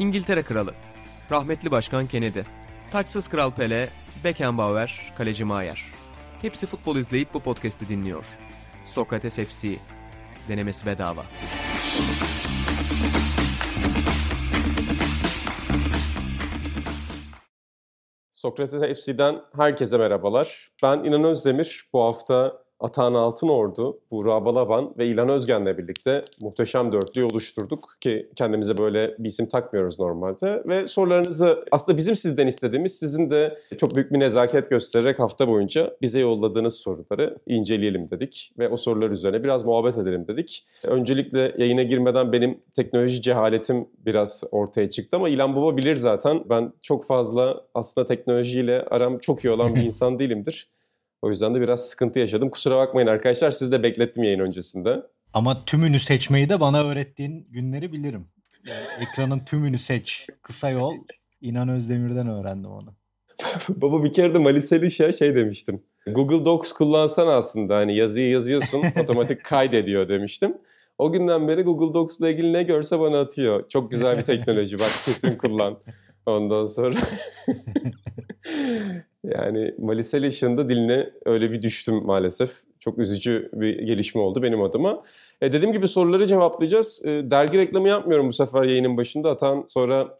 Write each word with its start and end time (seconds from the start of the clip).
İngiltere 0.00 0.42
Kralı, 0.42 0.74
rahmetli 1.30 1.70
Başkan 1.70 2.06
Kennedy, 2.06 2.40
taçsız 2.92 3.28
Kral 3.28 3.50
Pele, 3.50 3.88
Beckenbauer, 4.24 5.12
Kaleci 5.18 5.44
Maier. 5.44 5.84
Hepsi 6.42 6.66
futbol 6.66 6.96
izleyip 6.96 7.34
bu 7.34 7.40
podcast'i 7.40 7.88
dinliyor. 7.88 8.24
Sokrates 8.86 9.34
FC, 9.34 9.68
denemesi 10.48 10.86
bedava. 10.86 11.22
Sokrates 18.30 19.00
FC'den 19.00 19.40
herkese 19.56 19.98
merhabalar. 19.98 20.70
Ben 20.82 20.98
İnan 21.04 21.24
Özdemir. 21.24 21.82
Bu 21.92 22.02
hafta 22.02 22.62
Atahan 22.80 23.14
Altınordu, 23.14 24.00
Buğra 24.10 24.44
Balaban 24.44 24.94
ve 24.98 25.06
İlhan 25.06 25.28
Özgen'le 25.28 25.78
birlikte 25.78 26.24
muhteşem 26.42 26.92
dörtlüyü 26.92 27.26
oluşturduk 27.26 27.96
ki 28.00 28.30
kendimize 28.36 28.76
böyle 28.76 29.14
bir 29.18 29.28
isim 29.28 29.46
takmıyoruz 29.46 29.98
normalde. 29.98 30.62
Ve 30.66 30.86
sorularınızı 30.86 31.64
aslında 31.70 31.98
bizim 31.98 32.16
sizden 32.16 32.46
istediğimiz 32.46 32.98
sizin 32.98 33.30
de 33.30 33.58
çok 33.78 33.94
büyük 33.94 34.12
bir 34.12 34.20
nezaket 34.20 34.70
göstererek 34.70 35.18
hafta 35.18 35.48
boyunca 35.48 35.96
bize 36.02 36.20
yolladığınız 36.20 36.74
soruları 36.74 37.36
inceleyelim 37.46 38.10
dedik. 38.10 38.52
Ve 38.58 38.68
o 38.68 38.76
sorular 38.76 39.10
üzerine 39.10 39.42
biraz 39.42 39.64
muhabbet 39.64 39.98
edelim 39.98 40.28
dedik. 40.28 40.66
Öncelikle 40.84 41.54
yayına 41.58 41.82
girmeden 41.82 42.32
benim 42.32 42.60
teknoloji 42.74 43.22
cehaletim 43.22 43.88
biraz 44.06 44.44
ortaya 44.50 44.90
çıktı 44.90 45.16
ama 45.16 45.28
İlhan 45.28 45.56
Baba 45.56 45.76
bilir 45.76 45.96
zaten. 45.96 46.44
Ben 46.50 46.72
çok 46.82 47.06
fazla 47.06 47.64
aslında 47.74 48.06
teknolojiyle 48.06 48.82
aram 48.82 49.18
çok 49.18 49.44
iyi 49.44 49.50
olan 49.50 49.74
bir 49.74 49.82
insan 49.84 50.18
değilimdir. 50.18 50.68
O 51.22 51.30
yüzden 51.30 51.54
de 51.54 51.60
biraz 51.60 51.88
sıkıntı 51.88 52.18
yaşadım. 52.18 52.50
Kusura 52.50 52.76
bakmayın 52.76 53.08
arkadaşlar. 53.08 53.50
Siz 53.50 53.72
de 53.72 53.82
beklettim 53.82 54.24
yayın 54.24 54.40
öncesinde. 54.40 55.02
Ama 55.34 55.64
tümünü 55.64 56.00
seçmeyi 56.00 56.48
de 56.48 56.60
bana 56.60 56.84
öğrettiğin 56.84 57.46
günleri 57.50 57.92
bilirim. 57.92 58.26
Yani 58.68 59.08
ekranın 59.08 59.38
tümünü 59.38 59.78
seç. 59.78 60.26
Kısa 60.42 60.70
yol. 60.70 60.94
İnan 61.40 61.68
Özdemir'den 61.68 62.28
öğrendim 62.28 62.70
onu. 62.70 62.94
Baba 63.68 64.04
bir 64.04 64.12
kere 64.12 64.34
de 64.34 64.38
Maliseli 64.38 64.90
şey, 64.90 65.12
şey 65.12 65.34
demiştim. 65.34 65.82
Google 66.06 66.44
Docs 66.44 66.72
kullansan 66.72 67.28
aslında 67.28 67.76
hani 67.76 67.96
yazıyı 67.96 68.30
yazıyorsun 68.30 68.82
otomatik 69.02 69.44
kaydediyor 69.44 70.08
demiştim. 70.08 70.58
O 70.98 71.12
günden 71.12 71.48
beri 71.48 71.62
Google 71.62 71.94
Docs 71.94 72.20
ile 72.20 72.32
ilgili 72.32 72.52
ne 72.52 72.62
görse 72.62 73.00
bana 73.00 73.20
atıyor. 73.20 73.68
Çok 73.68 73.90
güzel 73.90 74.18
bir 74.18 74.22
teknoloji 74.22 74.78
bak 74.78 74.90
kesin 75.04 75.38
kullan. 75.38 75.78
Ondan 76.26 76.66
sonra 76.66 76.94
yani 79.24 79.74
Malisel 79.78 80.24
Işık'ın 80.24 80.68
diline 80.68 81.10
öyle 81.24 81.50
bir 81.50 81.62
düştüm 81.62 81.94
maalesef. 82.04 82.50
Çok 82.80 82.98
üzücü 82.98 83.50
bir 83.52 83.78
gelişme 83.78 84.20
oldu 84.20 84.42
benim 84.42 84.62
adıma. 84.62 85.02
E 85.40 85.52
dediğim 85.52 85.72
gibi 85.72 85.88
soruları 85.88 86.26
cevaplayacağız. 86.26 87.02
E, 87.04 87.30
dergi 87.30 87.58
reklamı 87.58 87.88
yapmıyorum 87.88 88.28
bu 88.28 88.32
sefer 88.32 88.62
yayının 88.62 88.96
başında. 88.96 89.30
Atan 89.30 89.64
sonra 89.66 90.18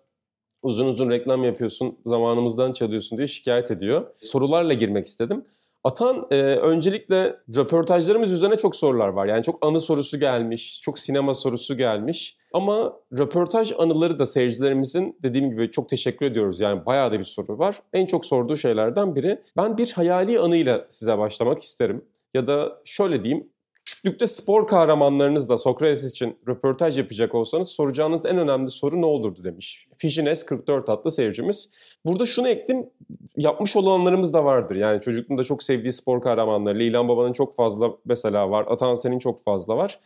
uzun 0.62 0.86
uzun 0.86 1.10
reklam 1.10 1.44
yapıyorsun, 1.44 1.98
zamanımızdan 2.06 2.72
çalıyorsun 2.72 3.18
diye 3.18 3.26
şikayet 3.26 3.70
ediyor. 3.70 4.06
Sorularla 4.18 4.72
girmek 4.72 5.06
istedim. 5.06 5.44
Atan 5.84 6.26
e, 6.30 6.36
öncelikle 6.42 7.36
röportajlarımız 7.56 8.32
üzerine 8.32 8.56
çok 8.56 8.76
sorular 8.76 9.08
var. 9.08 9.26
Yani 9.26 9.42
çok 9.42 9.66
anı 9.66 9.80
sorusu 9.80 10.20
gelmiş, 10.20 10.80
çok 10.82 10.98
sinema 10.98 11.34
sorusu 11.34 11.76
gelmiş. 11.76 12.36
Ama 12.52 12.92
röportaj 13.18 13.72
anıları 13.78 14.18
da 14.18 14.26
seyircilerimizin 14.26 15.18
dediğim 15.22 15.50
gibi 15.50 15.70
çok 15.70 15.88
teşekkür 15.88 16.26
ediyoruz. 16.26 16.60
Yani 16.60 16.86
bayağı 16.86 17.12
da 17.12 17.18
bir 17.18 17.24
soru 17.24 17.58
var. 17.58 17.82
En 17.92 18.06
çok 18.06 18.26
sorduğu 18.26 18.56
şeylerden 18.56 19.14
biri. 19.14 19.42
Ben 19.56 19.78
bir 19.78 19.92
hayali 19.92 20.40
anıyla 20.40 20.86
size 20.88 21.18
başlamak 21.18 21.62
isterim. 21.62 22.04
Ya 22.34 22.46
da 22.46 22.80
şöyle 22.84 23.24
diyeyim, 23.24 23.48
küçüklükte 23.90 24.26
spor 24.26 24.66
kahramanlarınızla 24.66 25.58
Sokrates 25.58 26.12
için 26.12 26.38
röportaj 26.48 26.98
yapacak 26.98 27.34
olsanız 27.34 27.68
soracağınız 27.68 28.26
en 28.26 28.38
önemli 28.38 28.70
soru 28.70 29.00
ne 29.00 29.06
olurdu 29.06 29.44
demiş. 29.44 29.88
Fijines 29.98 30.46
44 30.46 30.88
adlı 30.88 31.10
seyircimiz. 31.10 31.70
Burada 32.04 32.26
şunu 32.26 32.48
ekledim, 32.48 32.90
yapmış 33.36 33.76
olanlarımız 33.76 34.34
da 34.34 34.44
vardır. 34.44 34.76
Yani 34.76 35.00
çocukluğunda 35.00 35.44
çok 35.44 35.62
sevdiği 35.62 35.92
spor 35.92 36.20
kahramanları, 36.20 36.78
Leylan 36.78 37.08
Baba'nın 37.08 37.32
çok 37.32 37.54
fazla 37.54 37.90
mesela 38.04 38.50
var, 38.50 38.66
Atan 38.68 38.94
Sen'in 38.94 39.18
çok 39.18 39.44
fazla 39.44 39.76
var. 39.76 40.00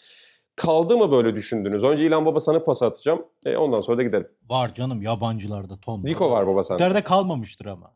Kaldı 0.56 0.97
mı 0.97 1.12
böyle 1.12 1.37
düşündünüz? 1.37 1.84
Önce 1.84 2.05
İlhan 2.05 2.25
Baba 2.25 2.41
sana 2.41 2.65
pas 2.65 2.83
atacağım. 2.83 3.27
E, 3.47 3.56
ondan 3.56 3.81
sonra 3.81 3.99
da 3.99 4.03
gidelim. 4.03 4.28
Var 4.49 4.75
canım 4.75 5.03
yabancılarda 5.03 5.77
ton. 5.77 5.99
Zico 5.99 6.31
var 6.31 6.47
baba 6.47 6.62
sende. 6.62 6.78
Türklerde 6.78 7.03
kalmamıştır 7.05 7.67
ama. 7.67 7.93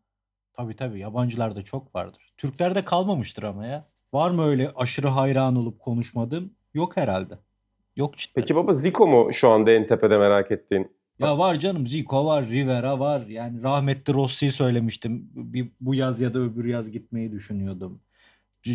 Tabii 0.57 0.77
tabii 0.77 0.99
yabancılarda 0.99 1.63
çok 1.63 1.95
vardır. 1.95 2.33
Türklerde 2.37 2.85
kalmamıştır 2.85 3.43
ama 3.43 3.67
ya. 3.67 3.85
Var 4.13 4.31
mı 4.31 4.45
öyle 4.45 4.71
aşırı 4.77 5.09
hayran 5.09 5.57
olup 5.57 5.81
konuşmadığım? 5.81 6.51
Yok 6.75 6.97
herhalde. 6.97 7.39
Yok 7.97 8.17
cidden. 8.17 8.33
Peki 8.35 8.55
baba 8.55 8.73
Zico 8.73 9.07
mu 9.07 9.33
şu 9.33 9.49
anda 9.49 9.71
en 9.71 9.87
tepede 9.87 10.19
merak 10.19 10.51
ettiğin? 10.51 10.91
Ya 11.19 11.39
var 11.39 11.55
canım 11.55 11.87
Zico 11.87 12.25
var, 12.25 12.49
Rivera 12.49 13.01
var. 13.01 13.27
Yani 13.27 13.63
rahmetli 13.63 14.15
Rossi'yi 14.15 14.53
söylemiştim. 14.53 15.31
Bir, 15.35 15.69
bu 15.81 15.95
yaz 15.95 16.21
ya 16.21 16.35
da 16.35 16.39
öbür 16.39 16.65
yaz 16.65 16.91
gitmeyi 16.91 17.33
düşünüyordum. 17.33 18.01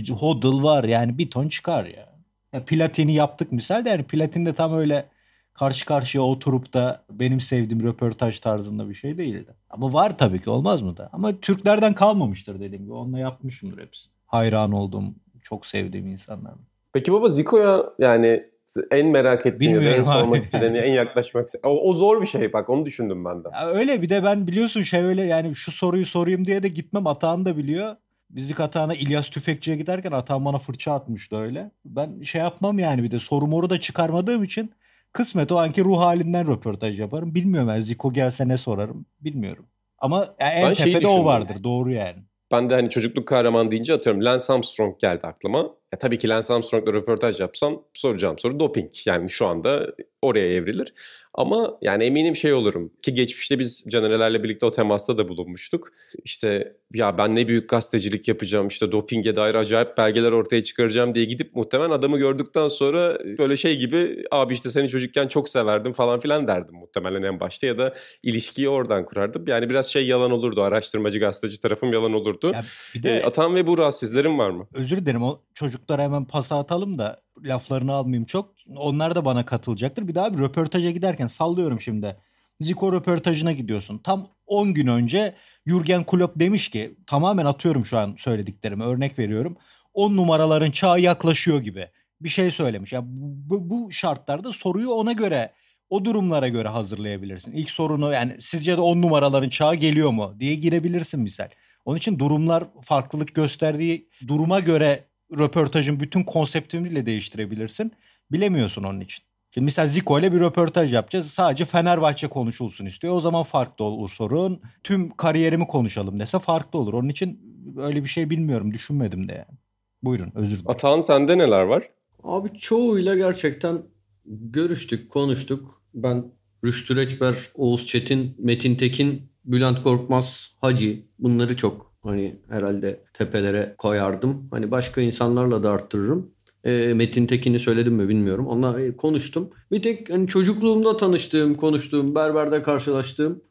Hodl 0.09 0.63
var 0.63 0.83
yani 0.83 1.17
bir 1.17 1.31
ton 1.31 1.47
çıkar 1.47 1.85
ya. 1.85 2.09
ya 2.53 2.65
Platini 2.65 3.13
yaptık 3.13 3.51
misal 3.51 3.85
de 3.85 3.89
yani 3.89 4.03
Platin 4.03 4.45
de 4.45 4.53
tam 4.53 4.73
öyle 4.73 5.05
karşı 5.53 5.85
karşıya 5.85 6.23
oturup 6.23 6.73
da 6.73 7.03
benim 7.11 7.39
sevdiğim 7.39 7.83
röportaj 7.83 8.39
tarzında 8.39 8.89
bir 8.89 8.93
şey 8.93 9.17
değildi. 9.17 9.55
Ama 9.69 9.93
var 9.93 10.17
tabii 10.17 10.41
ki 10.41 10.49
olmaz 10.49 10.81
mı 10.81 10.97
da. 10.97 11.09
Ama 11.13 11.39
Türklerden 11.39 11.93
kalmamıştır 11.93 12.59
dediğim 12.59 12.83
gibi. 12.83 12.93
Onunla 12.93 13.19
yapmışımdır 13.19 13.81
hepsini. 13.81 14.13
Hayran 14.25 14.71
olduğum, 14.71 15.13
çok 15.43 15.65
sevdiğim 15.65 16.07
insanlar. 16.07 16.53
Peki 16.93 17.13
baba 17.13 17.27
Zico'ya 17.27 17.83
yani 17.99 18.43
en 18.91 19.07
merak 19.07 19.45
ettiğin 19.45 19.75
en 19.75 20.03
sormak 20.03 20.43
istediğin, 20.43 20.73
en 20.73 20.91
yaklaşmak. 20.91 21.47
O, 21.63 21.89
o 21.89 21.93
zor 21.93 22.21
bir 22.21 22.25
şey 22.25 22.53
bak 22.53 22.69
onu 22.69 22.85
düşündüm 22.85 23.25
ben 23.25 23.43
de. 23.43 23.47
Ya 23.53 23.67
öyle 23.67 24.01
bir 24.01 24.09
de 24.09 24.23
ben 24.23 24.47
biliyorsun 24.47 24.81
şey 24.81 25.01
öyle 25.01 25.23
yani 25.23 25.55
şu 25.55 25.71
soruyu 25.71 26.05
sorayım 26.05 26.45
diye 26.45 26.63
de 26.63 26.67
gitmem 26.67 27.07
Atahan 27.07 27.45
da 27.45 27.57
biliyor. 27.57 27.95
Müzik 28.29 28.59
Atahan'a 28.59 28.93
İlyas 28.93 29.29
Tüfekçi'ye 29.29 29.77
giderken 29.77 30.11
Atahan 30.11 30.45
bana 30.45 30.57
fırça 30.57 30.93
atmıştı 30.93 31.37
öyle. 31.37 31.71
Ben 31.85 32.21
şey 32.21 32.41
yapmam 32.41 32.79
yani 32.79 33.03
bir 33.03 33.11
de 33.11 33.19
soru 33.19 33.47
moru 33.47 33.69
da 33.69 33.79
çıkarmadığım 33.79 34.43
için 34.43 34.71
kısmet 35.13 35.51
o 35.51 35.57
anki 35.57 35.83
ruh 35.83 35.99
halinden 35.99 36.47
röportaj 36.47 36.99
yaparım. 36.99 37.35
Bilmiyorum 37.35 37.69
yani 37.69 37.83
Zico 37.83 38.13
gelse 38.13 38.47
ne 38.47 38.57
sorarım 38.57 39.05
bilmiyorum. 39.21 39.65
Ama 39.97 40.35
en 40.39 40.67
ben 40.67 40.73
tepede 40.73 41.07
o 41.07 41.25
vardır 41.25 41.53
yani. 41.53 41.63
doğru 41.63 41.91
yani. 41.91 42.23
Ben 42.53 42.69
de 42.69 42.73
hani 42.73 42.89
çocukluk 42.89 43.27
kahraman 43.27 43.71
deyince 43.71 43.93
atıyorum 43.93 44.25
Lance 44.25 44.53
Armstrong 44.53 44.99
geldi 44.99 45.27
aklıma. 45.27 45.75
Ya 45.93 45.99
tabii 45.99 46.19
ki 46.19 46.29
Lance 46.29 46.53
Armstrong'la 46.53 46.93
röportaj 46.93 47.39
yapsam 47.39 47.83
soracağım 47.93 48.39
soru 48.39 48.59
doping. 48.59 48.91
Yani 49.05 49.29
şu 49.29 49.47
anda 49.47 49.95
oraya 50.21 50.53
evrilir. 50.53 50.93
Ama 51.33 51.77
yani 51.81 52.03
eminim 52.03 52.35
şey 52.35 52.53
olurum 52.53 52.91
ki 53.01 53.13
geçmişte 53.13 53.59
biz 53.59 53.85
Canerelerle 53.89 54.43
birlikte 54.43 54.65
o 54.65 54.71
temasta 54.71 55.17
da 55.17 55.27
bulunmuştuk. 55.29 55.87
İşte 56.23 56.77
ya 56.93 57.17
ben 57.17 57.35
ne 57.35 57.47
büyük 57.47 57.69
gazetecilik 57.69 58.27
yapacağım 58.27 58.67
işte 58.67 58.91
dopinge 58.91 59.35
dair 59.35 59.55
acayip 59.55 59.97
belgeler 59.97 60.31
ortaya 60.31 60.63
çıkaracağım 60.63 61.15
diye 61.15 61.25
gidip 61.25 61.55
muhtemelen 61.55 61.89
adamı 61.89 62.17
gördükten 62.17 62.67
sonra 62.67 63.17
böyle 63.37 63.57
şey 63.57 63.77
gibi 63.77 64.23
abi 64.31 64.53
işte 64.53 64.69
seni 64.69 64.89
çocukken 64.89 65.27
çok 65.27 65.49
severdim 65.49 65.93
falan 65.93 66.19
filan 66.19 66.47
derdim 66.47 66.75
muhtemelen 66.75 67.23
en 67.23 67.39
başta 67.39 67.67
ya 67.67 67.77
da 67.77 67.93
ilişkiyi 68.23 68.69
oradan 68.69 69.05
kurardım. 69.05 69.47
Yani 69.47 69.69
biraz 69.69 69.87
şey 69.87 70.07
yalan 70.07 70.31
olurdu 70.31 70.61
araştırmacı 70.61 71.19
gazeteci 71.19 71.59
tarafım 71.59 71.93
yalan 71.93 72.13
olurdu. 72.13 72.51
Ya 72.53 72.63
bir 72.95 73.03
de, 73.03 73.17
e, 73.17 73.23
Atan 73.23 73.55
ve 73.55 73.67
Burak 73.67 73.93
sizlerin 73.93 74.37
var 74.37 74.49
mı? 74.49 74.67
Özür 74.73 74.97
dilerim 74.97 75.23
o 75.23 75.41
çocuklara 75.83 76.03
hemen 76.03 76.25
pas 76.25 76.51
atalım 76.51 76.97
da 76.97 77.21
laflarını 77.43 77.93
almayayım 77.93 78.25
çok. 78.25 78.55
Onlar 78.75 79.15
da 79.15 79.25
bana 79.25 79.45
katılacaktır. 79.45 80.07
Bir 80.07 80.15
daha 80.15 80.33
bir 80.33 80.39
röportaja 80.39 80.91
giderken 80.91 81.27
sallıyorum 81.27 81.81
şimdi. 81.81 82.17
Zico 82.59 82.93
röportajına 82.93 83.51
gidiyorsun. 83.51 83.97
Tam 83.97 84.27
10 84.45 84.73
gün 84.73 84.87
önce 84.87 85.33
Jurgen 85.67 86.03
Klopp 86.03 86.39
demiş 86.39 86.69
ki 86.69 86.95
tamamen 87.07 87.45
atıyorum 87.45 87.85
şu 87.85 87.97
an 87.97 88.15
söylediklerimi 88.17 88.83
örnek 88.83 89.19
veriyorum. 89.19 89.57
10 89.93 90.17
numaraların 90.17 90.71
çağı 90.71 90.99
yaklaşıyor 90.99 91.59
gibi 91.59 91.89
bir 92.21 92.29
şey 92.29 92.51
söylemiş. 92.51 92.93
Yani 92.93 93.05
bu, 93.49 93.69
bu 93.69 93.91
şartlarda 93.91 94.53
soruyu 94.53 94.89
ona 94.89 95.11
göre 95.11 95.53
o 95.89 96.05
durumlara 96.05 96.47
göre 96.47 96.67
hazırlayabilirsin. 96.67 97.51
İlk 97.51 97.71
sorunu 97.71 98.13
yani 98.13 98.37
sizce 98.39 98.77
de 98.77 98.81
10 98.81 99.01
numaraların 99.01 99.49
çağı 99.49 99.75
geliyor 99.75 100.11
mu 100.11 100.35
diye 100.39 100.55
girebilirsin 100.55 101.21
misal. 101.21 101.49
Onun 101.85 101.97
için 101.97 102.19
durumlar 102.19 102.63
farklılık 102.81 103.35
gösterdiği 103.35 104.09
duruma 104.27 104.59
göre 104.59 105.12
röportajın 105.37 105.99
bütün 105.99 106.23
konseptini 106.23 106.85
bile 106.85 107.05
değiştirebilirsin. 107.05 107.91
Bilemiyorsun 108.31 108.83
onun 108.83 108.99
için. 108.99 109.25
Şimdi 109.53 109.65
mesela 109.65 109.87
Zico 109.87 110.19
ile 110.19 110.31
bir 110.33 110.39
röportaj 110.39 110.93
yapacağız. 110.93 111.27
Sadece 111.27 111.65
Fenerbahçe 111.65 112.27
konuşulsun 112.27 112.85
istiyor. 112.85 113.13
O 113.13 113.19
zaman 113.19 113.43
farklı 113.43 113.85
olur 113.85 114.09
sorun. 114.09 114.61
Tüm 114.83 115.09
kariyerimi 115.09 115.67
konuşalım 115.67 116.19
dese 116.19 116.39
farklı 116.39 116.79
olur. 116.79 116.93
Onun 116.93 117.09
için 117.09 117.39
öyle 117.77 118.03
bir 118.03 118.09
şey 118.09 118.29
bilmiyorum. 118.29 118.73
Düşünmedim 118.73 119.29
de 119.29 119.33
yani. 119.33 119.59
Buyurun 120.03 120.31
özür 120.35 120.55
dilerim. 120.55 120.71
Atan 120.71 120.99
sende 120.99 121.37
neler 121.37 121.63
var? 121.63 121.83
Abi 122.23 122.57
çoğuyla 122.57 123.15
gerçekten 123.15 123.81
görüştük, 124.25 125.11
konuştuk. 125.11 125.81
Ben 125.93 126.25
Rüştü 126.65 126.95
Reçber, 126.95 127.35
Oğuz 127.55 127.85
Çetin, 127.85 128.35
Metin 128.37 128.75
Tekin, 128.75 129.31
Bülent 129.45 129.83
Korkmaz, 129.83 130.55
Hacı 130.61 131.05
bunları 131.19 131.57
çok 131.57 131.92
hani 132.03 132.39
herhalde 132.49 133.03
tepelere 133.13 133.75
koyardım. 133.77 134.47
Hani 134.51 134.71
başka 134.71 135.01
insanlarla 135.01 135.63
da 135.63 135.71
arttırırım. 135.71 136.31
E, 136.63 136.93
Metin 136.93 137.25
Tekin'i 137.25 137.59
söyledim 137.59 137.93
mi 137.93 138.09
bilmiyorum. 138.09 138.47
Onunla 138.47 138.81
e, 138.81 138.97
konuştum. 138.97 139.49
Bir 139.71 139.81
tek 139.81 140.09
hani 140.09 140.27
çocukluğumda 140.27 140.97
tanıştığım, 140.97 141.55
konuştuğum, 141.55 142.15
berberde 142.15 142.63
karşılaştığım 142.63 143.41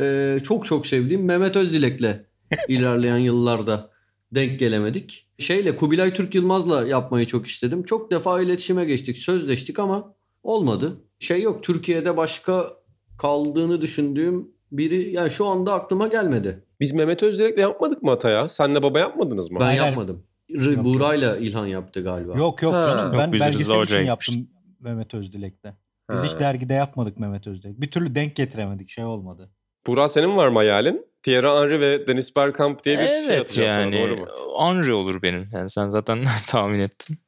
e, 0.00 0.38
çok 0.44 0.64
çok 0.64 0.86
sevdiğim 0.86 1.24
Mehmet 1.24 1.56
Özdilek'le 1.56 2.26
ilerleyen 2.68 3.18
yıllarda 3.18 3.90
denk 4.32 4.58
gelemedik. 4.58 5.26
Şeyle 5.38 5.76
Kubilay 5.76 6.14
Türk 6.14 6.34
Yılmaz'la 6.34 6.86
yapmayı 6.86 7.26
çok 7.26 7.46
istedim. 7.46 7.82
Çok 7.82 8.10
defa 8.10 8.40
iletişime 8.40 8.84
geçtik, 8.84 9.16
sözleştik 9.18 9.78
ama 9.78 10.14
olmadı. 10.42 11.00
Şey 11.18 11.42
yok 11.42 11.62
Türkiye'de 11.62 12.16
başka 12.16 12.76
kaldığını 13.18 13.82
düşündüğüm 13.82 14.48
biri 14.72 15.12
yani 15.12 15.30
şu 15.30 15.46
anda 15.46 15.72
aklıma 15.74 16.06
gelmedi. 16.08 16.64
Biz 16.80 16.92
Mehmet 16.94 17.22
Özdilek'le 17.22 17.58
yapmadık 17.58 18.02
mı 18.02 18.10
hataya? 18.10 18.48
Senle 18.48 18.82
baba 18.82 18.98
yapmadınız 18.98 19.50
mı? 19.50 19.60
Ben 19.60 19.64
Hayır. 19.64 19.80
yapmadım. 19.82 20.22
R- 20.50 20.70
Yok, 20.72 20.84
Buğra'yla 20.84 21.36
İlhan 21.36 21.66
yaptı 21.66 22.02
galiba. 22.02 22.38
Yok 22.38 22.62
yok 22.62 22.74
Ha. 22.74 22.82
canım. 22.82 23.06
Yok, 23.12 23.14
ben 23.18 23.32
Rıza 23.32 23.44
belgesel 23.46 23.82
için 23.82 24.04
yaptım 24.04 24.34
Mehmet 24.80 25.14
Özdilek'le. 25.14 25.64
Biz 26.12 26.20
Ha. 26.20 26.24
hiç 26.24 26.38
dergide 26.40 26.74
yapmadık 26.74 27.18
Mehmet 27.18 27.46
Özdilek. 27.46 27.80
Bir 27.80 27.90
türlü 27.90 28.14
denk 28.14 28.36
getiremedik. 28.36 28.88
Şey 28.90 29.04
olmadı. 29.04 29.50
Burak 29.86 30.10
senin 30.10 30.36
var 30.36 30.48
mı 30.48 30.58
hayalin? 30.58 31.06
Thierry 31.22 31.46
Henry 31.46 31.80
ve 31.80 32.06
Dennis 32.06 32.36
Bergkamp 32.36 32.84
diye 32.84 32.98
bir 32.98 33.06
şey 33.06 33.16
evet 33.26 33.40
atacağım 33.40 33.68
yani 33.80 33.92
sana 33.94 34.02
doğru 34.02 34.16
mu? 34.16 34.26
Henry 34.58 34.92
olur 34.92 35.22
benim. 35.22 35.48
Yani 35.52 35.70
sen 35.70 35.88
zaten 35.90 36.18
tahmin 36.48 36.80
ettin. 36.80 37.18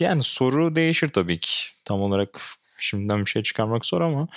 Yani 0.00 0.22
soru 0.22 0.76
değişir 0.76 1.08
tabii 1.08 1.40
ki. 1.40 1.50
Tam 1.84 2.02
olarak 2.02 2.40
şimdiden 2.78 3.20
bir 3.20 3.30
şey 3.30 3.42
çıkarmak 3.42 3.84
zor 3.84 4.00
ama 4.00 4.28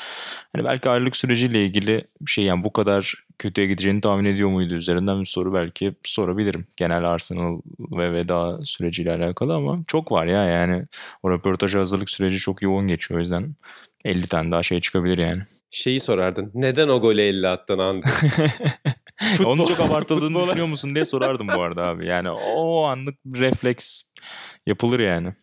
hani 0.56 0.66
belki 0.66 0.90
ayrılık 0.90 1.16
süreciyle 1.16 1.66
ilgili 1.66 2.08
bir 2.22 2.32
şey 2.32 2.44
yani 2.46 2.64
bu 2.64 2.74
kadar 2.74 3.14
kötüye 3.40 3.68
gideceğini 3.68 4.02
tahmin 4.02 4.26
ediyor 4.26 4.50
muydu 4.50 4.74
üzerinden 4.74 5.22
bir 5.22 5.26
soru 5.26 5.54
belki 5.54 5.94
sorabilirim. 6.04 6.68
Genel 6.76 7.04
Arsenal 7.04 7.62
ve 7.80 8.14
veda 8.14 8.60
süreciyle 8.64 9.12
alakalı 9.12 9.54
ama 9.54 9.84
çok 9.88 10.12
var 10.12 10.26
ya 10.26 10.44
yani 10.44 10.86
o 11.24 11.32
röportaj 11.32 11.76
hazırlık 11.76 12.10
süreci 12.10 12.38
çok 12.38 12.62
yoğun 12.62 12.88
geçiyor 12.88 13.18
o 13.18 13.22
yüzden 13.22 13.56
50 14.06 14.28
tane 14.28 14.52
daha 14.52 14.64
şey 14.64 14.82
çıkabilir 14.82 15.18
yani. 15.18 15.42
Şeyi 15.70 16.00
sorardın. 16.00 16.52
Neden 16.54 16.88
o 16.88 17.02
golü 17.02 17.22
50 17.22 17.48
attın 17.48 17.80
Andy? 17.80 18.06
Onu 19.46 19.68
çok 19.68 19.80
abartıldığını 19.80 20.46
düşünüyor 20.46 20.68
musun 20.68 20.96
diye 20.96 21.06
sorardım 21.06 21.48
bu 21.48 21.62
arada 21.62 21.84
abi. 21.84 22.08
Yani 22.08 22.30
o 22.32 22.84
anlık 22.84 23.16
refleks 23.26 24.02
yapılır 24.66 25.00
yani. 25.00 25.34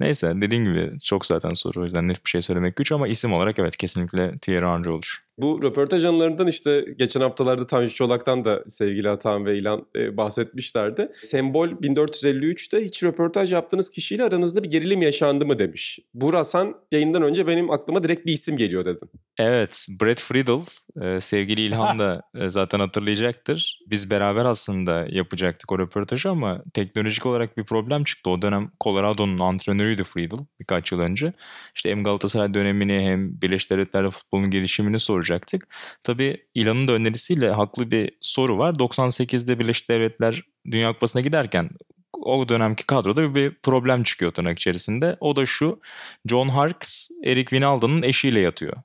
Neyse 0.00 0.32
dediğim 0.40 0.64
gibi 0.64 1.00
çok 1.00 1.26
zaten 1.26 1.54
soru 1.54 1.80
o 1.80 1.84
yüzden 1.84 2.08
net 2.08 2.24
bir 2.24 2.30
şey 2.30 2.42
söylemek 2.42 2.76
güç 2.76 2.92
ama 2.92 3.08
isim 3.08 3.32
olarak 3.32 3.58
evet 3.58 3.76
kesinlikle 3.76 4.38
Thierry 4.38 4.66
Henry 4.66 4.90
olur. 4.90 5.23
Bu 5.38 5.62
röportaj 5.62 6.04
anılarından 6.04 6.46
işte 6.46 6.84
geçen 6.98 7.20
haftalarda 7.20 7.66
Tanju 7.66 7.94
Çolak'tan 7.94 8.44
da 8.44 8.64
sevgili 8.66 9.10
Atan 9.10 9.46
ve 9.46 9.58
İlan 9.58 9.86
e, 9.96 10.16
bahsetmişlerdi. 10.16 11.12
Sembol 11.22 11.68
1453'te 11.68 12.84
hiç 12.84 13.04
röportaj 13.04 13.52
yaptığınız 13.52 13.90
kişiyle 13.90 14.24
aranızda 14.24 14.62
bir 14.62 14.70
gerilim 14.70 15.02
yaşandı 15.02 15.46
mı 15.46 15.58
demiş. 15.58 15.98
Burak 16.14 16.46
sen 16.46 16.74
yayından 16.92 17.22
önce 17.22 17.46
benim 17.46 17.70
aklıma 17.70 18.02
direkt 18.02 18.26
bir 18.26 18.32
isim 18.32 18.56
geliyor 18.56 18.84
dedin. 18.84 19.10
Evet, 19.38 19.86
Brett 20.00 20.20
Friedel, 20.20 20.60
e, 21.02 21.20
sevgili 21.20 21.60
İlhan 21.60 21.98
da 21.98 22.22
e, 22.34 22.50
zaten 22.50 22.80
hatırlayacaktır. 22.80 23.80
Biz 23.86 24.10
beraber 24.10 24.44
aslında 24.44 25.06
yapacaktık 25.10 25.72
o 25.72 25.78
röportajı 25.78 26.30
ama 26.30 26.62
teknolojik 26.74 27.26
olarak 27.26 27.56
bir 27.56 27.64
problem 27.64 28.04
çıktı. 28.04 28.30
O 28.30 28.42
dönem 28.42 28.70
Colorado'nun 28.80 29.38
antrenörüydü 29.38 30.04
Friedel 30.04 30.38
birkaç 30.60 30.92
yıl 30.92 31.00
önce. 31.00 31.32
İşte 31.74 31.90
hem 31.90 32.04
Galatasaray 32.04 32.54
dönemini 32.54 33.00
hem 33.00 33.40
Birleşik 33.42 33.70
Devletler'de 33.70 34.10
futbolun 34.10 34.50
gelişimini 34.50 35.00
soracaktık. 35.24 35.68
Tabii 36.02 36.46
İlhan'ın 36.54 36.88
da 36.88 36.92
önerisiyle 36.92 37.50
haklı 37.50 37.90
bir 37.90 38.10
soru 38.20 38.58
var. 38.58 38.74
98'de 38.74 39.58
Birleşik 39.58 39.90
Devletler 39.90 40.42
Dünya 40.70 40.92
Kupası'na 40.92 41.22
giderken 41.22 41.70
o 42.12 42.48
dönemki 42.48 42.86
kadroda 42.86 43.34
bir 43.34 43.54
problem 43.62 44.02
çıkıyor 44.02 44.32
tırnak 44.32 44.58
içerisinde. 44.58 45.16
O 45.20 45.36
da 45.36 45.46
şu, 45.46 45.80
John 46.26 46.48
Harkes, 46.48 47.10
Eric 47.24 47.44
Wijnaldum'un 47.44 48.02
eşiyle 48.02 48.40
yatıyor. 48.40 48.76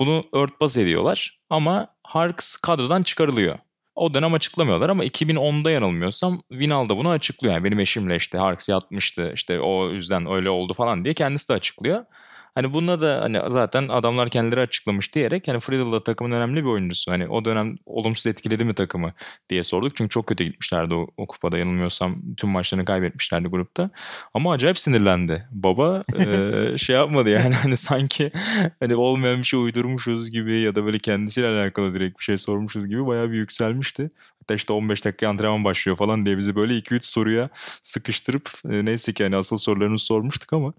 Bunu 0.00 0.24
örtbas 0.32 0.76
ediyorlar 0.76 1.40
ama 1.50 1.88
Harkes 2.04 2.56
kadrodan 2.56 3.02
çıkarılıyor. 3.02 3.58
O 3.94 4.14
dönem 4.14 4.34
açıklamıyorlar 4.34 4.88
ama 4.88 5.04
2010'da 5.04 5.70
yanılmıyorsam 5.70 6.42
Vinal 6.50 6.88
da 6.88 6.96
bunu 6.96 7.08
açıklıyor. 7.08 7.54
Yani 7.54 7.64
benim 7.64 7.80
eşimle 7.80 8.16
işte 8.16 8.38
Harkes 8.38 8.68
yatmıştı 8.68 9.32
işte 9.34 9.60
o 9.60 9.90
yüzden 9.90 10.26
öyle 10.30 10.50
oldu 10.50 10.74
falan 10.74 11.04
diye 11.04 11.14
kendisi 11.14 11.48
de 11.48 11.52
açıklıyor. 11.52 12.04
Hani 12.54 12.74
bunda 12.74 13.00
da 13.00 13.20
hani 13.20 13.40
zaten 13.46 13.88
adamlar 13.88 14.28
kendileri 14.28 14.60
açıklamış 14.60 15.14
diyerek 15.14 15.48
hani 15.48 15.60
Friedel 15.60 15.92
da 15.92 16.04
takımın 16.04 16.32
önemli 16.32 16.64
bir 16.64 16.68
oyuncusu. 16.68 17.10
Hani 17.10 17.28
o 17.28 17.44
dönem 17.44 17.76
olumsuz 17.86 18.26
etkiledi 18.26 18.64
mi 18.64 18.74
takımı 18.74 19.10
diye 19.48 19.62
sorduk. 19.62 19.96
Çünkü 19.96 20.08
çok 20.08 20.26
kötü 20.26 20.44
gitmişlerdi 20.44 20.94
o, 20.94 21.06
o 21.16 21.26
kupada 21.26 21.58
yanılmıyorsam. 21.58 22.22
Tüm 22.36 22.50
maçlarını 22.50 22.84
kaybetmişlerdi 22.84 23.48
grupta. 23.48 23.90
Ama 24.34 24.52
acayip 24.52 24.78
sinirlendi. 24.78 25.48
Baba 25.50 26.02
e, 26.18 26.78
şey 26.78 26.96
yapmadı 26.96 27.30
yani 27.30 27.54
hani 27.54 27.76
sanki 27.76 28.30
hani 28.80 28.94
olmayan 28.96 29.38
bir 29.38 29.44
şey 29.44 29.60
uydurmuşuz 29.60 30.30
gibi 30.30 30.60
ya 30.60 30.74
da 30.74 30.84
böyle 30.84 30.98
kendisiyle 30.98 31.48
alakalı 31.48 31.94
direkt 31.94 32.18
bir 32.18 32.24
şey 32.24 32.38
sormuşuz 32.38 32.88
gibi 32.88 33.06
bayağı 33.06 33.30
bir 33.30 33.36
yükselmişti. 33.36 34.08
Hatta 34.42 34.54
işte 34.54 34.72
15 34.72 35.04
dakika 35.04 35.28
antrenman 35.28 35.64
başlıyor 35.64 35.96
falan 35.96 36.26
diye 36.26 36.38
bizi 36.38 36.56
böyle 36.56 36.74
2-3 36.74 37.04
soruya 37.04 37.48
sıkıştırıp 37.82 38.50
e, 38.70 38.84
neyse 38.84 39.12
ki 39.12 39.22
hani 39.24 39.36
asıl 39.36 39.56
sorularını 39.56 39.98
sormuştuk 39.98 40.52
ama 40.52 40.72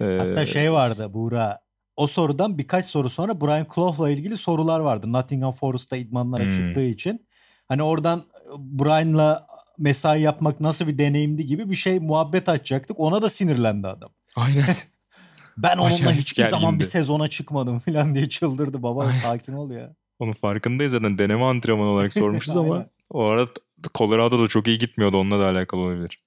e, 0.00 0.04
Hatta 0.04 0.46
şey 0.46 0.72
vardı 0.72 1.14
Buğra. 1.14 1.60
O 1.96 2.06
sorudan 2.06 2.58
birkaç 2.58 2.86
soru 2.86 3.10
sonra 3.10 3.40
Brian 3.40 3.66
Clough'la 3.74 4.10
ilgili 4.10 4.36
sorular 4.36 4.80
vardı. 4.80 5.12
Nottingham 5.12 5.52
Forest'ta 5.52 5.96
idmanlara 5.96 6.42
Hmm. 6.44 6.50
çıktığı 6.50 6.82
için. 6.84 7.26
Hani 7.68 7.82
oradan 7.82 8.24
Brian'la 8.58 9.46
mesai 9.78 10.20
yapmak 10.22 10.60
nasıl 10.60 10.86
bir 10.86 10.98
deneyimdi 10.98 11.46
gibi 11.46 11.70
bir 11.70 11.74
şey 11.76 11.98
muhabbet 12.00 12.48
açacaktık. 12.48 13.00
Ona 13.00 13.22
da 13.22 13.28
sinirlendi 13.28 13.88
adam. 13.88 14.10
Aynen. 14.36 14.64
Ben 15.56 15.76
onunla 15.78 15.94
Acayip 15.94 16.20
hiçbir 16.20 16.44
zaman 16.44 16.62
bir 16.62 16.68
gergindi. 16.78 16.90
sezona 16.90 17.28
çıkmadım 17.28 17.78
falan 17.86 18.14
diye 18.14 18.28
çıldırdı. 18.28 18.82
Baba 18.82 19.12
sakin 19.12 19.52
ol 19.52 19.70
ya. 19.70 19.94
Onun 20.18 20.32
farkındayız 20.32 20.92
zaten 20.92 21.18
deneme 21.18 21.44
antrenmanı 21.44 21.88
olarak 21.88 22.12
sormuşuz 22.18 22.56
ama 22.56 22.86
o 23.10 23.24
arada 23.24 23.50
Colorado'da 23.94 24.48
çok 24.48 24.66
iyi 24.66 24.78
gitmiyordu 24.78 25.16
onunla 25.16 25.38
da 25.38 25.44
alakalı 25.48 25.80
olabilir. 25.80 26.18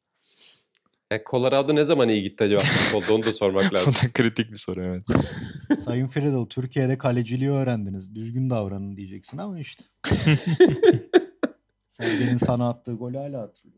Yani 1.12 1.22
Colorado 1.30 1.76
ne 1.76 1.84
zaman 1.84 2.10
iyi 2.10 2.24
gitti 2.24 2.44
acaba 2.44 2.64
futbolda 2.64 3.16
onu 3.16 3.24
da 3.24 3.34
sormak 3.34 3.72
o 3.72 3.76
lazım. 3.76 3.94
da 3.94 4.12
kritik 4.14 4.52
bir 4.52 4.58
soru 4.58 4.84
evet. 4.84 5.04
Sayın 5.86 6.08
Friedel 6.08 6.46
Türkiye'de 6.46 6.98
kaleciliği 6.98 7.50
öğrendiniz. 7.50 8.16
Düzgün 8.16 8.50
davranın 8.50 8.98
diyeceksin 8.98 9.38
ama 9.38 9.60
işte. 9.60 9.84
Sergen'in 11.90 12.38
sana 12.38 12.70
attığı 12.70 12.94
golü 12.94 13.18
hala 13.18 13.42
hatırlıyoruz. 13.42 13.77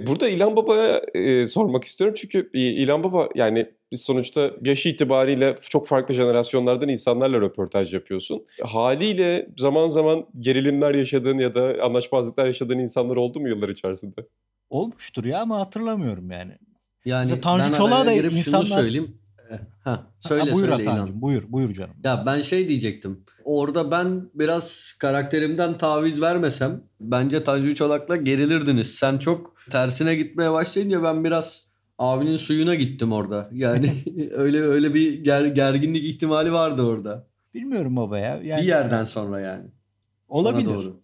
Burada 0.00 0.28
İlhan 0.28 0.56
Baba'ya 0.56 1.02
e, 1.14 1.46
sormak 1.46 1.84
istiyorum 1.84 2.14
çünkü 2.18 2.50
İlhan 2.52 3.02
Baba 3.02 3.28
yani 3.34 3.66
biz 3.92 4.02
sonuçta 4.02 4.50
yaş 4.64 4.86
itibariyle 4.86 5.54
çok 5.70 5.86
farklı 5.88 6.14
jenerasyonlardan 6.14 6.88
insanlarla 6.88 7.40
röportaj 7.40 7.94
yapıyorsun. 7.94 8.46
Haliyle 8.62 9.48
zaman 9.56 9.88
zaman 9.88 10.26
gerilimler 10.40 10.94
yaşadığın 10.94 11.38
ya 11.38 11.54
da 11.54 11.76
anlaşmazlıklar 11.82 12.46
yaşadığın 12.46 12.78
insanlar 12.78 13.16
oldu 13.16 13.40
mu 13.40 13.48
yıllar 13.48 13.68
içerisinde? 13.68 14.26
Olmuştur 14.70 15.24
ya 15.24 15.40
ama 15.40 15.60
hatırlamıyorum 15.60 16.30
yani. 16.30 16.52
Yani 17.04 17.20
Mesela 17.24 17.40
Tanju 17.40 17.74
Çolak'a 17.76 18.06
da 18.06 18.12
insanlar- 18.12 18.64
şunu 18.66 18.74
söyleyeyim. 18.80 19.18
Ha, 19.84 20.06
söyle 20.20 20.50
Ha, 20.50 20.54
buyur 20.54 20.68
söyle 20.68 20.82
İlhan. 20.82 20.94
Atancığım, 20.94 21.22
buyur, 21.22 21.42
buyur 21.48 21.72
canım. 21.74 21.94
Ya 22.04 22.22
ben 22.26 22.40
şey 22.40 22.68
diyecektim. 22.68 23.24
Orada 23.44 23.90
ben 23.90 24.30
biraz 24.34 24.92
karakterimden 25.00 25.78
taviz 25.78 26.20
vermesem 26.22 26.82
bence 27.00 27.44
Tanju 27.44 27.74
Çolak'la 27.74 28.16
gerilirdiniz. 28.16 28.94
Sen 28.94 29.18
çok 29.18 29.56
tersine 29.70 30.14
gitmeye 30.14 30.52
başlayınca 30.52 31.02
ben 31.02 31.24
biraz 31.24 31.66
abinin 31.98 32.36
suyuna 32.36 32.74
gittim 32.74 33.12
orada. 33.12 33.48
Yani 33.52 33.90
öyle 34.34 34.60
öyle 34.62 34.94
bir 34.94 35.24
ger- 35.24 35.54
gerginlik 35.54 36.04
ihtimali 36.04 36.52
vardı 36.52 36.82
orada. 36.82 37.26
Bilmiyorum 37.54 37.96
baba 37.96 38.18
ya. 38.18 38.40
Yani 38.42 38.62
bir 38.62 38.66
yerden 38.68 39.04
sonra 39.04 39.40
yani. 39.40 39.64
Olabilir. 40.28 40.66
doğru. 40.66 41.00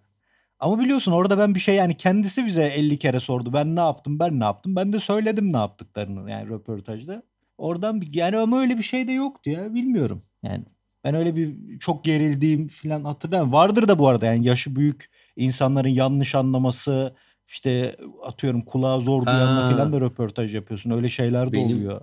Ama 0.59 0.79
biliyorsun 0.79 1.13
orada 1.13 1.39
ben 1.39 1.55
bir 1.55 1.61
şey 1.61 1.75
yani 1.75 1.97
kendisi 1.97 2.47
bize 2.47 2.63
50 2.65 2.99
kere 2.99 3.21
sordu. 3.21 3.53
Ben 3.53 3.77
ne 3.77 3.81
yaptım 3.81 4.19
ben 4.19 4.41
ne 4.41 4.45
yaptım. 4.45 4.77
Ben 4.77 4.93
de 4.93 4.99
söyledim 4.99 5.53
ne 5.53 5.57
yaptıklarını 5.57 6.31
yani 6.31 6.49
röportajda. 6.49 7.23
Oradan 7.63 8.01
bir, 8.01 8.15
yani 8.15 8.37
ama 8.37 8.61
öyle 8.61 8.79
bir 8.79 8.83
şey 8.83 9.09
de 9.09 9.13
yoktu 9.13 9.51
ya 9.51 9.75
bilmiyorum. 9.75 10.23
Yani 10.43 10.65
ben 11.05 11.15
öyle 11.15 11.37
bir 11.37 11.79
çok 11.79 12.05
gerildiğim 12.05 12.69
falan 12.69 13.05
hatırlamıyorum. 13.05 13.53
Vardır 13.53 13.89
da 13.89 13.99
bu 13.99 14.09
arada 14.09 14.27
yani 14.27 14.47
yaşı 14.47 14.77
büyük 14.77 15.11
insanların 15.37 15.89
yanlış 15.89 16.35
anlaması 16.35 17.15
işte 17.49 17.97
atıyorum 18.23 18.63
kulağa 18.63 19.01
zor 19.01 19.27
duyanla 19.27 19.71
falan 19.71 19.93
da 19.93 20.01
röportaj 20.01 20.55
yapıyorsun. 20.55 20.91
Öyle 20.91 21.09
şeyler 21.09 21.49
de 21.49 21.53
Benim- 21.53 21.77
oluyor. 21.77 22.01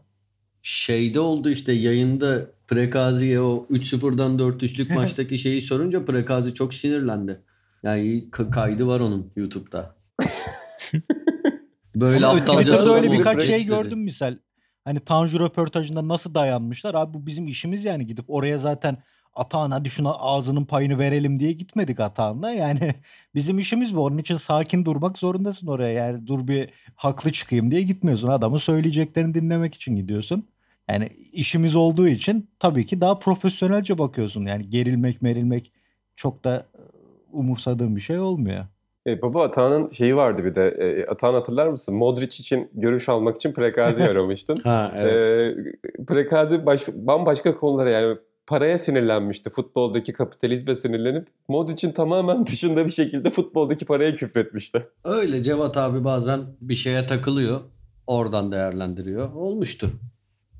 Şeyde 0.61 1.19
oldu 1.19 1.49
işte 1.49 1.71
yayında 1.71 2.45
Prekazi'ye 2.67 3.41
o 3.41 3.65
3-0'dan 3.69 4.37
4-3'lük 4.39 4.93
maçtaki 4.95 5.37
şeyi 5.37 5.61
sorunca 5.61 6.05
Prekazi 6.05 6.53
çok 6.53 6.73
sinirlendi. 6.73 7.41
Yani 7.83 8.31
kaydı 8.31 8.87
var 8.87 8.99
onun 8.99 9.31
YouTube'da. 9.35 9.95
Böyle 11.95 12.25
Ama 12.25 12.39
aptalca 12.39 12.61
Twitter'da 12.61 12.95
öyle 12.95 13.11
birkaç 13.11 13.43
şey 13.43 13.65
gördüm 13.65 13.99
misal. 13.99 14.35
Hani 14.85 14.99
Tanju 14.99 15.39
röportajında 15.39 16.07
nasıl 16.07 16.33
dayanmışlar? 16.33 16.95
Abi 16.95 17.13
bu 17.13 17.27
bizim 17.27 17.47
işimiz 17.47 17.85
yani 17.85 18.07
gidip 18.07 18.25
oraya 18.29 18.57
zaten 18.57 18.97
Atahan 19.33 19.71
hadi 19.71 19.89
şuna 19.89 20.13
ağzının 20.13 20.65
payını 20.65 20.99
verelim 20.99 21.39
diye 21.39 21.51
gitmedik 21.51 21.99
Atahan'la. 21.99 22.51
Yani 22.51 22.79
bizim 23.35 23.59
işimiz 23.59 23.95
bu. 23.95 24.03
Onun 24.03 24.17
için 24.17 24.35
sakin 24.35 24.85
durmak 24.85 25.17
zorundasın 25.19 25.67
oraya. 25.67 25.93
Yani 25.93 26.27
dur 26.27 26.47
bir 26.47 26.69
haklı 26.95 27.31
çıkayım 27.31 27.71
diye 27.71 27.81
gitmiyorsun. 27.81 28.27
Adamın 28.27 28.57
söyleyeceklerini 28.57 29.33
dinlemek 29.33 29.75
için 29.75 29.95
gidiyorsun. 29.95 30.47
Yani 30.89 31.09
işimiz 31.33 31.75
olduğu 31.75 32.07
için 32.07 32.49
tabii 32.59 32.85
ki 32.85 33.01
daha 33.01 33.19
profesyonelce 33.19 33.97
bakıyorsun. 33.97 34.45
Yani 34.45 34.69
gerilmek 34.69 35.21
merilmek 35.21 35.71
çok 36.15 36.43
da 36.43 36.67
e, 36.75 36.81
umursadığım 37.31 37.95
bir 37.95 38.01
şey 38.01 38.19
olmuyor. 38.19 38.67
E, 39.07 39.21
baba 39.21 39.43
Atahan'ın 39.43 39.89
şeyi 39.89 40.15
vardı 40.15 40.45
bir 40.45 40.55
de. 40.55 40.67
E, 40.67 41.05
Atahan 41.05 41.33
hatırlar 41.33 41.67
mısın? 41.67 41.95
Modric 41.95 42.25
için 42.39 42.69
görüş 42.73 43.09
almak 43.09 43.35
için 43.35 43.53
Prekazi 43.53 44.03
aramıştın. 44.09 44.57
Ha 44.57 44.93
evet. 44.97 45.13
E, 45.99 46.05
Prekazi 46.05 46.65
baş, 46.65 46.87
bambaşka 46.87 47.55
konulara 47.55 47.89
yani 47.89 48.17
paraya 48.47 48.77
sinirlenmişti. 48.77 49.49
Futboldaki 49.49 50.13
kapitalizme 50.13 50.75
sinirlenip 50.75 51.27
Modric'in 51.47 51.91
tamamen 51.91 52.45
dışında 52.45 52.85
bir 52.85 52.91
şekilde 52.91 53.29
futboldaki 53.29 53.85
paraya 53.85 54.15
küfretmişti. 54.15 54.87
Öyle 55.03 55.43
Cevat 55.43 55.77
abi 55.77 56.03
bazen 56.03 56.41
bir 56.61 56.75
şeye 56.75 57.05
takılıyor. 57.05 57.61
Oradan 58.07 58.51
değerlendiriyor. 58.51 59.33
Olmuştu. 59.33 59.89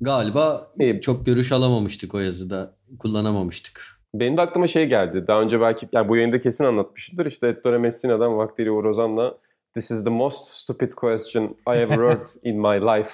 Galiba 0.00 0.70
İyi. 0.78 1.00
çok 1.00 1.26
görüş 1.26 1.52
alamamıştık 1.52 2.14
o 2.14 2.18
yazıda. 2.18 2.76
Kullanamamıştık. 2.98 3.99
Benim 4.14 4.36
de 4.36 4.40
aklıma 4.40 4.66
şey 4.66 4.86
geldi. 4.86 5.24
Daha 5.26 5.40
önce 5.40 5.60
belki 5.60 5.88
yani 5.92 6.08
bu 6.08 6.16
yayında 6.16 6.40
kesin 6.40 6.64
anlatmışımdır. 6.64 7.26
İşte 7.26 7.48
Ettore 7.48 7.78
Messina'dan 7.78 8.36
vaktiyle 8.36 8.70
Uğur 8.70 8.84
Ozan'la 8.84 9.34
This 9.74 9.90
is 9.90 10.04
the 10.04 10.10
most 10.10 10.44
stupid 10.44 10.92
question 10.92 11.44
I 11.44 11.78
ever 11.78 11.96
heard 11.96 12.26
in 12.42 12.60
my 12.60 12.80
life 12.80 13.10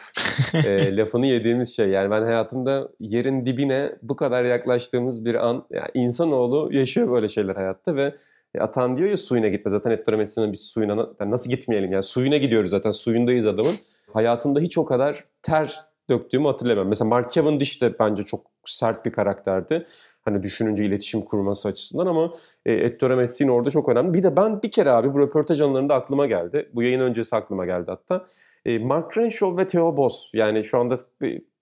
e, 0.68 0.96
lafını 0.96 1.26
yediğimiz 1.26 1.76
şey. 1.76 1.88
Yani 1.88 2.10
ben 2.10 2.22
hayatımda 2.22 2.88
yerin 3.00 3.46
dibine 3.46 3.92
bu 4.02 4.16
kadar 4.16 4.44
yaklaştığımız 4.44 5.24
bir 5.24 5.34
an. 5.34 5.64
Yani 5.70 5.88
insanoğlu 5.94 6.68
yaşıyor 6.72 7.12
böyle 7.12 7.28
şeyler 7.28 7.54
hayatta 7.54 7.96
ve 7.96 8.14
Atan 8.60 8.96
diyor 8.96 9.10
ya 9.10 9.16
suyuna 9.16 9.48
gitme. 9.48 9.70
Zaten 9.70 9.90
Ettore 9.90 10.16
Messina 10.16 10.52
biz 10.52 10.60
suyuna 10.60 10.96
na- 10.96 11.08
yani 11.20 11.30
nasıl 11.30 11.50
gitmeyelim 11.50 11.92
yani 11.92 12.02
suyuna 12.02 12.36
gidiyoruz 12.36 12.70
zaten 12.70 12.90
suyundayız 12.90 13.46
adamın. 13.46 13.74
Hayatımda 14.12 14.60
hiç 14.60 14.78
o 14.78 14.84
kadar 14.84 15.24
ter 15.42 15.80
döktüğümü 16.10 16.46
hatırlamıyorum. 16.46 16.88
Mesela 16.88 17.08
Mark 17.08 17.32
Cavendish 17.32 17.82
de 17.82 17.98
bence 17.98 18.22
çok 18.22 18.46
sert 18.64 19.04
bir 19.06 19.12
karakterdi. 19.12 19.86
Hani 20.26 20.42
düşününce 20.42 20.84
iletişim 20.84 21.22
kurması 21.22 21.68
açısından 21.68 22.06
ama 22.06 22.34
e, 22.66 22.72
Ettore 22.72 23.14
Messina 23.16 23.52
orada 23.52 23.70
çok 23.70 23.88
önemli. 23.88 24.14
Bir 24.14 24.22
de 24.22 24.36
ben 24.36 24.62
bir 24.62 24.70
kere 24.70 24.90
abi 24.90 25.14
bu 25.14 25.18
röportaj 25.18 25.60
anlarında 25.60 25.94
aklıma 25.94 26.26
geldi. 26.26 26.68
Bu 26.74 26.82
yayın 26.82 27.00
öncesi 27.00 27.36
aklıma 27.36 27.66
geldi 27.66 27.84
hatta. 27.86 28.26
E, 28.64 28.78
Mark 28.78 29.18
Renshaw 29.18 29.62
ve 29.62 29.66
Theo 29.66 29.96
Boss 29.96 30.30
yani 30.34 30.64
şu 30.64 30.78
anda 30.78 30.94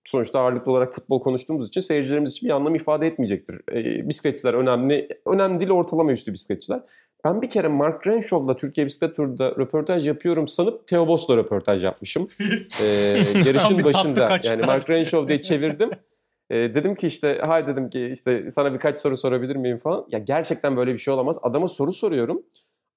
sonuçta 0.05 0.39
ağırlıklı 0.39 0.71
olarak 0.71 0.93
futbol 0.93 1.21
konuştuğumuz 1.21 1.67
için 1.67 1.81
seyircilerimiz 1.81 2.31
için 2.31 2.49
bir 2.49 2.53
anlam 2.53 2.75
ifade 2.75 3.07
etmeyecektir. 3.07 3.61
E, 3.71 4.09
bisikletçiler 4.09 4.53
önemli, 4.53 5.07
önemli 5.27 5.59
değil 5.59 5.71
ortalama 5.71 6.11
üstü 6.11 6.33
bisikletçiler. 6.33 6.79
Ben 7.25 7.41
bir 7.41 7.49
kere 7.49 7.67
Mark 7.67 8.07
Renshaw'la 8.07 8.55
Türkiye 8.55 8.85
Bisiklet 8.87 9.15
Turu'da 9.15 9.49
röportaj 9.51 10.07
yapıyorum 10.07 10.47
sanıp 10.47 10.87
Theo 10.87 11.07
Boss'la 11.07 11.37
röportaj 11.37 11.83
yapmışım. 11.83 12.27
E, 12.83 13.23
Tam 13.33 13.41
yarışın 13.41 13.83
başında 13.83 14.39
yani 14.43 14.65
Mark 14.65 14.89
Renshaw 14.89 15.27
diye 15.27 15.41
çevirdim. 15.41 15.89
E, 16.49 16.55
dedim 16.55 16.95
ki 16.95 17.07
işte 17.07 17.39
hay 17.45 17.67
dedim 17.67 17.89
ki 17.89 18.09
işte 18.13 18.49
sana 18.49 18.73
birkaç 18.73 18.97
soru 18.97 19.17
sorabilir 19.17 19.55
miyim 19.55 19.77
falan. 19.77 20.05
Ya 20.11 20.19
gerçekten 20.19 20.77
böyle 20.77 20.93
bir 20.93 20.97
şey 20.97 21.13
olamaz. 21.13 21.39
Adama 21.41 21.67
soru 21.67 21.91
soruyorum. 21.91 22.43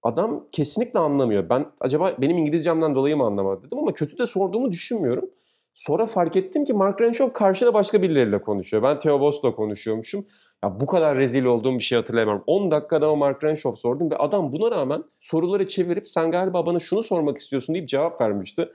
Adam 0.03 0.47
kesinlikle 0.53 0.99
anlamıyor. 0.99 1.49
Ben 1.49 1.67
acaba 1.81 2.13
benim 2.21 2.39
İngilizcemden 2.39 2.95
dolayı 2.95 3.17
mı 3.17 3.25
anlamadı 3.25 3.67
dedim 3.67 3.79
ama 3.79 3.93
kötü 3.93 4.19
de 4.19 4.27
sorduğumu 4.27 4.73
düşünmüyorum. 4.73 5.31
Sonra 5.75 6.07
fark 6.07 6.37
ettim 6.37 6.65
ki 6.65 6.75
Mark 6.75 7.01
Renshaw 7.01 7.33
karşıda 7.33 7.75
başka 7.75 8.03
birileriyle 8.03 8.43
konuşuyor. 8.43 8.83
Ben 8.83 8.99
Theo 8.99 9.21
Boss'la 9.21 9.55
konuşuyormuşum. 9.55 10.27
Ya 10.65 10.81
bu 10.81 10.87
kadar 10.87 11.17
rezil 11.17 11.45
olduğum 11.45 11.75
bir 11.75 11.83
şey 11.83 11.97
hatırlayamam. 11.97 12.45
10 12.47 12.71
dakika 12.71 12.97
adama 12.97 13.17
Mark 13.17 13.45
Renshaw 13.45 13.81
sordum 13.81 14.11
ve 14.11 14.17
adam 14.17 14.53
buna 14.53 14.71
rağmen 14.71 15.05
soruları 15.21 15.69
çevirip 15.69 16.09
sen 16.09 16.31
galiba 16.31 16.67
bana 16.67 16.79
şunu 16.79 17.03
sormak 17.03 17.39
istiyorsun 17.39 17.75
deyip 17.75 17.89
cevap 17.89 18.21
vermişti. 18.21 18.69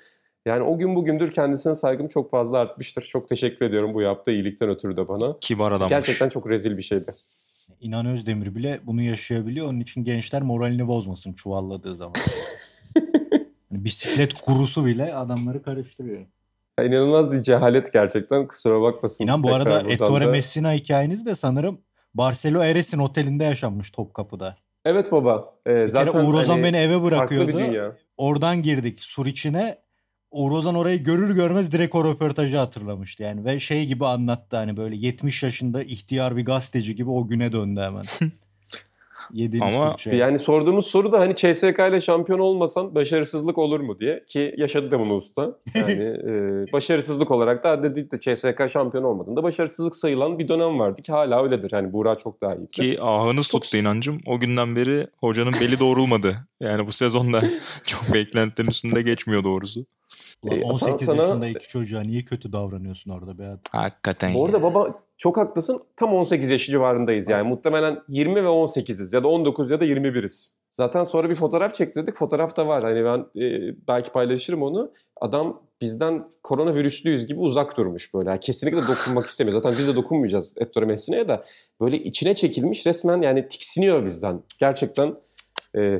Yani 0.45 0.63
o 0.63 0.77
gün 0.77 0.95
bugündür 0.95 1.31
kendisine 1.31 1.73
saygım 1.73 2.07
çok 2.07 2.31
fazla 2.31 2.57
artmıştır. 2.57 3.01
Çok 3.01 3.27
teşekkür 3.27 3.65
ediyorum 3.65 3.93
bu 3.93 4.01
yaptığı 4.01 4.31
iyilikten 4.31 4.69
ötürü 4.69 4.97
de 4.97 5.07
bana. 5.07 5.39
Kibar 5.41 5.71
adammış. 5.71 5.89
Gerçekten 5.89 6.29
çok 6.29 6.49
rezil 6.49 6.77
bir 6.77 6.81
şeydi. 6.81 7.11
İnan 7.81 8.05
Özdemir 8.05 8.55
bile 8.55 8.79
bunu 8.83 9.01
yaşayabiliyor. 9.01 9.67
Onun 9.67 9.79
için 9.79 10.03
gençler 10.03 10.41
moralini 10.41 10.87
bozmasın 10.87 11.33
çuvalladığı 11.33 11.95
zaman. 11.95 12.13
Yani 13.71 13.85
bisiklet 13.85 14.33
kurusu 14.33 14.85
bile 14.85 15.15
adamları 15.15 15.63
karıştırıyor. 15.63 16.21
Ya 16.79 16.85
inanılmaz 16.85 17.31
bir 17.31 17.41
cehalet 17.41 17.93
gerçekten. 17.93 18.47
Kusura 18.47 18.81
bakmasın. 18.81 19.23
İnan 19.23 19.43
bu 19.43 19.47
Tekrar 19.47 19.61
arada 19.61 19.91
Ettore 19.91 20.25
da. 20.25 20.29
Messina 20.29 20.73
hikayeniz 20.73 21.25
de 21.25 21.35
sanırım 21.35 21.81
Barcelo 22.13 22.63
Eres'in 22.63 22.97
otelinde 22.97 23.43
yaşanmış 23.43 23.91
Topkapı'da. 23.91 24.55
Evet 24.85 25.11
baba. 25.11 25.53
Ee, 25.67 25.75
Bir 25.75 25.87
zaten 25.87 26.11
kere 26.11 26.23
Uğur 26.23 26.33
Ozan 26.33 26.53
hani 26.53 26.63
beni 26.63 26.77
eve 26.77 26.93
farklı 26.93 27.11
bırakıyordu. 27.11 27.47
bir 27.47 27.53
dünya. 27.53 27.95
Oradan 28.17 28.61
girdik 28.61 28.99
sur 29.03 29.25
içine. 29.25 29.77
Uğur 30.33 30.51
Ozan 30.51 30.75
orayı 30.75 31.03
görür 31.03 31.35
görmez 31.35 31.71
direkt 31.71 31.95
o 31.95 32.03
röportajı 32.03 32.57
hatırlamıştı 32.57 33.23
yani. 33.23 33.45
Ve 33.45 33.59
şey 33.59 33.85
gibi 33.85 34.05
anlattı 34.05 34.57
hani 34.57 34.77
böyle 34.77 34.95
70 34.95 35.43
yaşında 35.43 35.83
ihtiyar 35.83 36.37
bir 36.37 36.45
gazeteci 36.45 36.95
gibi 36.95 37.09
o 37.09 37.27
güne 37.27 37.51
döndü 37.51 37.81
hemen. 37.81 38.03
Yediğimiz 39.33 39.75
Ama 39.75 39.91
fırçaya. 39.91 40.17
Yani 40.17 40.39
sorduğumuz 40.39 40.87
soru 40.87 41.11
da 41.11 41.19
hani 41.19 41.35
CSK 41.35 41.79
ile 41.89 42.01
şampiyon 42.01 42.39
olmasan 42.39 42.95
başarısızlık 42.95 43.57
olur 43.57 43.79
mu 43.79 43.99
diye. 43.99 44.23
Ki 44.27 44.55
yaşadı 44.57 44.91
da 44.91 44.99
bunu 44.99 45.13
usta. 45.15 45.55
Yani 45.75 45.91
e, 46.03 46.73
başarısızlık 46.73 47.31
olarak 47.31 47.63
da 47.63 47.83
dedik 47.83 48.11
de 48.11 48.17
CSK 48.19 48.73
şampiyon 48.73 49.03
olmadığında 49.03 49.43
başarısızlık 49.43 49.95
sayılan 49.95 50.39
bir 50.39 50.47
dönem 50.47 50.79
vardı 50.79 51.01
ki 51.01 51.11
hala 51.11 51.43
öyledir. 51.43 51.71
Hani 51.71 51.93
Buğra 51.93 52.15
çok 52.15 52.41
daha 52.41 52.55
iyi. 52.55 52.67
Ki 52.67 52.97
ahınız 53.01 53.47
Çok- 53.47 53.61
tuttu 53.61 53.77
inancım. 53.77 54.21
O 54.25 54.39
günden 54.39 54.75
beri 54.75 55.07
hocanın 55.17 55.53
beli 55.61 55.79
doğrulmadı. 55.79 56.37
Yani 56.59 56.87
bu 56.87 56.91
sezonda 56.91 57.39
çok 57.83 58.13
beklentilerin 58.13 58.69
üstünde 58.69 59.01
geçmiyor 59.01 59.43
doğrusu. 59.43 59.85
Ulan 60.41 60.59
E, 60.59 60.63
18 60.63 61.05
sana- 61.05 61.21
yaşında 61.21 61.47
iki 61.47 61.67
çocuğa 61.67 62.01
niye 62.01 62.21
kötü 62.21 62.53
davranıyorsun 62.53 63.11
orada 63.11 63.37
be 63.37 63.43
adam? 63.47 63.59
Hakikaten. 63.71 64.33
Bu 64.33 64.45
arada 64.45 64.63
baba 64.63 64.99
çok 65.17 65.37
haklısın. 65.37 65.83
Tam 65.95 66.13
18 66.13 66.49
yaşı 66.49 66.71
civarındayız 66.71 67.29
yani. 67.29 67.47
Muhtemelen 67.49 67.99
20 68.09 68.43
ve 68.43 68.47
18'iz 68.47 69.13
ya 69.13 69.23
da 69.23 69.27
19 69.27 69.69
ya 69.69 69.79
da 69.79 69.85
21'iz. 69.85 70.55
Zaten 70.69 71.03
sonra 71.03 71.29
bir 71.29 71.35
fotoğraf 71.35 71.73
çektirdik. 71.73 72.15
Fotoğraf 72.17 72.57
da 72.57 72.67
var. 72.67 72.83
Hani 72.83 73.05
ben 73.05 73.41
e, 73.41 73.75
belki 73.87 74.11
paylaşırım 74.11 74.63
onu. 74.63 74.91
Adam 75.21 75.61
bizden 75.81 76.27
koronavirüslüyüz 76.43 77.25
gibi 77.27 77.39
uzak 77.39 77.77
durmuş 77.77 78.13
böyle. 78.13 78.29
Yani 78.29 78.39
kesinlikle 78.39 78.81
dokunmak 78.87 79.25
istemiyor. 79.25 79.53
Zaten 79.61 79.77
biz 79.77 79.87
de 79.87 79.95
dokunmayacağız 79.95 80.53
Ettore 80.57 80.85
Messine'ye 80.85 81.27
de. 81.27 81.43
Böyle 81.81 81.97
içine 81.97 82.35
çekilmiş 82.35 82.87
resmen 82.87 83.21
yani 83.21 83.47
tiksiniyor 83.47 84.05
bizden. 84.05 84.41
Gerçekten 84.59 85.15
e, 85.77 85.97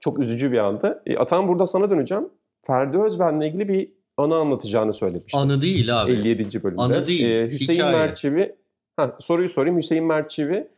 çok 0.00 0.18
üzücü 0.18 0.52
bir 0.52 0.58
anda. 0.58 1.02
E, 1.06 1.16
Atan 1.16 1.48
burada 1.48 1.66
sana 1.66 1.90
döneceğim. 1.90 2.28
Ferdi 2.68 2.98
Özben'le 2.98 3.40
ilgili 3.40 3.68
bir 3.68 3.88
anı 4.16 4.34
anlatacağını 4.34 4.92
söylemişti. 4.92 5.38
Anı 5.38 5.62
değil 5.62 6.02
abi. 6.02 6.12
57. 6.12 6.62
bölümde. 6.62 6.82
Anı 6.82 7.06
değil, 7.06 7.30
Ee, 7.30 7.50
Hüseyin 7.50 7.78
hikaye. 7.78 7.96
Merçivi, 7.96 8.56
ha, 8.96 9.16
soruyu 9.20 9.48
sorayım. 9.48 9.78
Hüseyin 9.78 10.04
Merçivi, 10.04 10.68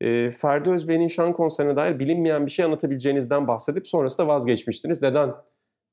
e, 0.00 0.30
Ferdi 0.30 0.70
Özbey'in 0.70 1.08
şan 1.08 1.32
konserine 1.32 1.76
dair 1.76 1.98
bilinmeyen 1.98 2.46
bir 2.46 2.50
şey 2.50 2.64
anlatabileceğinizden 2.64 3.48
bahsedip 3.48 3.88
sonrasında 3.88 4.28
vazgeçmiştiniz. 4.28 5.02
Neden? 5.02 5.30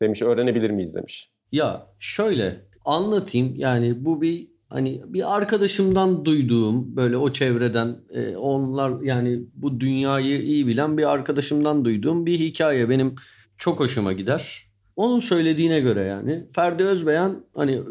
Demiş, 0.01 0.21
öğrenebilir 0.21 0.69
miyiz 0.69 0.95
demiş. 0.95 1.31
Ya 1.51 1.87
şöyle 1.99 2.61
anlatayım 2.85 3.53
yani 3.55 4.05
bu 4.05 4.21
bir 4.21 4.47
hani 4.69 5.01
bir 5.05 5.35
arkadaşımdan 5.35 6.25
duyduğum 6.25 6.95
böyle 6.95 7.17
o 7.17 7.33
çevreden 7.33 7.95
e, 8.09 8.37
onlar 8.37 9.01
yani 9.01 9.39
bu 9.53 9.79
dünyayı 9.79 10.41
iyi 10.41 10.67
bilen 10.67 10.97
bir 10.97 11.11
arkadaşımdan 11.11 11.85
duyduğum 11.85 12.25
bir 12.25 12.39
hikaye 12.39 12.89
benim 12.89 13.15
çok 13.57 13.79
hoşuma 13.79 14.13
gider. 14.13 14.72
Onun 14.95 15.19
söylediğine 15.19 15.79
göre 15.79 16.03
yani 16.03 16.43
Ferdi 16.55 16.83
Özbeyan 16.83 17.43
hani 17.55 17.81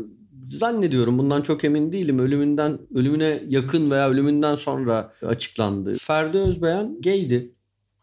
zannediyorum 0.47 1.19
bundan 1.19 1.43
çok 1.43 1.65
emin 1.65 1.93
değilim 1.93 2.19
ölümünden 2.19 2.79
ölümüne 2.95 3.43
yakın 3.49 3.91
veya 3.91 4.11
ölümünden 4.11 4.55
sonra 4.55 5.13
açıklandı. 5.23 5.95
Ferdi 5.95 6.39
Özbeyan 6.39 7.01
gaydi 7.01 7.53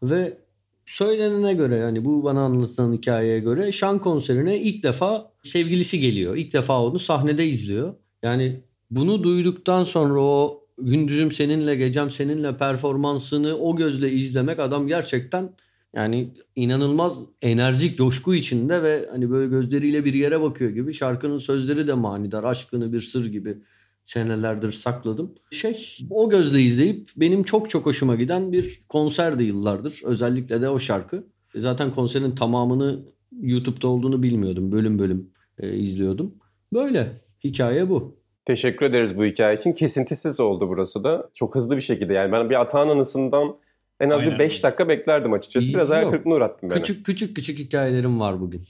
ve 0.02 0.38
söylenene 0.86 1.54
göre 1.54 1.76
yani 1.76 2.04
bu 2.04 2.24
bana 2.24 2.40
anlatılan 2.40 2.92
hikayeye 2.92 3.38
göre 3.38 3.72
şan 3.72 3.98
konserine 3.98 4.60
ilk 4.60 4.82
defa 4.82 5.32
sevgilisi 5.42 6.00
geliyor. 6.00 6.36
İlk 6.36 6.52
defa 6.52 6.82
onu 6.82 6.98
sahnede 6.98 7.46
izliyor. 7.46 7.94
Yani 8.22 8.60
bunu 8.90 9.22
duyduktan 9.22 9.84
sonra 9.84 10.20
o 10.20 10.64
gündüzüm 10.78 11.32
seninle 11.32 11.74
gecem 11.74 12.10
seninle 12.10 12.56
performansını 12.56 13.56
o 13.56 13.76
gözle 13.76 14.10
izlemek 14.12 14.58
adam 14.58 14.88
gerçekten 14.88 15.50
yani 15.94 16.34
inanılmaz 16.56 17.18
enerjik 17.42 17.98
coşku 17.98 18.34
içinde 18.34 18.82
ve 18.82 19.08
hani 19.10 19.30
böyle 19.30 19.48
gözleriyle 19.50 20.04
bir 20.04 20.14
yere 20.14 20.40
bakıyor 20.40 20.70
gibi 20.70 20.94
şarkının 20.94 21.38
sözleri 21.38 21.86
de 21.86 21.94
manidar 21.94 22.44
aşkını 22.44 22.92
bir 22.92 23.00
sır 23.00 23.26
gibi 23.26 23.58
senelerdir 24.04 24.72
sakladım. 24.72 25.34
Şey 25.50 25.98
o 26.10 26.30
gözle 26.30 26.62
izleyip 26.62 27.10
benim 27.16 27.42
çok 27.42 27.70
çok 27.70 27.86
hoşuma 27.86 28.14
giden 28.14 28.52
bir 28.52 28.82
konserdi 28.88 29.42
yıllardır. 29.42 30.00
Özellikle 30.04 30.62
de 30.62 30.68
o 30.68 30.78
şarkı. 30.78 31.24
Zaten 31.54 31.94
konserin 31.94 32.34
tamamını 32.34 33.04
YouTube'da 33.40 33.88
olduğunu 33.88 34.22
bilmiyordum. 34.22 34.72
Bölüm 34.72 34.98
bölüm 34.98 35.30
e, 35.58 35.76
izliyordum. 35.76 36.34
Böyle 36.72 37.12
hikaye 37.44 37.90
bu. 37.90 38.20
Teşekkür 38.44 38.86
ederiz 38.86 39.18
bu 39.18 39.24
hikaye 39.24 39.56
için. 39.56 39.72
Kesintisiz 39.72 40.40
oldu 40.40 40.68
burası 40.68 41.04
da. 41.04 41.30
Çok 41.34 41.54
hızlı 41.54 41.76
bir 41.76 41.80
şekilde. 41.80 42.12
Yani 42.12 42.32
ben 42.32 42.50
bir 42.50 42.60
Atahan 42.60 42.88
anısından 42.88 43.56
en 44.00 44.10
az 44.10 44.20
Aynen 44.20 44.34
bir 44.34 44.38
5 44.38 44.52
öyle. 44.52 44.62
dakika 44.62 44.88
beklerdim 44.88 45.32
açıkçası. 45.32 45.74
Biraz 45.74 45.90
hayal 45.90 46.10
kırıklığına 46.10 46.34
uğrattın 46.34 46.70
beni. 46.70 46.78
Küçük 46.78 47.06
küçük 47.06 47.36
küçük 47.36 47.58
hikayelerim 47.58 48.20
var 48.20 48.40
bugün. 48.40 48.64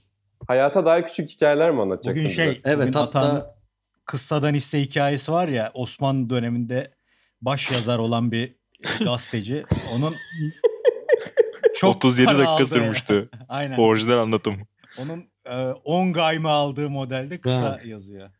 Hayata 0.49 0.87
dair 0.87 1.05
küçük 1.05 1.29
hikayeler 1.29 1.71
mi 1.71 1.81
anlatacaksın 1.83 2.25
Bugün 2.25 2.25
bize? 2.25 2.53
şey, 2.53 2.61
Evet 2.65 2.79
bugün 2.79 2.93
hatta 2.93 3.19
Atan 3.21 3.47
kıssadan 4.07 4.55
hisse 4.55 4.81
hikayesi 4.81 5.33
var 5.33 5.49
ya 5.49 5.71
Osmanlı 5.75 6.31
döneminde 6.31 6.95
baş 7.43 7.71
yazar 7.73 7.99
olan 7.99 8.33
bir 8.33 8.55
gazeteci. 9.05 9.63
Onun 9.97 10.15
çok 11.75 11.97
37 11.97 12.27
para 12.27 12.39
dakika 12.39 12.67
sürmüştü. 12.67 13.29
Aynen. 13.49 13.79
Orijinal 13.79 14.19
anlatım. 14.19 14.55
Onun 14.99 15.25
e, 15.47 15.57
10 15.85 16.13
gayme 16.13 16.49
aldığı 16.49 16.91
modelde 16.91 17.41
kısa 17.41 17.65
Ha. 17.65 17.81
yazıyor. 17.85 18.31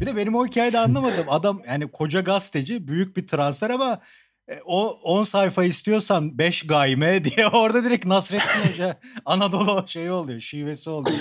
Bir 0.00 0.06
de 0.06 0.16
benim 0.16 0.34
o 0.34 0.46
hikayede 0.46 0.78
anlamadım. 0.78 1.24
Adam 1.28 1.62
yani 1.66 1.90
koca 1.90 2.20
gazeteci 2.20 2.88
büyük 2.88 3.16
bir 3.16 3.26
transfer 3.26 3.70
ama 3.70 4.00
e, 4.48 4.60
o 4.66 4.98
10 5.02 5.24
sayfa 5.24 5.64
istiyorsan 5.64 6.38
5 6.38 6.66
gayme 6.66 7.24
diye 7.24 7.46
orada 7.46 7.84
direkt 7.84 8.06
Nasrettin 8.06 8.70
Hoca 8.70 8.96
Anadolu 9.24 9.84
şeyi 9.86 10.10
oluyor. 10.10 10.40
Şivesi 10.40 10.90
oluyor. 10.90 11.16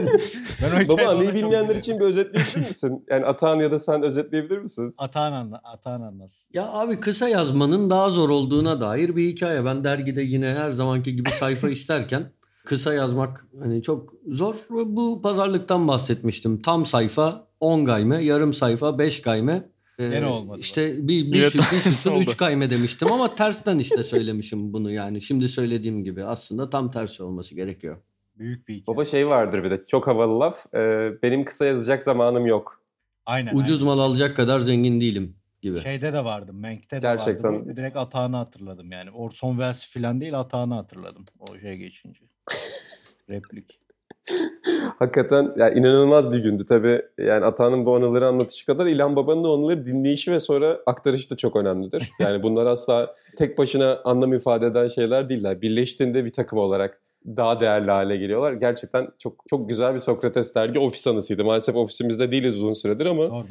ben 0.62 0.88
Baba 0.88 1.02
çok 1.02 1.34
bilmeyenler 1.34 1.76
için 1.76 2.00
bir 2.00 2.04
özetleyebilir 2.04 2.68
misin? 2.68 3.04
Yani 3.10 3.26
Atahan 3.26 3.56
ya 3.56 3.70
da 3.70 3.78
sen 3.78 4.02
özetleyebilir 4.02 4.58
misiniz? 4.58 4.96
Atahan, 4.98 5.32
anla, 5.32 5.60
Atahan 5.64 6.00
anlasın. 6.00 6.50
Ya 6.52 6.68
abi 6.72 7.00
kısa 7.00 7.28
yazmanın 7.28 7.90
daha 7.90 8.10
zor 8.10 8.28
olduğuna 8.28 8.80
dair 8.80 9.16
bir 9.16 9.28
hikaye. 9.28 9.64
Ben 9.64 9.84
dergide 9.84 10.22
yine 10.22 10.54
her 10.54 10.70
zamanki 10.70 11.16
gibi 11.16 11.30
sayfa 11.30 11.68
isterken 11.68 12.32
kısa 12.64 12.94
yazmak 12.94 13.46
hani 13.60 13.82
çok 13.82 14.12
zor. 14.26 14.54
Bu 14.70 15.22
pazarlıktan 15.22 15.88
bahsetmiştim. 15.88 16.62
Tam 16.62 16.86
sayfa 16.86 17.46
10 17.60 17.84
gayme, 17.84 18.24
yarım 18.24 18.54
sayfa 18.54 18.98
5 18.98 19.22
gayme. 19.22 19.68
Ee, 19.98 20.08
Gene 20.08 20.26
olmadı 20.26 20.58
İşte 20.60 21.08
bir, 21.08 21.08
bir, 21.08 21.22
Yine 21.34 21.50
süt, 21.50 21.60
bir 21.72 21.92
sütun. 21.92 22.20
3 22.20 22.36
gayme 22.36 22.70
demiştim 22.70 23.12
ama 23.12 23.34
tersten 23.34 23.78
işte 23.78 24.02
söylemişim 24.02 24.72
bunu 24.72 24.90
yani. 24.90 25.20
Şimdi 25.22 25.48
söylediğim 25.48 26.04
gibi 26.04 26.24
aslında 26.24 26.70
tam 26.70 26.90
tersi 26.90 27.22
olması 27.22 27.54
gerekiyor. 27.54 27.96
Büyük 28.38 28.68
bir 28.68 28.74
hikaye. 28.74 28.86
Baba 28.96 29.04
şey 29.04 29.28
vardır 29.28 29.64
bir 29.64 29.70
de 29.70 29.86
çok 29.86 30.06
havalı 30.06 30.40
laf. 30.40 30.74
Ee, 30.74 31.10
benim 31.22 31.44
kısa 31.44 31.66
yazacak 31.66 32.02
zamanım 32.02 32.46
yok. 32.46 32.82
Aynen. 33.26 33.56
Ucuz 33.56 33.82
mal 33.82 33.98
alacak 33.98 34.36
kadar 34.36 34.60
zengin 34.60 35.00
değilim 35.00 35.36
gibi. 35.62 35.72
aynen. 35.78 35.82
Şeyde 35.82 36.12
de 36.12 36.24
vardı. 36.24 36.52
Menk'te 36.52 36.96
de 36.96 37.00
Gerçekten. 37.00 37.52
vardı. 37.54 37.76
Direkt 37.76 37.96
Atahan'ı 37.96 38.36
hatırladım 38.36 38.92
yani. 38.92 39.10
Orson 39.10 39.50
Welles 39.50 39.86
falan 39.86 40.20
değil 40.20 40.40
Atahan'ı 40.40 40.74
hatırladım. 40.74 41.24
O 41.38 41.58
şey 41.58 41.76
geçince. 41.76 42.20
Replik. 43.30 43.80
Hakikaten 44.98 45.52
ya 45.56 45.70
inanılmaz 45.70 46.32
bir 46.32 46.38
gündü 46.38 46.64
tabii. 46.68 47.02
Yani 47.18 47.44
Atahan'ın 47.44 47.86
bu 47.86 47.96
anıları 47.96 48.26
anlatışı 48.26 48.66
kadar 48.66 48.86
İlhan 48.86 49.16
Baba'nın 49.16 49.44
da 49.44 49.48
anıları 49.48 49.86
dinleyişi 49.86 50.32
ve 50.32 50.40
sonra 50.40 50.78
aktarışı 50.86 51.30
da 51.30 51.36
çok 51.36 51.56
önemlidir. 51.56 52.10
Yani 52.20 52.42
bunlar 52.42 52.66
asla 52.66 53.14
tek 53.38 53.58
başına 53.58 54.00
anlam 54.04 54.32
ifade 54.32 54.66
eden 54.66 54.86
şeyler 54.86 55.28
değiller. 55.28 55.62
Birleştiğinde 55.62 56.24
bir 56.24 56.32
takım 56.32 56.58
olarak 56.58 57.00
daha 57.26 57.60
değerli 57.60 57.90
hale 57.90 58.16
geliyorlar. 58.16 58.52
Gerçekten 58.52 59.08
çok 59.18 59.44
çok 59.50 59.68
güzel 59.68 59.94
bir 59.94 59.98
Sokrates 59.98 60.54
dergi 60.54 60.78
ofis 60.78 61.06
anısıydı. 61.06 61.44
Maalesef 61.44 61.76
ofisimizde 61.76 62.30
değiliz 62.32 62.54
uzun 62.54 62.74
süredir 62.74 63.06
ama 63.06 63.24
Sorma. 63.26 63.44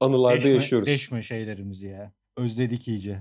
anılarda 0.00 0.36
Deşme, 0.36 0.50
yaşıyoruz. 0.50 0.88
deşme 0.88 1.22
şeylerimizi 1.22 1.86
ya. 1.88 2.12
Özledik 2.36 2.88
iyice. 2.88 3.18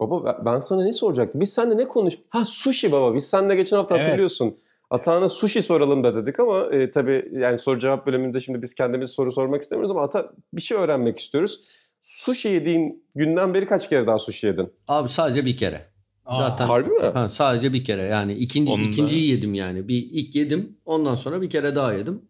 Baba 0.00 0.24
ben- 0.24 0.44
ben 0.44 0.58
sana 0.58 0.82
ne 0.84 0.92
soracaktım? 0.92 1.40
Biz 1.40 1.52
seninle 1.52 1.76
ne 1.76 1.84
konuş? 1.88 2.14
Ha 2.28 2.44
sushi 2.44 2.92
baba. 2.92 3.14
Biz 3.14 3.24
seninle 3.26 3.54
geçen 3.54 3.76
hafta 3.76 3.96
Evet. 3.96 4.06
hatırlıyorsun. 4.06 4.56
Atağına 4.90 5.28
sushi 5.28 5.62
soralım 5.62 6.04
da 6.04 6.16
dedik 6.16 6.40
ama 6.40 6.60
e, 6.72 6.90
tabii 6.90 7.28
yani 7.32 7.58
soru 7.58 7.78
cevap 7.78 8.06
bölümünde 8.06 8.40
şimdi 8.40 8.62
biz 8.62 8.74
kendimiz 8.74 9.10
soru 9.10 9.32
sormak 9.32 9.62
istemiyoruz 9.62 9.90
ama 9.90 10.02
Ata 10.02 10.32
bir 10.52 10.60
şey 10.62 10.78
öğrenmek 10.78 11.18
istiyoruz. 11.18 11.60
Sushi 12.02 12.48
yediğin 12.48 13.04
günden 13.14 13.54
beri 13.54 13.66
kaç 13.66 13.88
kere 13.88 14.06
daha 14.06 14.18
sushi 14.18 14.46
yedin? 14.46 14.72
Abi 14.88 15.08
sadece 15.08 15.44
bir 15.46 15.56
kere. 15.56 15.84
Aa, 16.26 16.38
Zaten- 16.38 16.66
Harbi 16.66 16.90
mi? 16.90 17.00
Ha, 17.02 17.28
sadece 17.28 17.72
bir 17.72 17.84
kere 17.84 18.02
yani 18.02 18.32
ikinci 18.32 18.72
Onu 18.72 18.84
da- 18.84 18.88
ikinciyi 18.88 19.30
yedim 19.30 19.54
yani. 19.54 19.88
Bir 19.88 20.08
ilk 20.10 20.34
yedim 20.34 20.76
ondan 20.84 21.14
sonra 21.14 21.42
bir 21.42 21.50
kere 21.50 21.74
daha 21.74 21.92
yedim. 21.92 22.22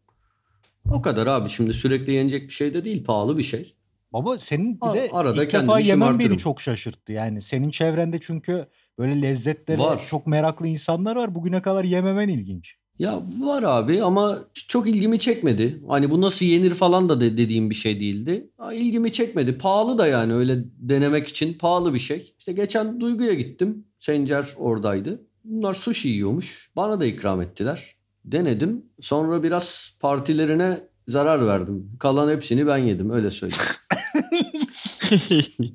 O 0.92 1.02
kadar 1.02 1.26
abi 1.26 1.48
şimdi 1.48 1.72
sürekli 1.72 2.12
yenecek 2.12 2.42
bir 2.48 2.52
şey 2.52 2.74
de 2.74 2.84
değil 2.84 3.04
pahalı 3.04 3.38
bir 3.38 3.42
şey. 3.42 3.74
Baba 4.12 4.38
senin 4.38 4.80
bir 4.80 4.86
A- 4.86 4.94
de 4.94 5.08
arada 5.12 5.44
ilk 5.44 5.52
defa 5.52 5.80
yemen 5.80 6.18
beni 6.18 6.38
çok 6.38 6.60
şaşırttı. 6.60 7.12
Yani 7.12 7.42
senin 7.42 7.70
çevrende 7.70 8.18
çünkü 8.20 8.66
böyle 8.98 9.22
lezzetlere 9.22 9.78
Var. 9.78 10.04
çok 10.10 10.26
meraklı 10.26 10.66
insanlar 10.66 11.16
var. 11.16 11.34
Bugüne 11.34 11.62
kadar 11.62 11.84
yememen 11.84 12.28
ilginç. 12.28 12.76
Ya 12.98 13.22
var 13.40 13.62
abi 13.62 14.02
ama 14.02 14.38
çok 14.68 14.86
ilgimi 14.88 15.18
çekmedi. 15.18 15.82
Hani 15.88 16.10
bu 16.10 16.20
nasıl 16.20 16.46
yenir 16.46 16.74
falan 16.74 17.08
da 17.08 17.20
de- 17.20 17.36
dediğim 17.38 17.70
bir 17.70 17.74
şey 17.74 18.00
değildi. 18.00 18.50
İlgimi 18.72 19.12
çekmedi. 19.12 19.58
Pahalı 19.58 19.98
da 19.98 20.06
yani 20.06 20.34
öyle 20.34 20.56
denemek 20.78 21.28
için 21.28 21.54
pahalı 21.54 21.94
bir 21.94 21.98
şey. 21.98 22.34
İşte 22.38 22.52
geçen 22.52 23.00
Duygu'ya 23.00 23.34
gittim. 23.34 23.84
Sencer 23.98 24.46
oradaydı. 24.56 25.22
Bunlar 25.44 25.74
sushi 25.74 26.08
yiyormuş. 26.08 26.70
Bana 26.76 27.00
da 27.00 27.04
ikram 27.06 27.42
ettiler. 27.42 27.94
Denedim. 28.24 28.84
Sonra 29.00 29.42
biraz 29.42 29.96
partilerine 30.00 30.80
zarar 31.08 31.46
verdim. 31.46 31.90
Kalan 31.98 32.30
hepsini 32.30 32.66
ben 32.66 32.78
yedim 32.78 33.10
öyle 33.10 33.30
söyleyeyim. 33.30 33.64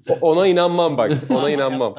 Ona 0.22 0.48
inanmam 0.48 0.98
bak. 0.98 1.12
Ona 1.30 1.50
inanmam. 1.50 1.96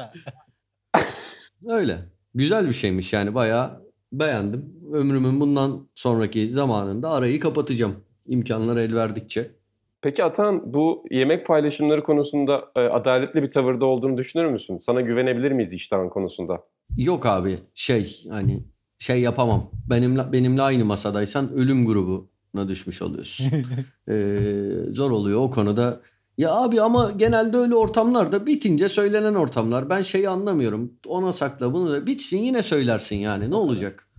Öyle. 1.67 1.99
Güzel 2.35 2.67
bir 2.67 2.73
şeymiş 2.73 3.13
yani 3.13 3.35
bayağı 3.35 3.81
beğendim. 4.13 4.73
Ömrümün 4.93 5.39
bundan 5.39 5.87
sonraki 5.95 6.49
zamanında 6.49 7.09
arayı 7.09 7.39
kapatacağım. 7.39 7.95
İmkanlar 8.27 8.77
el 8.77 8.95
verdikçe. 8.95 9.51
Peki 10.01 10.23
Atan 10.23 10.73
bu 10.73 11.05
yemek 11.11 11.45
paylaşımları 11.45 12.03
konusunda 12.03 12.71
e, 12.75 12.79
adaletli 12.79 13.43
bir 13.43 13.51
tavırda 13.51 13.85
olduğunu 13.85 14.17
düşünür 14.17 14.45
müsün? 14.45 14.77
Sana 14.77 15.01
güvenebilir 15.01 15.51
miyiz 15.51 15.73
iştahın 15.73 16.09
konusunda? 16.09 16.63
Yok 16.97 17.25
abi 17.25 17.59
şey 17.75 18.23
hani 18.29 18.63
şey 18.99 19.21
yapamam. 19.21 19.71
Benimle 19.89 20.31
benimle 20.31 20.61
aynı 20.61 20.85
masadaysan 20.85 21.53
ölüm 21.53 21.85
grubuna 21.85 22.67
düşmüş 22.67 23.01
oluyorsun. 23.01 23.45
Ee, 24.09 24.71
zor 24.91 25.11
oluyor 25.11 25.41
o 25.41 25.49
konuda. 25.49 26.01
Ya 26.37 26.51
abi 26.51 26.81
ama 26.81 27.11
genelde 27.11 27.57
öyle 27.57 27.75
ortamlarda 27.75 28.45
bitince 28.47 28.89
söylenen 28.89 29.35
ortamlar. 29.35 29.89
Ben 29.89 30.01
şeyi 30.01 30.29
anlamıyorum. 30.29 30.93
Ona 31.07 31.33
sakla 31.33 31.73
bunu 31.73 31.91
da 31.91 32.05
bitsin 32.05 32.37
yine 32.37 32.61
söylersin 32.61 33.15
yani 33.15 33.49
ne 33.49 33.55
olacak? 33.55 34.09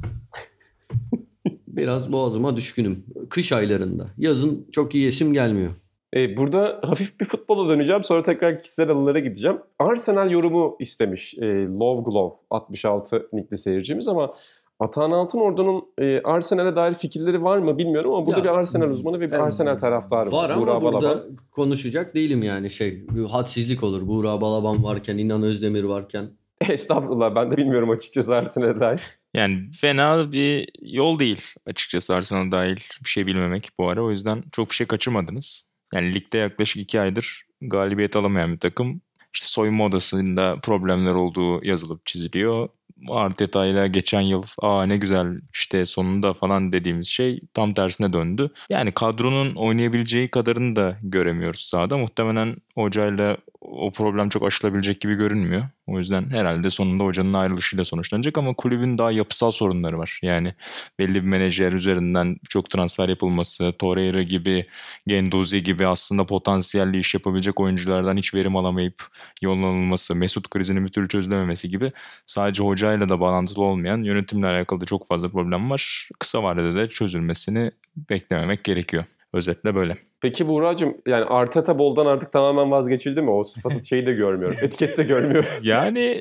Biraz 1.67 2.13
boğazıma 2.13 2.57
düşkünüm. 2.57 3.05
Kış 3.31 3.53
aylarında. 3.53 4.07
Yazın 4.19 4.69
çok 4.73 4.95
iyi 4.95 5.05
yesim 5.05 5.33
gelmiyor. 5.33 5.73
E, 6.17 6.37
burada 6.37 6.81
hafif 6.83 7.21
bir 7.21 7.25
futbola 7.25 7.69
döneceğim. 7.69 8.05
Sonra 8.05 8.23
tekrar 8.23 8.61
kişisel 8.61 8.91
anılara 8.91 9.19
gideceğim. 9.19 9.59
Arsenal 9.79 10.31
yorumu 10.31 10.77
istemiş. 10.81 11.35
E, 11.39 11.67
Love 11.67 12.03
Glove 12.03 12.35
66 12.51 13.29
nickli 13.33 13.59
seyircimiz 13.59 14.09
ama 14.09 14.35
Atahan 14.83 15.11
Altınordu'nun 15.11 15.85
e, 15.99 16.21
Arsenal'e 16.25 16.77
dair 16.77 16.95
fikirleri 16.95 17.43
var 17.43 17.59
mı 17.59 17.79
bilmiyorum 17.79 18.15
ama 18.15 18.27
burada 18.27 18.39
Ya, 18.39 18.45
bir 18.45 18.49
Arsenal 18.59 18.91
uzmanı 18.91 19.21
ve 19.21 19.27
bir 19.27 19.31
ben- 19.31 19.41
Arsenal 19.41 19.79
taraftarı 19.79 20.33
Var 20.33 20.51
var. 20.51 20.51
ama 20.51 20.67
burada 20.67 20.83
Balaban. 20.83 21.37
konuşacak 21.51 22.15
değilim 22.15 22.43
yani 22.43 22.71
şey. 22.71 23.07
Hadsizlik 23.31 23.83
olur. 23.83 24.07
Buğra 24.09 24.41
Balaban 24.41 24.85
varken, 24.85 25.19
İnan 25.19 25.43
Özdemir 25.43 25.85
varken. 25.85 26.31
Estağfurullah 26.69 27.35
ben 27.35 27.51
de 27.51 27.57
bilmiyorum 27.57 27.91
açıkçası 27.91 28.35
Arsenal'e 28.35 28.81
dair. 28.81 29.03
Yani 29.35 29.71
fena 29.81 30.33
bir 30.33 30.69
yol 30.83 31.19
değil 31.19 31.43
açıkçası 31.67 32.15
Arsenal 32.15 32.53
dahil 32.53 32.77
bir 33.05 33.09
şey 33.09 33.27
bilmemek 33.27 33.71
bu 33.79 33.89
ara. 33.89 34.03
O 34.05 34.11
yüzden 34.11 34.45
çok 34.53 34.71
bir 34.71 34.75
şey 34.75 34.87
kaçırmadınız. 34.87 35.69
Yani 35.95 36.15
ligde 36.15 36.39
yaklaşık 36.39 36.77
iki 36.83 37.01
aydır 37.01 37.47
galibiyet 37.63 38.17
alamayan 38.17 38.53
bir 38.53 38.61
takım. 38.61 39.01
İşte 39.35 39.47
soyunma 39.47 39.85
odasında 39.85 40.57
problemler 40.63 41.15
olduğu 41.15 41.65
yazılıp 41.65 42.07
çiziliyor. 42.07 42.69
Arteta 43.09 43.67
ile 43.67 43.89
geçen 43.89 44.21
yıl 44.21 44.43
aa 44.63 44.87
ne 44.87 44.97
güzel 44.97 45.27
işte 45.55 45.87
sonunda 45.87 46.33
falan 46.33 46.73
dediğimiz 46.73 47.09
şey 47.09 47.41
tam 47.55 47.75
tersine 47.75 48.13
döndü. 48.13 48.51
Yani 48.71 48.93
kadronun 48.93 49.55
oynayabileceği 49.55 50.29
kadarını 50.31 50.77
da 50.77 50.99
göremiyoruz 51.03 51.61
sahada. 51.61 51.99
Muhtemelen 51.99 52.57
hocayla 52.75 53.37
o 53.61 53.93
problem 53.93 54.29
çok 54.29 54.43
aşılabilecek 54.43 55.01
gibi 55.01 55.15
görünmüyor. 55.15 55.69
O 55.87 55.99
yüzden 55.99 56.31
herhalde 56.31 56.71
sonunda 56.71 57.05
hocanın 57.05 57.33
ayrılışıyla 57.35 57.85
sonuçlanacak 57.85 58.39
ama 58.39 58.55
kulübün 58.55 58.99
daha 58.99 59.11
yapısal 59.11 59.51
sorunları 59.51 59.99
var. 59.99 60.19
Yani 60.23 60.55
belli 60.99 61.15
bir 61.15 61.29
menajer 61.29 61.73
üzerinden 61.73 62.37
çok 62.49 62.71
transfer 62.71 63.09
yapılması, 63.09 63.73
Torreira 63.79 64.23
gibi, 64.23 64.67
Genduzi 65.07 65.63
gibi 65.63 65.87
aslında 65.87 66.27
potansiyelli 66.27 66.99
iş 66.99 67.15
yapabilecek 67.15 67.61
oyunculardan 67.61 68.17
hiç 68.17 68.35
verim 68.35 68.57
alamayıp 68.57 69.07
yollanılması, 69.43 70.15
Mesut 70.15 70.51
krizinin 70.51 70.87
bir 70.87 70.93
türlü 70.93 71.09
çözülememesi 71.09 71.71
gibi 71.71 71.93
sadece 72.27 72.63
hocayla 72.63 73.09
da 73.09 73.21
bağlantılı 73.21 73.65
olmayan 73.65 74.03
yönetimle 74.03 74.47
alakalı 74.47 74.81
da 74.81 74.85
çok 74.85 75.09
fazla 75.09 75.29
problem 75.29 75.71
var. 75.71 76.09
Kısa 76.19 76.43
vadede 76.43 76.75
de 76.77 76.89
çözülmesini 76.89 77.71
beklememek 77.97 78.65
gerekiyor. 78.65 79.05
Özetle 79.33 79.75
böyle. 79.75 79.99
Peki 80.21 80.49
Buğra'cığım 80.49 80.97
yani 81.07 81.25
Arteta 81.25 81.79
boldan 81.79 82.07
artık 82.07 82.33
tamamen 82.33 82.71
vazgeçildi 82.71 83.23
mi? 83.23 83.31
O 83.31 83.45
sıfatı 83.45 83.85
şeyi 83.89 84.07
de 84.07 84.13
görmüyorum. 84.13 84.59
Etiket 84.63 84.97
de 84.97 85.03
görmüyorum. 85.03 85.51
Yani 85.63 86.21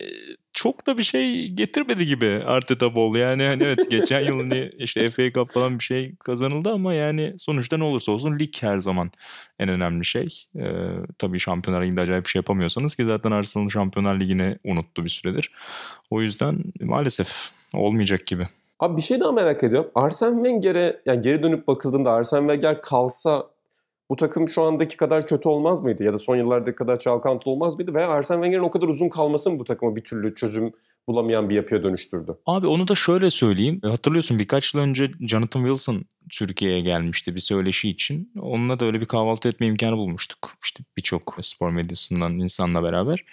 çok 0.54 0.88
da 0.88 0.98
bir 0.98 1.04
şey 1.04 1.50
getirmedi 1.50 2.06
gibi 2.06 2.42
Arteta 2.46 2.96
Ball. 2.96 3.16
Yani 3.16 3.44
hani 3.44 3.64
evet 3.64 3.92
geçen 3.92 4.22
yıl 4.22 4.38
hani 4.40 4.72
işte 4.78 5.10
FA 5.10 5.32
Cup 5.32 5.52
falan 5.52 5.80
bir 5.80 5.84
şey 5.84 6.16
kazanıldı 6.16 6.70
ama 6.70 6.94
yani 6.94 7.34
sonuçta 7.38 7.78
ne 7.78 7.84
olursa 7.84 8.12
olsun 8.12 8.40
lig 8.40 8.54
her 8.62 8.80
zaman 8.80 9.12
en 9.60 9.70
önemli 9.70 10.06
şey. 10.06 10.46
Ee, 10.56 10.72
tabii 11.18 11.40
Şampiyonlar 11.40 11.84
Ligi'nde 11.84 12.02
acayip 12.02 12.26
bir 12.26 12.30
şey 12.30 12.40
yapamıyorsanız 12.40 12.96
ki 12.96 13.06
zaten 13.06 13.32
Arsenal 13.32 13.70
Şampiyonlar 13.70 14.20
Ligi'ni 14.20 14.58
unuttu 14.64 15.04
bir 15.04 15.10
süredir. 15.10 15.52
O 16.10 16.22
yüzden 16.22 16.64
maalesef 16.82 17.52
olmayacak 17.74 18.28
gibi. 18.28 18.48
Abi 18.82 18.98
bir 18.98 19.02
şey 19.02 19.20
daha 19.20 19.32
merak 19.32 19.64
ediyorum. 19.64 19.92
Arsene 19.96 20.44
Wenger'e 20.44 21.02
yani 21.06 21.22
geri 21.22 21.44
dönüp 21.44 21.68
bakıldığında 21.68 22.12
Arsene 22.12 22.40
Wenger 22.40 22.82
kalsa 22.82 23.48
bu 24.10 24.16
takım 24.16 24.48
şu 24.48 24.64
andaki 24.64 24.98
kadar 24.98 25.26
kötü 25.26 25.50
olmaz 25.50 25.82
mıydı? 25.82 26.04
Ya 26.04 26.14
da 26.14 26.18
son 26.18 26.36
yıllardaki 26.36 26.76
kadar 26.76 27.00
çalkantılı 27.00 27.54
olmaz 27.54 27.76
mıydı? 27.76 27.94
Veya 27.94 28.08
Arsene 28.08 28.36
Wenger'in 28.36 28.64
o 28.64 28.72
kadar 28.72 28.88
uzun 28.88 29.10
kalması 29.10 29.52
mı 29.52 29.60
bu 29.60 29.64
takımı 29.64 29.96
bir 29.96 30.02
türlü 30.02 30.36
çözüm 30.36 30.72
bulamayan 31.08 31.50
bir 31.50 31.56
yapıya 31.56 31.84
dönüştürdü? 31.84 32.38
Abi 32.46 32.68
onu 32.68 32.88
da 32.88 32.96
şöyle 32.96 33.30
söyleyeyim. 33.30 33.82
Hatırlıyorsun 33.84 34.40
birkaç 34.40 34.74
yıl 34.74 34.82
önce 34.82 35.12
Jonathan 35.20 35.62
Wilson 35.62 36.06
Türkiye'ye 36.30 36.82
gelmişti 36.82 37.36
bir 37.36 37.40
söyleşi 37.40 37.90
için. 37.90 38.32
Onunla 38.42 38.80
da 38.80 38.86
öyle 38.86 39.02
bir 39.02 39.06
kahvaltı 39.06 39.50
etme 39.50 39.68
imkanı 39.68 39.98
bulmuştuk. 39.98 40.52
İşte 40.64 40.84
birçok 40.98 41.38
spor 41.42 41.70
medyasından 41.70 42.40
insanla 42.40 42.84
beraber. 42.84 43.26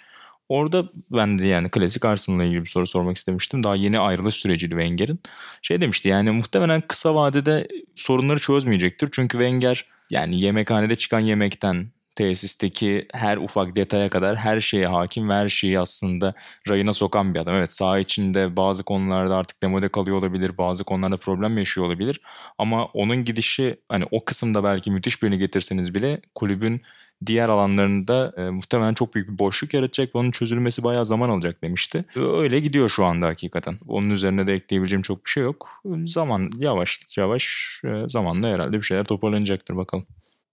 Orada 0.49 0.89
ben 1.11 1.39
de 1.39 1.47
yani 1.47 1.69
klasik 1.69 2.05
Arsenal'la 2.05 2.43
ilgili 2.43 2.63
bir 2.63 2.69
soru 2.69 2.87
sormak 2.87 3.17
istemiştim. 3.17 3.63
Daha 3.63 3.75
yeni 3.75 3.99
ayrılış 3.99 4.35
süreciydi 4.35 4.71
Wenger'in. 4.71 5.19
Şey 5.61 5.81
demişti 5.81 6.09
yani 6.09 6.31
muhtemelen 6.31 6.81
kısa 6.81 7.15
vadede 7.15 7.67
sorunları 7.95 8.39
çözmeyecektir. 8.39 9.09
Çünkü 9.11 9.37
Wenger 9.37 9.85
yani 10.09 10.41
yemekhanede 10.41 10.95
çıkan 10.95 11.19
yemekten 11.19 11.91
tesisteki 12.15 13.07
her 13.13 13.37
ufak 13.37 13.75
detaya 13.75 14.09
kadar 14.09 14.35
her 14.35 14.61
şeye 14.61 14.87
hakim 14.87 15.29
ve 15.29 15.33
her 15.33 15.49
şeyi 15.49 15.79
aslında 15.79 16.33
rayına 16.67 16.93
sokan 16.93 17.33
bir 17.33 17.39
adam. 17.39 17.55
Evet 17.55 17.73
saha 17.73 17.99
içinde 17.99 18.55
bazı 18.55 18.83
konularda 18.83 19.35
artık 19.37 19.63
demode 19.63 19.89
kalıyor 19.89 20.17
olabilir, 20.17 20.57
bazı 20.57 20.83
konularda 20.83 21.17
problem 21.17 21.57
yaşıyor 21.57 21.87
olabilir. 21.87 22.21
Ama 22.57 22.85
onun 22.85 23.25
gidişi 23.25 23.79
hani 23.89 24.05
o 24.11 24.25
kısımda 24.25 24.63
belki 24.63 24.91
müthiş 24.91 25.23
birini 25.23 25.37
getirseniz 25.37 25.93
bile 25.93 26.21
kulübün 26.35 26.81
diğer 27.25 27.49
alanlarında 27.49 28.33
e, 28.37 28.41
muhtemelen 28.49 28.93
çok 28.93 29.15
büyük 29.15 29.29
bir 29.29 29.39
boşluk 29.39 29.73
yaratacak 29.73 30.15
ve 30.15 30.19
onun 30.19 30.31
çözülmesi 30.31 30.83
bayağı 30.83 31.05
zaman 31.05 31.29
alacak 31.29 31.63
demişti. 31.63 32.05
Öyle 32.15 32.59
gidiyor 32.59 32.89
şu 32.89 33.05
anda 33.05 33.27
hakikaten. 33.27 33.75
Onun 33.87 34.09
üzerine 34.09 34.47
de 34.47 34.53
ekleyebileceğim 34.53 35.01
çok 35.01 35.25
bir 35.25 35.29
şey 35.29 35.43
yok. 35.43 35.69
Zaman 36.05 36.51
yavaş 36.57 36.99
yavaş 37.17 37.67
e, 37.85 38.09
zamanla 38.09 38.47
herhalde 38.47 38.77
bir 38.77 38.83
şeyler 38.83 39.03
toparlanacaktır 39.03 39.77
bakalım. 39.77 40.05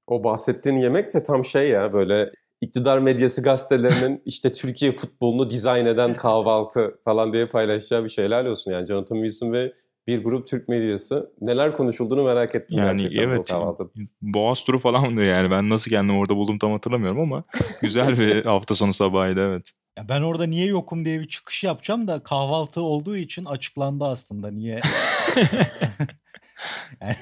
O 0.06 0.24
bahsettiğin 0.24 0.76
yemek 0.76 1.14
de 1.14 1.22
tam 1.22 1.44
şey 1.44 1.68
ya 1.68 1.92
böyle 1.92 2.30
iktidar 2.60 2.98
medyası 2.98 3.42
gazetelerinin 3.42 4.22
işte 4.24 4.52
Türkiye 4.52 4.92
futbolunu 4.92 5.50
dizayn 5.50 5.86
eden 5.86 6.16
kahvaltı 6.16 6.98
falan 7.04 7.32
diye 7.32 7.46
paylaşacağı 7.46 8.04
bir 8.04 8.08
şeyler 8.08 8.44
olsun. 8.44 8.72
Yani 8.72 8.86
Jonathan 8.86 9.16
Wilson 9.16 9.52
ve 9.52 9.72
bir 10.06 10.24
grup 10.24 10.48
Türk 10.48 10.68
medyası 10.68 11.32
neler 11.40 11.72
konuşulduğunu 11.72 12.24
merak 12.24 12.54
ettim 12.54 12.78
yani 12.78 13.02
gerçekten 13.02 13.28
evet, 13.28 13.38
bu 13.38 13.44
kahvaltıda. 13.44 13.88
Boğaz 14.22 14.64
turu 14.64 14.78
falan 14.78 15.10
diyor 15.10 15.26
yani 15.26 15.50
ben 15.50 15.70
nasıl 15.70 15.90
kendimi 15.90 16.18
orada 16.18 16.36
buldum 16.36 16.58
tam 16.58 16.72
hatırlamıyorum 16.72 17.20
ama 17.20 17.44
güzel 17.82 18.18
bir 18.18 18.44
hafta 18.44 18.74
sonu 18.74 18.94
sabahıydı 18.94 19.40
evet. 19.40 19.70
Ya 19.98 20.08
ben 20.08 20.22
orada 20.22 20.46
niye 20.46 20.66
yokum 20.66 21.04
diye 21.04 21.20
bir 21.20 21.28
çıkış 21.28 21.64
yapacağım 21.64 22.08
da 22.08 22.22
kahvaltı 22.22 22.80
olduğu 22.80 23.16
için 23.16 23.44
açıklandı 23.44 24.04
aslında 24.04 24.50
niye. 24.50 24.80
yani, 27.00 27.16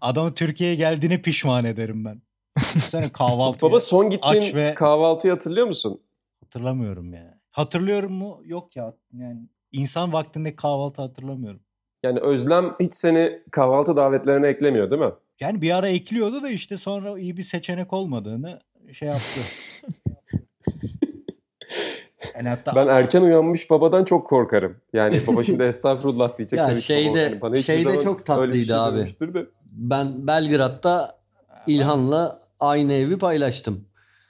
adamı 0.00 0.34
Türkiye'ye 0.34 0.76
geldiğine 0.76 1.22
pişman 1.22 1.64
ederim 1.64 2.04
ben. 2.04 2.22
Sen 2.78 3.08
kahvaltı. 3.08 3.66
Baba 3.66 3.80
son 3.80 4.10
gittiğin 4.10 4.42
aç 4.42 4.54
ve- 4.54 4.74
kahvaltıyı 4.74 5.32
hatırlıyor 5.32 5.66
musun? 5.66 6.00
Hatırlamıyorum 6.44 7.14
ya. 7.14 7.38
Hatırlıyorum 7.50 8.12
mu? 8.12 8.40
Yok 8.44 8.76
ya. 8.76 8.94
Yani 9.12 9.48
insan 9.72 10.12
vaktinde 10.12 10.56
kahvaltı 10.56 11.02
hatırlamıyorum. 11.02 11.60
Yani 12.02 12.20
Özlem 12.20 12.74
hiç 12.80 12.94
seni 12.94 13.42
kahvaltı 13.50 13.96
davetlerine 13.96 14.48
eklemiyor 14.48 14.90
değil 14.90 15.02
mi? 15.02 15.12
Yani 15.40 15.62
bir 15.62 15.70
ara 15.78 15.88
ekliyordu 15.88 16.42
da 16.42 16.48
işte 16.50 16.76
sonra 16.76 17.18
iyi 17.18 17.36
bir 17.36 17.42
seçenek 17.42 17.92
olmadığını 17.92 18.60
şey 18.92 19.08
yaptı. 19.08 19.40
yani 22.34 22.48
hatta 22.48 22.74
Ben 22.76 22.86
erken 22.86 23.22
uyanmış 23.22 23.70
babadan 23.70 24.04
çok 24.04 24.26
korkarım. 24.26 24.76
Yani 24.92 25.20
baba 25.26 25.42
şimdi 25.44 25.62
estağfurullah 25.62 26.38
diyecek. 26.38 26.58
Ya 26.58 26.74
şeyde- 26.74 27.40
bana 27.40 27.56
şeyde 27.62 28.00
çok 28.00 28.18
bir 28.20 28.24
tatlıydı 28.24 28.64
şey 28.64 28.76
abi. 28.76 29.34
de. 29.34 29.46
Ben 29.72 30.26
Belgrad'da 30.26 31.18
İlhan'la 31.66 32.40
aynı 32.60 32.92
evi 32.92 33.18
paylaştım. 33.18 33.84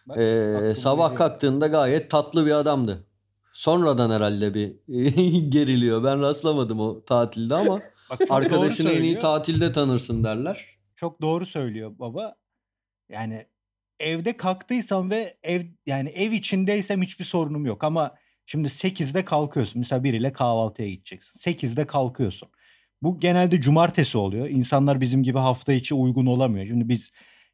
Bak, 0.06 0.18
Ee, 0.18 0.74
sabah 0.76 1.16
kalktığında 1.16 1.66
gayet 1.66 2.10
tatlı 2.10 2.46
bir 2.46 2.50
adamdı. 2.50 3.04
Sonradan 3.52 4.10
herhalde 4.10 4.54
bir 4.54 4.76
geriliyor. 5.50 6.04
Ben 6.04 6.20
rastlamadım 6.20 6.80
o 6.80 7.04
tatilde 7.04 7.54
ama 7.54 7.80
arkadaşını 8.30 8.90
en 8.90 9.02
iyi 9.02 9.18
tatilde 9.18 9.72
tanırsın 9.72 10.24
derler. 10.24 10.66
Çok 10.96 11.22
doğru 11.22 11.46
söylüyor 11.46 11.98
baba. 11.98 12.34
Yani 13.08 13.46
evde 14.00 14.36
kalktıysam 14.36 15.10
ve 15.10 15.34
ev 15.42 15.62
yani 15.86 16.08
ev 16.08 16.32
içindeysem 16.32 17.02
hiçbir 17.02 17.24
sorunum 17.24 17.66
yok 17.66 17.84
ama 17.84 18.14
şimdi 18.46 18.68
8'de 18.68 19.24
kalkıyorsun. 19.24 19.78
Mesela 19.78 20.04
biriyle 20.04 20.32
kahvaltıya 20.32 20.88
gideceksin. 20.88 21.52
8'de 21.52 21.86
kalkıyorsun. 21.86 22.48
Bu 23.02 23.20
genelde 23.20 23.60
cumartesi 23.60 24.18
oluyor. 24.18 24.48
İnsanlar 24.48 25.00
bizim 25.00 25.22
gibi 25.22 25.38
hafta 25.38 25.72
içi 25.72 25.94
uygun 25.94 26.26
olamıyor. 26.26 26.66
Şimdi 26.66 26.88
biz 26.88 27.10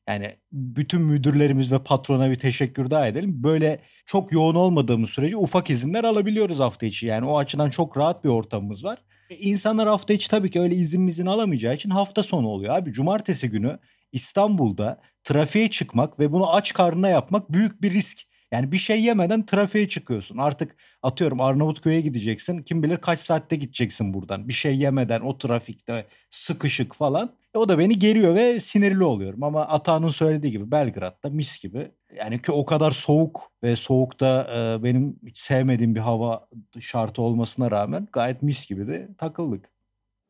yani 0.08 0.36
bütün 0.52 1.00
müdürlerimiz 1.02 1.72
ve 1.72 1.82
patrona 1.82 2.30
bir 2.30 2.36
teşekkür 2.36 2.90
daha 2.90 3.06
edelim. 3.06 3.42
Böyle 3.42 3.78
çok 4.06 4.32
yoğun 4.32 4.54
olmadığımız 4.54 5.10
sürece 5.10 5.36
ufak 5.36 5.70
izinler 5.70 6.04
alabiliyoruz 6.04 6.58
hafta 6.58 6.86
içi. 6.86 7.06
Yani 7.06 7.26
o 7.26 7.38
açıdan 7.38 7.70
çok 7.70 7.96
rahat 7.96 8.24
bir 8.24 8.28
ortamımız 8.28 8.84
var. 8.84 8.98
E, 9.30 9.36
İnsanlar 9.36 9.88
hafta 9.88 10.14
içi 10.14 10.30
tabii 10.30 10.50
ki 10.50 10.60
öyle 10.60 10.74
izin 10.74 11.06
izin 11.06 11.26
alamayacağı 11.26 11.74
için 11.74 11.90
hafta 11.90 12.22
sonu 12.22 12.48
oluyor. 12.48 12.74
Abi 12.74 12.92
cumartesi 12.92 13.50
günü 13.50 13.78
İstanbul'da 14.12 15.00
trafiğe 15.24 15.70
çıkmak 15.70 16.18
ve 16.18 16.32
bunu 16.32 16.52
aç 16.54 16.72
karnına 16.72 17.08
yapmak 17.08 17.52
büyük 17.52 17.82
bir 17.82 17.92
risk. 17.92 18.27
Yani 18.52 18.72
bir 18.72 18.76
şey 18.76 19.02
yemeden 19.02 19.46
trafiğe 19.46 19.88
çıkıyorsun. 19.88 20.38
Artık 20.38 20.76
atıyorum 21.02 21.40
Arnavutköy'e 21.40 22.00
gideceksin. 22.00 22.62
Kim 22.62 22.82
bilir 22.82 22.96
kaç 22.96 23.18
saatte 23.18 23.56
gideceksin 23.56 24.14
buradan. 24.14 24.48
Bir 24.48 24.52
şey 24.52 24.78
yemeden 24.78 25.20
o 25.20 25.38
trafikte 25.38 26.06
sıkışık 26.30 26.94
falan. 26.94 27.30
E, 27.54 27.58
o 27.58 27.68
da 27.68 27.78
beni 27.78 27.98
geriyor 27.98 28.34
ve 28.34 28.60
sinirli 28.60 29.04
oluyorum. 29.04 29.42
Ama 29.42 29.66
Ata'nın 29.66 30.08
söylediği 30.08 30.52
gibi 30.52 30.70
Belgrad'da 30.70 31.30
mis 31.30 31.62
gibi. 31.62 31.90
Yani 32.16 32.42
ki 32.42 32.52
o 32.52 32.64
kadar 32.64 32.90
soğuk 32.90 33.52
ve 33.62 33.76
soğukta 33.76 34.46
e, 34.56 34.84
benim 34.84 35.16
hiç 35.26 35.38
sevmediğim 35.38 35.94
bir 35.94 36.00
hava 36.00 36.48
şartı 36.80 37.22
olmasına 37.22 37.70
rağmen 37.70 38.08
gayet 38.12 38.42
mis 38.42 38.68
gibi 38.68 38.86
de 38.86 39.08
takıldık. 39.18 39.77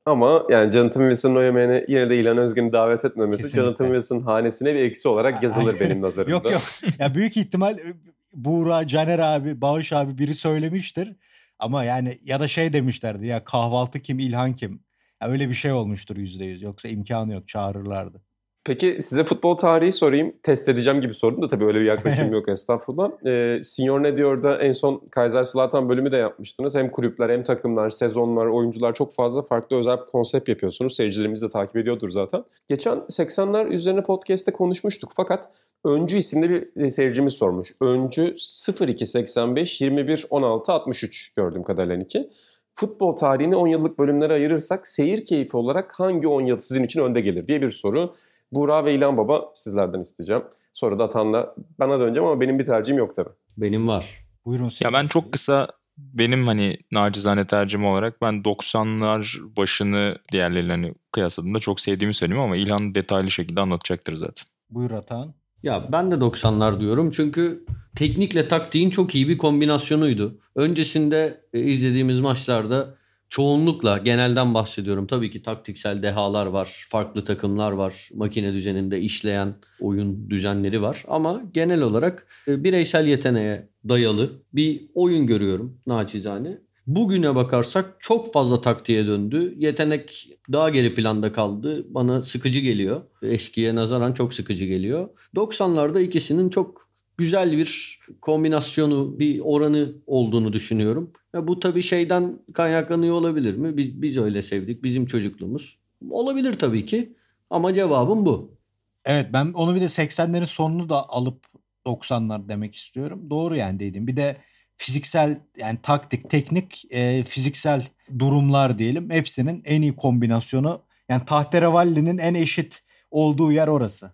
Ama 0.09 0.45
yani 0.49 0.73
Jonathan 0.73 1.03
Wilson'ın 1.03 1.37
o 1.37 1.43
yemeğine 1.43 1.85
yine 1.89 2.11
de 2.11 2.17
İlhan 2.17 2.39
Özgün'ü 2.39 2.73
davet 2.73 3.05
etmemesi 3.05 3.43
Kesinlikle. 3.43 3.63
Jonathan 3.63 3.87
Wilson 3.87 4.21
hanesine 4.21 4.75
bir 4.75 4.81
eksi 4.81 5.09
olarak 5.09 5.43
yazılır 5.43 5.81
benim 5.81 6.03
nazarımda. 6.03 6.33
Yok 6.33 6.53
yok. 6.53 6.63
Ya 6.99 7.15
büyük 7.15 7.37
ihtimal 7.37 7.79
e, 7.79 7.95
Buğra, 8.33 8.87
Caner 8.87 9.19
abi, 9.19 9.61
Bağış 9.61 9.93
abi 9.93 10.19
biri 10.19 10.35
söylemiştir. 10.35 11.17
Ama 11.59 11.85
yani 11.85 12.19
ya 12.25 12.41
da 12.41 12.49
şey 12.49 12.73
demişlerdi 12.73 13.27
ya 13.27 13.45
kahvaltı 13.45 14.01
kim, 14.01 14.19
İlhan 14.19 14.53
kim? 14.53 14.81
Ya 15.23 15.29
öyle 15.29 15.49
bir 15.49 15.55
şey 15.55 15.73
olmuştur 15.73 16.17
yüzde 16.17 16.45
yüz. 16.45 16.63
Yoksa 16.63 16.89
imkanı 16.89 17.33
yok 17.33 17.49
çağırırlardı. 17.49 18.23
Peki 18.69 18.97
size 19.01 19.25
futbol 19.25 19.57
tarihi 19.57 19.93
sorayım. 19.93 20.33
Test 20.43 20.69
edeceğim 20.69 21.01
gibi 21.01 21.15
sordum 21.15 21.43
da 21.43 21.49
tabii 21.49 21.65
öyle 21.65 21.81
bir 21.81 21.85
yaklaşım 21.85 22.33
yok 22.33 22.49
estağfurullah. 22.49 23.27
Ee, 23.27 23.61
Senior 23.63 24.03
ne 24.03 24.17
diyor'da 24.17 24.59
en 24.59 24.73
son 24.73 25.03
Kaiser 25.11 25.45
Slatan 25.45 25.89
bölümü 25.89 26.11
de 26.11 26.17
yapmıştınız. 26.17 26.75
Hem 26.75 26.91
kulüpler 26.91 27.31
hem 27.31 27.43
takımlar, 27.43 27.91
sezonlar, 27.91 28.47
oyuncular 28.47 28.95
çok 28.95 29.13
fazla 29.13 29.43
farklı 29.43 29.77
özel 29.77 29.97
bir 29.97 30.07
konsept 30.07 30.49
yapıyorsunuz. 30.49 30.97
Seyircilerimiz 30.97 31.43
de 31.43 31.49
takip 31.49 31.77
ediyordur 31.77 32.09
zaten. 32.09 32.45
Geçen 32.67 32.99
80'ler 32.99 33.69
üzerine 33.69 34.03
podcast'te 34.03 34.53
konuşmuştuk 34.53 35.11
fakat 35.17 35.49
Öncü 35.85 36.17
isimli 36.17 36.51
bir 36.51 36.89
seyircimiz 36.89 37.33
sormuş. 37.33 37.75
Öncü 37.81 38.35
0285 38.81 39.81
21 39.81 40.27
16 40.31 40.73
63 40.73 41.33
gördüğüm 41.37 41.63
kadarıyla 41.63 42.07
ki. 42.07 42.31
Futbol 42.75 43.17
tarihini 43.17 43.57
10 43.57 43.67
yıllık 43.67 43.99
bölümlere 43.99 44.33
ayırırsak 44.33 44.87
seyir 44.87 45.25
keyfi 45.27 45.57
olarak 45.57 45.93
hangi 46.01 46.29
10 46.29 46.47
yıl 46.47 46.61
sizin 46.61 46.85
için 46.85 47.01
önde 47.01 47.21
gelir 47.21 47.47
diye 47.47 47.63
bir 47.63 47.71
soru. 47.71 48.13
Buğra 48.53 48.85
ve 48.85 48.95
İlhan 48.95 49.17
Baba 49.17 49.53
sizlerden 49.55 50.01
isteyeceğim. 50.01 50.43
Sonra 50.73 50.99
da 50.99 51.05
Atan'la 51.05 51.55
bana 51.79 52.01
döneceğim 52.01 52.29
ama 52.29 52.41
benim 52.41 52.59
bir 52.59 52.65
tercihim 52.65 52.99
yok 52.99 53.15
tabii. 53.15 53.31
Benim 53.57 53.89
var. 53.89 54.25
Buyurun 54.45 54.69
siz. 54.69 54.81
Ya 54.81 54.93
ben 54.93 55.07
çok 55.07 55.33
kısa 55.33 55.69
benim 55.99 56.47
hani 56.47 56.79
nacizane 56.93 57.47
tercihim 57.47 57.87
olarak 57.87 58.23
ben 58.23 58.35
90'lar 58.35 59.39
başını 59.57 60.19
diğerleriyle 60.33 60.73
hani 60.73 60.95
kıyasladığımda 61.13 61.59
çok 61.59 61.81
sevdiğimi 61.81 62.15
söyleyeyim 62.15 62.43
ama 62.43 62.57
İlhan 62.57 62.95
detaylı 62.95 63.31
şekilde 63.31 63.61
anlatacaktır 63.61 64.15
zaten. 64.15 64.45
Buyur 64.71 64.91
Atan. 64.91 65.35
Ya 65.63 65.89
ben 65.93 66.11
de 66.11 66.15
90'lar 66.15 66.81
diyorum 66.81 67.11
çünkü 67.11 67.65
teknikle 67.97 68.49
taktiğin 68.49 68.91
çok 68.91 69.15
iyi 69.15 69.29
bir 69.29 69.39
kombinasyonuydu. 69.39 70.41
Öncesinde 70.55 71.45
e, 71.53 71.61
izlediğimiz 71.61 72.21
maçlarda 72.21 72.95
çoğunlukla 73.29 73.99
genelden 73.99 74.55
bahsediyorum. 74.55 75.07
Tabii 75.07 75.31
ki 75.31 75.43
taktiksel 75.43 76.03
dehalar 76.03 76.47
var, 76.47 76.87
farklı 76.89 77.25
takımlar 77.25 77.73
var, 77.73 78.09
makine 78.15 78.53
düzeninde 78.53 79.01
işleyen 79.01 79.55
oyun 79.81 80.31
düzenleri 80.31 80.83
var. 80.83 81.05
Ama 81.09 81.43
genel 81.55 81.81
olarak 81.81 82.27
e, 82.49 82.65
bireysel 82.65 83.07
yeteneğe 83.07 83.69
dayalı 83.89 84.43
bir 84.53 84.91
oyun 84.95 85.27
görüyorum 85.27 85.81
naçizane. 85.87 86.59
Bugüne 86.87 87.35
bakarsak 87.35 87.97
çok 88.01 88.33
fazla 88.33 88.61
taktiğe 88.61 89.07
döndü. 89.07 89.55
Yetenek 89.57 90.29
daha 90.53 90.71
geri 90.71 90.95
planda 90.95 91.33
kaldı. 91.33 91.87
Bana 91.89 92.23
sıkıcı 92.23 92.61
geliyor. 92.61 93.03
Eskiye 93.23 93.75
nazaran 93.75 94.13
çok 94.13 94.35
sıkıcı 94.35 94.65
geliyor. 94.65 95.09
90'larda 95.37 96.03
ikisinin 96.03 96.51
çok 96.51 96.89
güzel 97.19 97.53
bir 97.53 98.01
kombinasyonu, 98.21 99.19
bir 99.19 99.41
oranı 99.45 99.93
olduğunu 100.07 100.53
düşünüyorum. 100.53 101.13
Ya 101.39 101.47
bu 101.47 101.61
tabii 101.61 101.83
şeyden 101.83 102.39
kaynaklanıyor 102.55 103.15
olabilir 103.15 103.55
mi? 103.55 103.77
Biz, 103.77 104.03
biz 104.03 104.17
öyle 104.17 104.43
sevdik. 104.43 104.83
Bizim 104.83 105.07
çocukluğumuz. 105.07 105.79
Olabilir 106.11 106.55
tabii 106.55 106.87
ki. 106.87 107.17
Ama 107.51 107.75
cevabım 107.75 108.27
bu. 108.27 108.59
Evet 109.05 109.27
ben 109.33 109.53
onu 109.53 109.75
bir 109.75 109.81
de 109.81 109.85
80'lerin 109.85 110.47
sonunu 110.47 110.89
da 110.89 111.09
alıp 111.09 111.47
90'lar 111.87 112.49
demek 112.49 112.75
istiyorum. 112.75 113.31
Doğru 113.31 113.57
yani 113.57 113.81
dedim. 113.81 114.07
Bir 114.07 114.17
de 114.17 114.37
fiziksel 114.77 115.39
yani 115.57 115.79
taktik, 115.83 116.31
teknik, 116.31 116.85
e, 116.91 117.25
fiziksel 117.25 117.87
durumlar 118.19 118.79
diyelim. 118.79 119.11
Hepsinin 119.11 119.63
en 119.65 119.83
iyi 119.83 119.97
kombinasyonu. 119.97 120.83
Yani 121.09 121.25
Tahterevalli'nin 121.25 122.19
en 122.19 122.35
eşit 122.35 122.83
olduğu 123.11 123.53
yer 123.53 123.69
orası. 123.69 124.13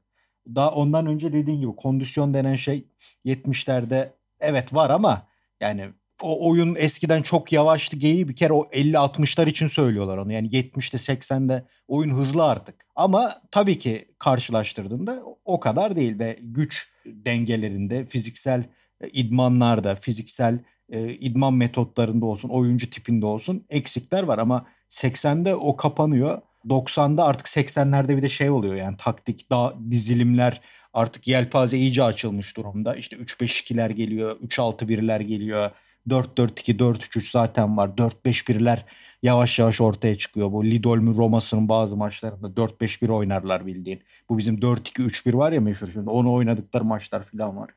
Daha 0.55 0.71
ondan 0.71 1.07
önce 1.07 1.33
dediğin 1.33 1.61
gibi 1.61 1.77
kondisyon 1.77 2.35
denen 2.35 2.55
şey 2.55 2.87
70'lerde 3.25 4.09
evet 4.41 4.75
var 4.75 4.91
ama 4.91 5.27
yani 5.61 5.91
o 6.23 6.49
oyun 6.49 6.75
eskiden 6.75 7.23
çok 7.23 7.53
yavaştı 7.53 7.97
geyi 7.97 8.29
bir 8.29 8.37
kere 8.37 8.53
o 8.53 8.63
50-60'lar 8.63 9.49
için 9.49 9.67
söylüyorlar 9.67 10.19
onu. 10.19 10.33
Yani 10.33 10.49
70'te 10.49 10.99
80'de 10.99 11.65
oyun 11.89 12.11
hızlı 12.11 12.45
artık. 12.45 12.87
Ama 12.97 13.35
tabii 13.51 13.79
ki 13.79 14.09
karşılaştırdığında 14.19 15.23
o 15.45 15.61
kadar 15.61 15.97
değil 15.97 16.19
ve 16.19 16.37
güç 16.41 16.89
dengelerinde 17.07 18.05
fiziksel 18.05 18.65
e, 19.01 19.09
idmanlarda, 19.09 19.95
fiziksel 19.95 20.59
e, 20.89 21.15
idman 21.15 21.55
metotlarında 21.55 22.27
olsun, 22.27 22.49
oyuncu 22.49 22.91
tipinde 22.91 23.27
olsun 23.27 23.67
eksikler 23.71 24.23
var 24.23 24.39
ama 24.39 24.67
80'de 24.91 25.55
o 25.55 25.77
kapanıyor. 25.77 26.43
90'da 26.69 27.25
artık 27.25 27.47
80'lerde 27.47 28.17
bir 28.17 28.23
de 28.23 28.29
şey 28.29 28.51
oluyor 28.51 28.75
yani 28.75 28.97
taktik 28.97 29.51
daha 29.51 29.75
dizilimler 29.91 30.61
artık 30.93 31.29
yelpaze 31.29 31.79
iyice 31.79 32.03
açılmış 32.03 32.57
durumda. 32.57 32.97
İşte 32.97 33.17
3-5-2'ler 33.17 33.93
geliyor, 33.93 34.37
3-6-1'ler 34.41 35.23
geliyor. 35.23 35.71
4-4-2, 36.09 36.79
4-3-3 36.79 37.31
zaten 37.31 37.77
var. 37.77 37.89
4-5-1'ler 37.89 38.79
yavaş 39.23 39.59
yavaş 39.59 39.81
ortaya 39.81 40.19
çıkıyor. 40.19 40.53
Bu 40.53 40.65
Lidolmü 40.65 41.17
Roma'sının 41.17 41.69
bazı 41.69 41.97
maçlarında 41.97 42.47
4-5-1 42.47 43.13
oynarlar 43.13 43.67
bildiğin. 43.67 44.03
Bu 44.29 44.39
bizim 44.39 44.57
4-2-3-1 44.57 45.37
var 45.37 45.53
ya 45.53 45.61
meşhur 45.61 45.89
şimdi. 45.93 46.11
Onu 46.11 46.33
oynadıkları 46.33 46.85
maçlar 46.85 47.23
falan 47.23 47.57
var. 47.57 47.71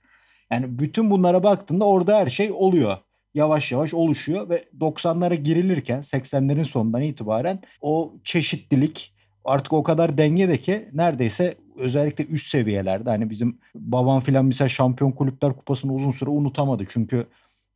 Yani 0.52 0.80
bütün 0.80 1.12
bunlara 1.12 1.44
baktığında 1.44 1.86
orada 1.86 2.18
her 2.18 2.28
şey 2.28 2.52
oluyor. 2.52 2.98
Yavaş 3.34 3.72
yavaş 3.72 3.94
oluşuyor 3.94 4.50
ve 4.50 4.64
90'lara 4.80 5.36
girilirken 5.36 6.00
80'lerin 6.00 6.64
sonundan 6.64 7.02
itibaren 7.02 7.60
o 7.82 8.14
çeşitlilik 8.24 9.14
artık 9.46 9.74
o 9.74 9.84
kadar 9.84 10.18
dengede 10.18 10.58
ki 10.58 10.90
neredeyse 10.94 11.56
özellikle 11.78 12.26
üst 12.26 12.50
seviyelerde 12.50 13.10
hani 13.10 13.30
bizim 13.30 13.60
babam 13.76 14.20
filan 14.20 14.46
mesela 14.46 14.68
Şampiyon 14.68 15.12
Kulüpler 15.12 15.54
Kupası'nı 15.54 15.94
uzun 15.94 16.12
süre 16.12 16.30
unutamadı. 16.30 16.86
Çünkü 16.90 17.28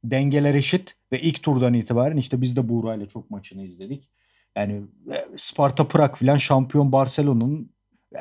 dengeler 0.03 0.55
eşit 0.55 0.95
ve 1.11 1.19
ilk 1.19 1.43
turdan 1.43 1.73
itibaren 1.73 2.17
işte 2.17 2.41
biz 2.41 2.57
de 2.57 2.69
Buğra 2.69 2.95
ile 2.95 3.07
çok 3.07 3.31
maçını 3.31 3.63
izledik. 3.63 4.09
Yani 4.55 4.81
e, 5.11 5.25
Sparta 5.37 5.87
Prag 5.87 6.15
filan 6.15 6.37
şampiyon 6.37 6.91
Barcelona'nın 6.91 7.69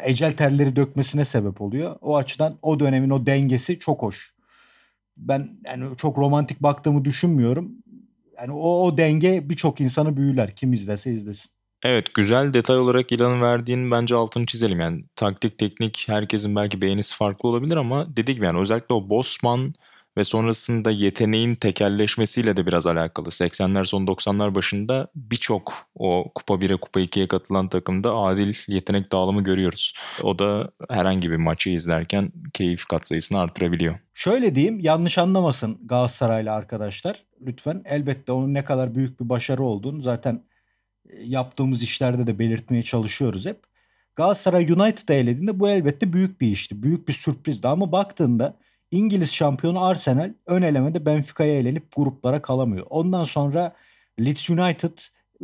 ecel 0.03 0.33
terleri 0.33 0.77
dökmesine 0.77 1.25
sebep 1.25 1.61
oluyor. 1.61 1.97
O 2.01 2.17
açıdan 2.17 2.59
o 2.63 2.81
dönemin 2.81 3.11
o 3.11 3.27
dengesi 3.27 3.79
çok 3.79 4.03
hoş 4.03 4.35
ben 5.21 5.51
yani 5.67 5.97
çok 5.97 6.19
romantik 6.19 6.63
baktığımı 6.63 7.05
düşünmüyorum. 7.05 7.73
Yani 8.37 8.53
o, 8.53 8.87
o 8.87 8.97
denge 8.97 9.49
birçok 9.49 9.81
insanı 9.81 10.17
büyüler. 10.17 10.57
Kim 10.57 10.73
izlerse 10.73 11.13
izlesin. 11.13 11.51
Evet 11.85 12.15
güzel 12.15 12.55
detay 12.55 12.79
olarak 12.79 13.13
ilanı 13.13 13.43
verdiğin 13.43 13.91
bence 13.91 14.15
altını 14.15 14.47
çizelim. 14.47 14.81
Yani 14.81 15.05
taktik 15.17 15.59
teknik 15.59 16.05
herkesin 16.07 16.57
belki 16.57 16.83
beğenisi 16.83 17.17
farklı 17.17 17.49
olabilir 17.49 17.77
ama 17.77 18.17
dedik 18.17 18.43
yani 18.43 18.59
özellikle 18.59 18.95
o 18.95 19.09
Bosman 19.09 19.75
ve 20.17 20.25
sonrasında 20.25 20.91
yeteneğin 20.91 21.55
tekelleşmesiyle 21.55 22.57
de 22.57 22.67
biraz 22.67 22.87
alakalı. 22.87 23.29
80'ler 23.29 23.87
son 23.87 24.07
90'lar 24.07 24.55
başında 24.55 25.09
birçok 25.15 25.73
o 25.95 26.33
Kupa 26.35 26.55
1'e 26.55 26.77
Kupa 26.77 27.01
2'ye 27.01 27.29
katılan 27.29 27.69
takımda 27.69 28.15
adil 28.15 28.55
yetenek 28.69 29.13
dağılımı 29.13 29.45
görüyoruz. 29.45 29.95
O 30.23 30.39
da 30.39 30.71
herhangi 30.91 31.31
bir 31.31 31.37
maçı 31.37 31.71
izlerken 31.71 32.33
keyif 32.53 32.87
katsayısını 32.87 33.39
artırabiliyor. 33.39 33.95
Şöyle 34.15 34.55
diyeyim 34.55 34.81
yanlış 34.81 35.19
anlamasın 35.19 35.79
Galatasaraylı 35.85 36.53
arkadaşlar. 36.53 37.25
Lütfen 37.47 37.83
elbette 37.85 38.33
onun 38.33 38.55
ne 38.55 38.65
kadar 38.65 38.95
büyük 38.95 39.21
bir 39.21 39.29
başarı 39.29 39.63
olduğunu 39.63 40.01
zaten 40.01 40.43
e, 41.11 41.23
yaptığımız 41.23 41.83
işlerde 41.83 42.27
de 42.27 42.39
belirtmeye 42.39 42.83
çalışıyoruz 42.83 43.47
hep. 43.47 43.71
Galatasaray 44.17 44.73
United'ı 44.73 45.13
elediğinde 45.13 45.61
bu 45.61 45.69
elbette 45.69 46.13
büyük 46.13 46.41
bir 46.41 46.47
işti. 46.47 46.83
Büyük 46.83 47.09
bir 47.09 47.13
sürprizdi 47.13 47.69
ama 47.69 47.93
baktığında 47.93 48.57
İngiliz 48.91 49.33
şampiyonu 49.33 49.85
Arsenal 49.85 50.33
ön 50.47 50.63
elemede 50.63 51.07
Benfica'ya 51.07 51.59
elenip 51.59 51.85
gruplara 51.97 52.43
kalamıyor. 52.43 52.87
Ondan 52.91 53.25
sonra 53.25 53.73
Leeds 54.21 54.51
United 54.51 54.99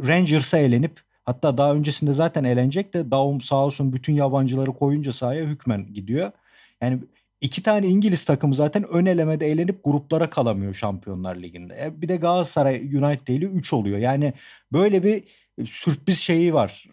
Rangers'a 0.07 0.59
elenip 0.59 1.01
hatta 1.25 1.59
daha 1.59 1.75
öncesinde 1.75 2.13
zaten 2.13 2.45
elenecek 2.45 2.95
de 2.95 3.11
Daum 3.11 3.41
sağ 3.41 3.57
olsun 3.57 3.93
bütün 3.93 4.13
yabancıları 4.13 4.73
koyunca 4.73 5.13
sahaya 5.13 5.45
hükmen 5.45 5.93
gidiyor. 5.95 6.33
Yani 6.81 6.99
iki 7.41 7.63
tane 7.63 7.87
İngiliz 7.89 8.25
takımı 8.25 8.55
zaten 8.55 8.85
ön 8.89 9.07
elemede 9.07 9.47
elenip 9.47 9.85
gruplara 9.85 10.31
kalamıyor 10.31 10.75
Şampiyonlar 10.75 11.37
Ligi'nde. 11.37 11.75
E 11.85 12.03
bir 12.03 12.09
de 12.09 12.17
Galatasaray 12.17 12.77
United 12.77 13.27
ile 13.27 13.47
3 13.47 13.73
oluyor. 13.73 13.99
Yani 13.99 14.33
böyle 14.73 15.03
bir 15.03 15.25
sürpriz 15.67 16.19
şeyi 16.19 16.55
var. 16.55 16.89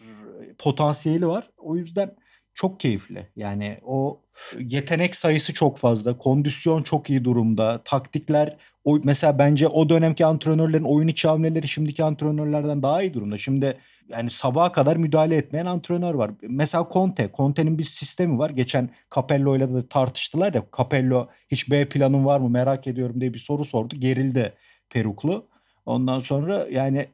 Potansiyeli 0.57 1.27
var. 1.27 1.49
O 1.57 1.75
yüzden 1.75 2.15
çok 2.53 2.79
keyifli. 2.79 3.27
Yani 3.35 3.77
o 3.85 4.21
yetenek 4.59 5.15
sayısı 5.15 5.53
çok 5.53 5.77
fazla. 5.77 6.17
Kondisyon 6.17 6.83
çok 6.83 7.09
iyi 7.09 7.25
durumda. 7.25 7.81
Taktikler 7.83 8.57
o, 8.83 8.99
mesela 9.03 9.39
bence 9.39 9.67
o 9.67 9.89
dönemki 9.89 10.25
antrenörlerin 10.25 10.83
oyun 10.83 11.07
içi 11.07 11.27
hamleleri 11.27 11.67
şimdiki 11.67 12.03
antrenörlerden 12.03 12.83
daha 12.83 13.01
iyi 13.01 13.13
durumda. 13.13 13.37
Şimdi 13.37 13.77
yani 14.09 14.29
sabaha 14.29 14.71
kadar 14.71 14.97
müdahale 14.97 15.35
etmeyen 15.35 15.65
antrenör 15.65 16.13
var. 16.13 16.31
Mesela 16.41 16.87
Conte. 16.93 17.29
Conte'nin 17.37 17.77
bir 17.77 17.83
sistemi 17.83 18.39
var. 18.39 18.49
Geçen 18.49 18.89
Capello 19.15 19.55
ile 19.55 19.73
de 19.73 19.87
tartıştılar 19.87 20.53
ya. 20.53 20.63
Capello 20.77 21.27
hiç 21.51 21.71
B 21.71 21.89
planın 21.89 22.25
var 22.25 22.39
mı 22.39 22.49
merak 22.49 22.87
ediyorum 22.87 23.21
diye 23.21 23.33
bir 23.33 23.39
soru 23.39 23.65
sordu. 23.65 23.95
Gerildi 23.99 24.53
Peruklu. 24.89 25.47
Ondan 25.85 26.19
sonra 26.19 26.65
yani 26.71 27.07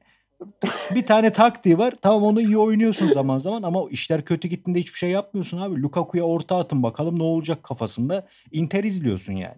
bir 0.96 1.06
tane 1.06 1.34
taktiği 1.34 1.78
var. 1.78 1.94
Tamam 2.02 2.24
onu 2.24 2.42
iyi 2.42 2.58
oynuyorsun 2.58 3.08
zaman 3.08 3.38
zaman 3.38 3.64
ama 3.64 3.82
işler 3.92 4.26
kötü 4.26 4.48
gittiğinde 4.48 4.80
hiçbir 4.80 4.98
şey 4.98 5.10
yapmıyorsun 5.10 5.58
abi. 5.58 5.82
Lukaku'ya 5.82 6.24
orta 6.24 6.58
atın 6.58 6.84
bakalım 6.84 7.20
ne 7.20 7.24
olacak 7.24 7.64
kafasında. 7.64 8.28
Inter 8.52 8.84
izliyorsun 8.84 9.34
yani. 9.34 9.58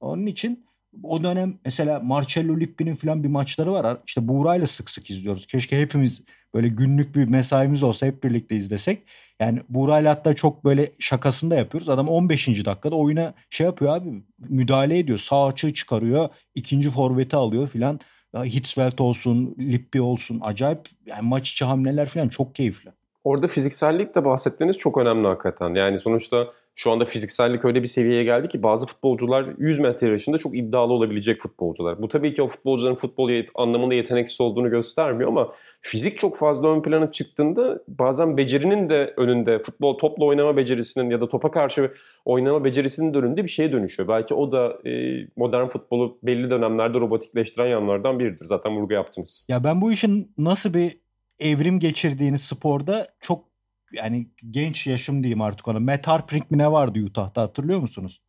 Onun 0.00 0.26
için 0.26 0.66
o 1.02 1.22
dönem 1.22 1.58
mesela 1.64 2.00
Marcello 2.00 2.60
Lippi'nin 2.60 2.94
falan 2.94 3.22
bir 3.24 3.28
maçları 3.28 3.72
var. 3.72 3.96
İşte 4.06 4.28
Buğra'yla 4.28 4.66
sık 4.66 4.90
sık 4.90 5.10
izliyoruz. 5.10 5.46
Keşke 5.46 5.80
hepimiz 5.80 6.22
böyle 6.54 6.68
günlük 6.68 7.14
bir 7.16 7.24
mesaimiz 7.24 7.82
olsa 7.82 8.06
hep 8.06 8.24
birlikte 8.24 8.56
izlesek. 8.56 9.02
Yani 9.40 9.60
Buğra'yla 9.68 10.10
hatta 10.10 10.34
çok 10.34 10.64
böyle 10.64 10.92
şakasında 11.00 11.56
yapıyoruz. 11.56 11.88
Adam 11.88 12.08
15. 12.08 12.48
dakikada 12.48 12.96
oyuna 12.96 13.34
şey 13.50 13.66
yapıyor 13.66 13.96
abi 13.96 14.22
müdahale 14.38 14.98
ediyor. 14.98 15.18
Sağ 15.18 15.46
açığı 15.46 15.74
çıkarıyor. 15.74 16.28
ikinci 16.54 16.90
forveti 16.90 17.36
alıyor 17.36 17.68
filan. 17.68 18.00
Hitzfeld 18.34 18.98
olsun, 18.98 19.54
Lippi 19.58 20.00
olsun 20.00 20.40
acayip 20.42 20.80
yani 21.06 21.28
maç 21.28 21.50
içi 21.50 21.64
hamleler 21.64 22.08
falan 22.08 22.28
çok 22.28 22.54
keyifli. 22.54 22.90
Orada 23.24 23.48
fiziksellik 23.48 24.14
de 24.14 24.24
bahsettiğiniz 24.24 24.78
çok 24.78 24.98
önemli 24.98 25.26
hakikaten. 25.26 25.74
Yani 25.74 25.98
sonuçta 25.98 26.46
şu 26.74 26.90
anda 26.90 27.04
fiziksellik 27.04 27.64
öyle 27.64 27.82
bir 27.82 27.86
seviyeye 27.86 28.24
geldi 28.24 28.48
ki 28.48 28.62
bazı 28.62 28.86
futbolcular 28.86 29.46
100 29.58 29.78
metre 29.78 30.06
yarışında 30.06 30.38
çok 30.38 30.56
iddialı 30.56 30.92
olabilecek 30.92 31.40
futbolcular. 31.40 32.02
Bu 32.02 32.08
tabii 32.08 32.32
ki 32.32 32.42
o 32.42 32.48
futbolcuların 32.48 32.94
futbol 32.94 33.30
anlamında 33.54 33.94
yeteneksiz 33.94 34.40
olduğunu 34.40 34.70
göstermiyor 34.70 35.28
ama 35.28 35.48
fizik 35.82 36.18
çok 36.18 36.36
fazla 36.36 36.68
ön 36.68 36.82
plana 36.82 37.10
çıktığında 37.10 37.82
bazen 37.88 38.36
becerinin 38.36 38.90
de 38.90 39.14
önünde 39.16 39.62
futbol 39.62 39.98
topla 39.98 40.24
oynama 40.24 40.56
becerisinin 40.56 41.10
ya 41.10 41.20
da 41.20 41.28
topa 41.28 41.50
karşı 41.50 41.92
oynama 42.24 42.64
becerisinin 42.64 43.14
de 43.14 43.18
önünde 43.18 43.44
bir 43.44 43.48
şeye 43.48 43.72
dönüşüyor. 43.72 44.08
Belki 44.08 44.34
o 44.34 44.52
da 44.52 44.88
e, 44.88 45.16
modern 45.36 45.66
futbolu 45.66 46.18
belli 46.22 46.50
dönemlerde 46.50 47.00
robotikleştiren 47.00 47.66
yanlardan 47.66 48.18
biridir. 48.18 48.44
Zaten 48.44 48.76
vurgu 48.76 48.92
yaptınız. 48.92 49.46
Ya 49.48 49.64
ben 49.64 49.80
bu 49.80 49.92
işin 49.92 50.32
nasıl 50.38 50.74
bir 50.74 50.98
evrim 51.38 51.78
geçirdiğini 51.78 52.38
sporda 52.38 53.08
çok 53.20 53.49
yani 53.92 54.28
genç 54.50 54.86
yaşım 54.86 55.22
diyeyim 55.22 55.42
artık 55.42 55.68
ona. 55.68 55.80
Matt 55.80 56.06
Harpring 56.06 56.50
mi 56.50 56.58
ne 56.58 56.72
vardı 56.72 57.00
Utah'ta 57.04 57.42
hatırlıyor 57.42 57.80
musunuz? 57.80 58.20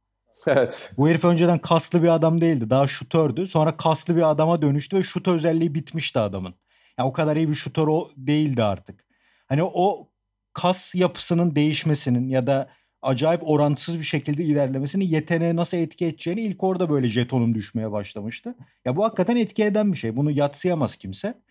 Evet. 0.48 0.94
Bu 0.98 1.10
herif 1.10 1.26
önceden 1.26 1.60
kaslı 1.60 2.04
bir 2.04 2.08
adam 2.08 2.42
değildi. 2.42 2.70
Daha 2.70 2.88
şutördü. 2.88 3.48
Sonra 3.48 3.78
kaslı 3.78 4.16
bir 4.16 4.32
adama 4.32 4.62
dönüştü 4.62 4.98
ve 4.98 5.04
şut 5.04 5.28
özelliği 5.28 5.76
bitmişti 5.76 6.20
adamın. 6.20 6.56
Yani 6.98 7.10
o 7.10 7.14
kadar 7.14 7.36
iyi 7.36 7.50
bir 7.50 7.54
şutör 7.54 7.88
o 7.88 8.10
değildi 8.18 8.64
artık. 8.64 9.06
Hani 9.48 9.64
o 9.64 10.10
kas 10.54 10.96
yapısının 10.96 11.56
değişmesinin 11.56 12.28
ya 12.28 12.48
da 12.48 12.70
acayip 13.02 13.42
orantısız 13.44 14.00
bir 14.00 14.04
şekilde 14.04 14.44
ilerlemesinin 14.44 15.06
yeteneğe 15.06 15.56
nasıl 15.56 15.78
etki 15.78 16.06
edeceğini 16.06 16.42
ilk 16.42 16.64
orada 16.64 16.90
böyle 16.90 17.08
jetonun 17.08 17.56
düşmeye 17.56 17.92
başlamıştı. 17.92 18.56
Ya 18.86 18.96
bu 18.96 19.04
hakikaten 19.04 19.36
etki 19.36 19.64
eden 19.64 19.94
bir 19.94 19.98
şey. 19.98 20.16
Bunu 20.16 20.32
yatsıyamaz 20.32 20.96
kimse. 20.96 21.42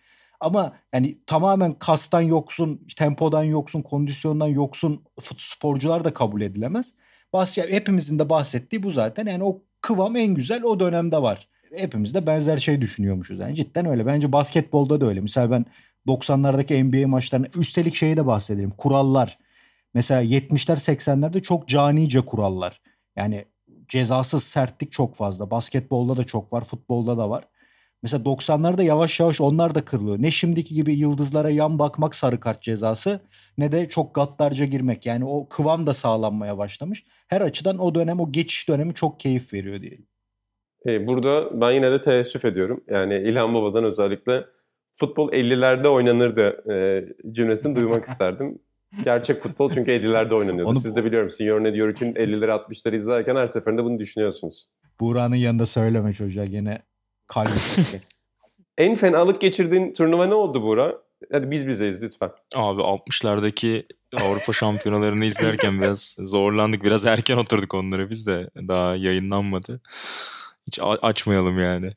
Ama 0.41 0.73
yani 0.93 1.17
tamamen 1.27 1.73
kastan 1.73 2.21
yoksun, 2.21 2.87
tempodan 2.97 3.43
yoksun, 3.43 3.81
kondisyondan 3.81 4.47
yoksun 4.47 5.03
sporcular 5.37 6.05
da 6.05 6.13
kabul 6.13 6.41
edilemez. 6.41 6.93
Bahs 7.33 7.57
hepimizin 7.57 8.19
de 8.19 8.29
bahsettiği 8.29 8.83
bu 8.83 8.91
zaten. 8.91 9.25
Yani 9.25 9.43
o 9.43 9.61
kıvam 9.81 10.15
en 10.15 10.35
güzel 10.35 10.63
o 10.63 10.79
dönemde 10.79 11.21
var. 11.21 11.47
Hepimiz 11.75 12.13
de 12.13 12.27
benzer 12.27 12.57
şey 12.57 12.81
düşünüyormuşuz. 12.81 13.39
Yani 13.39 13.55
cidden 13.55 13.85
öyle. 13.85 14.05
Bence 14.05 14.31
basketbolda 14.31 15.01
da 15.01 15.05
öyle. 15.05 15.21
Mesela 15.21 15.51
ben 15.51 15.65
90'lardaki 16.07 16.83
NBA 16.83 17.07
maçlarını 17.07 17.47
üstelik 17.55 17.95
şeyi 17.95 18.17
de 18.17 18.25
bahsedelim. 18.25 18.71
Kurallar. 18.71 19.37
Mesela 19.93 20.23
70'ler 20.23 20.75
80'lerde 20.75 21.41
çok 21.41 21.67
canice 21.67 22.21
kurallar. 22.21 22.81
Yani 23.15 23.45
cezasız 23.87 24.43
sertlik 24.43 24.91
çok 24.91 25.15
fazla. 25.15 25.51
Basketbolda 25.51 26.17
da 26.17 26.23
çok 26.23 26.53
var, 26.53 26.63
futbolda 26.63 27.17
da 27.17 27.29
var. 27.29 27.47
Mesela 28.03 28.23
90'larda 28.23 28.83
yavaş 28.83 29.19
yavaş 29.19 29.41
onlar 29.41 29.75
da 29.75 29.85
kırılıyor. 29.85 30.21
Ne 30.21 30.31
şimdiki 30.31 30.75
gibi 30.75 30.93
yıldızlara 30.93 31.49
yan 31.49 31.79
bakmak 31.79 32.15
sarı 32.15 32.39
kart 32.39 32.61
cezası 32.61 33.19
ne 33.57 33.71
de 33.71 33.89
çok 33.89 34.15
gaddarca 34.15 34.65
girmek. 34.65 35.05
Yani 35.05 35.25
o 35.25 35.49
kıvam 35.49 35.87
da 35.87 35.93
sağlanmaya 35.93 36.57
başlamış. 36.57 37.05
Her 37.27 37.41
açıdan 37.41 37.79
o 37.79 37.95
dönem 37.95 38.19
o 38.19 38.31
geçiş 38.31 38.69
dönemi 38.69 38.93
çok 38.93 39.19
keyif 39.19 39.53
veriyor 39.53 39.81
diyelim. 39.81 40.07
E, 40.85 41.07
burada 41.07 41.61
ben 41.61 41.71
yine 41.71 41.91
de 41.91 42.01
teessüf 42.01 42.45
ediyorum. 42.45 42.83
Yani 42.87 43.15
İlhan 43.15 43.53
Baba'dan 43.53 43.83
özellikle 43.83 44.45
futbol 44.95 45.31
50'lerde 45.31 45.87
oynanırdı 45.87 46.71
e, 46.71 47.05
cümlesini 47.31 47.75
duymak 47.75 48.05
isterdim. 48.07 48.59
Gerçek 49.03 49.41
futbol 49.41 49.69
çünkü 49.69 49.91
50'lerde 49.91 50.33
oynanıyordu. 50.33 50.71
Onu... 50.71 50.79
Siz 50.79 50.95
de 50.95 51.05
biliyorum 51.05 51.29
Signor 51.29 51.63
ne 51.63 51.73
diyor 51.73 51.89
için 51.89 52.13
50'leri 52.13 52.49
60'ları 52.49 52.95
izlerken 52.95 53.35
her 53.35 53.47
seferinde 53.47 53.83
bunu 53.83 53.99
düşünüyorsunuz. 53.99 54.67
Buğra'nın 54.99 55.35
yanında 55.35 55.65
söyleme 55.65 56.13
çocuğa 56.13 56.45
gene 56.45 56.79
kalbi 57.33 57.51
En 58.77 58.95
fenalık 58.95 59.41
geçirdiğin 59.41 59.93
turnuva 59.93 60.25
ne 60.25 60.33
oldu 60.33 60.63
Buğra? 60.63 60.97
Hadi 61.31 61.51
biz 61.51 61.67
bizeyiz 61.67 62.03
lütfen. 62.03 62.31
Abi 62.55 62.81
60'lardaki 62.81 63.83
Avrupa 64.21 64.53
şampiyonalarını 64.53 65.25
izlerken 65.25 65.81
biraz 65.81 66.17
zorlandık. 66.19 66.83
Biraz 66.83 67.05
erken 67.05 67.37
oturduk 67.37 67.73
onları 67.73 68.09
biz 68.09 68.27
de. 68.27 68.49
Daha 68.55 68.95
yayınlanmadı. 68.95 69.81
Hiç 70.67 70.79
açmayalım 70.81 71.59
yani. 71.59 71.91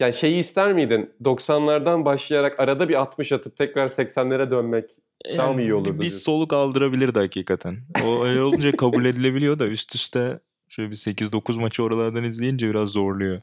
Yani 0.00 0.14
şeyi 0.14 0.38
ister 0.38 0.72
miydin? 0.72 1.10
90'lardan 1.24 2.04
başlayarak 2.04 2.60
arada 2.60 2.88
bir 2.88 2.94
60 2.94 3.32
atıp 3.32 3.56
tekrar 3.56 3.88
80'lere 3.88 4.50
dönmek 4.50 4.88
yani 5.26 5.38
daha 5.38 5.52
mı 5.52 5.62
iyi 5.62 5.74
olurdu? 5.74 5.94
Bir 5.94 6.00
diyorsun? 6.00 6.18
soluk 6.18 6.52
aldırabilirdi 6.52 7.18
hakikaten. 7.18 7.78
O 8.06 8.24
öyle 8.24 8.42
olunca 8.42 8.72
kabul 8.72 9.04
edilebiliyor 9.04 9.58
da 9.58 9.66
üst 9.66 9.94
üste 9.94 10.40
şöyle 10.68 10.90
bir 10.90 10.96
8-9 10.96 11.60
maçı 11.60 11.82
oralardan 11.82 12.24
izleyince 12.24 12.68
biraz 12.68 12.88
zorluyor. 12.88 13.40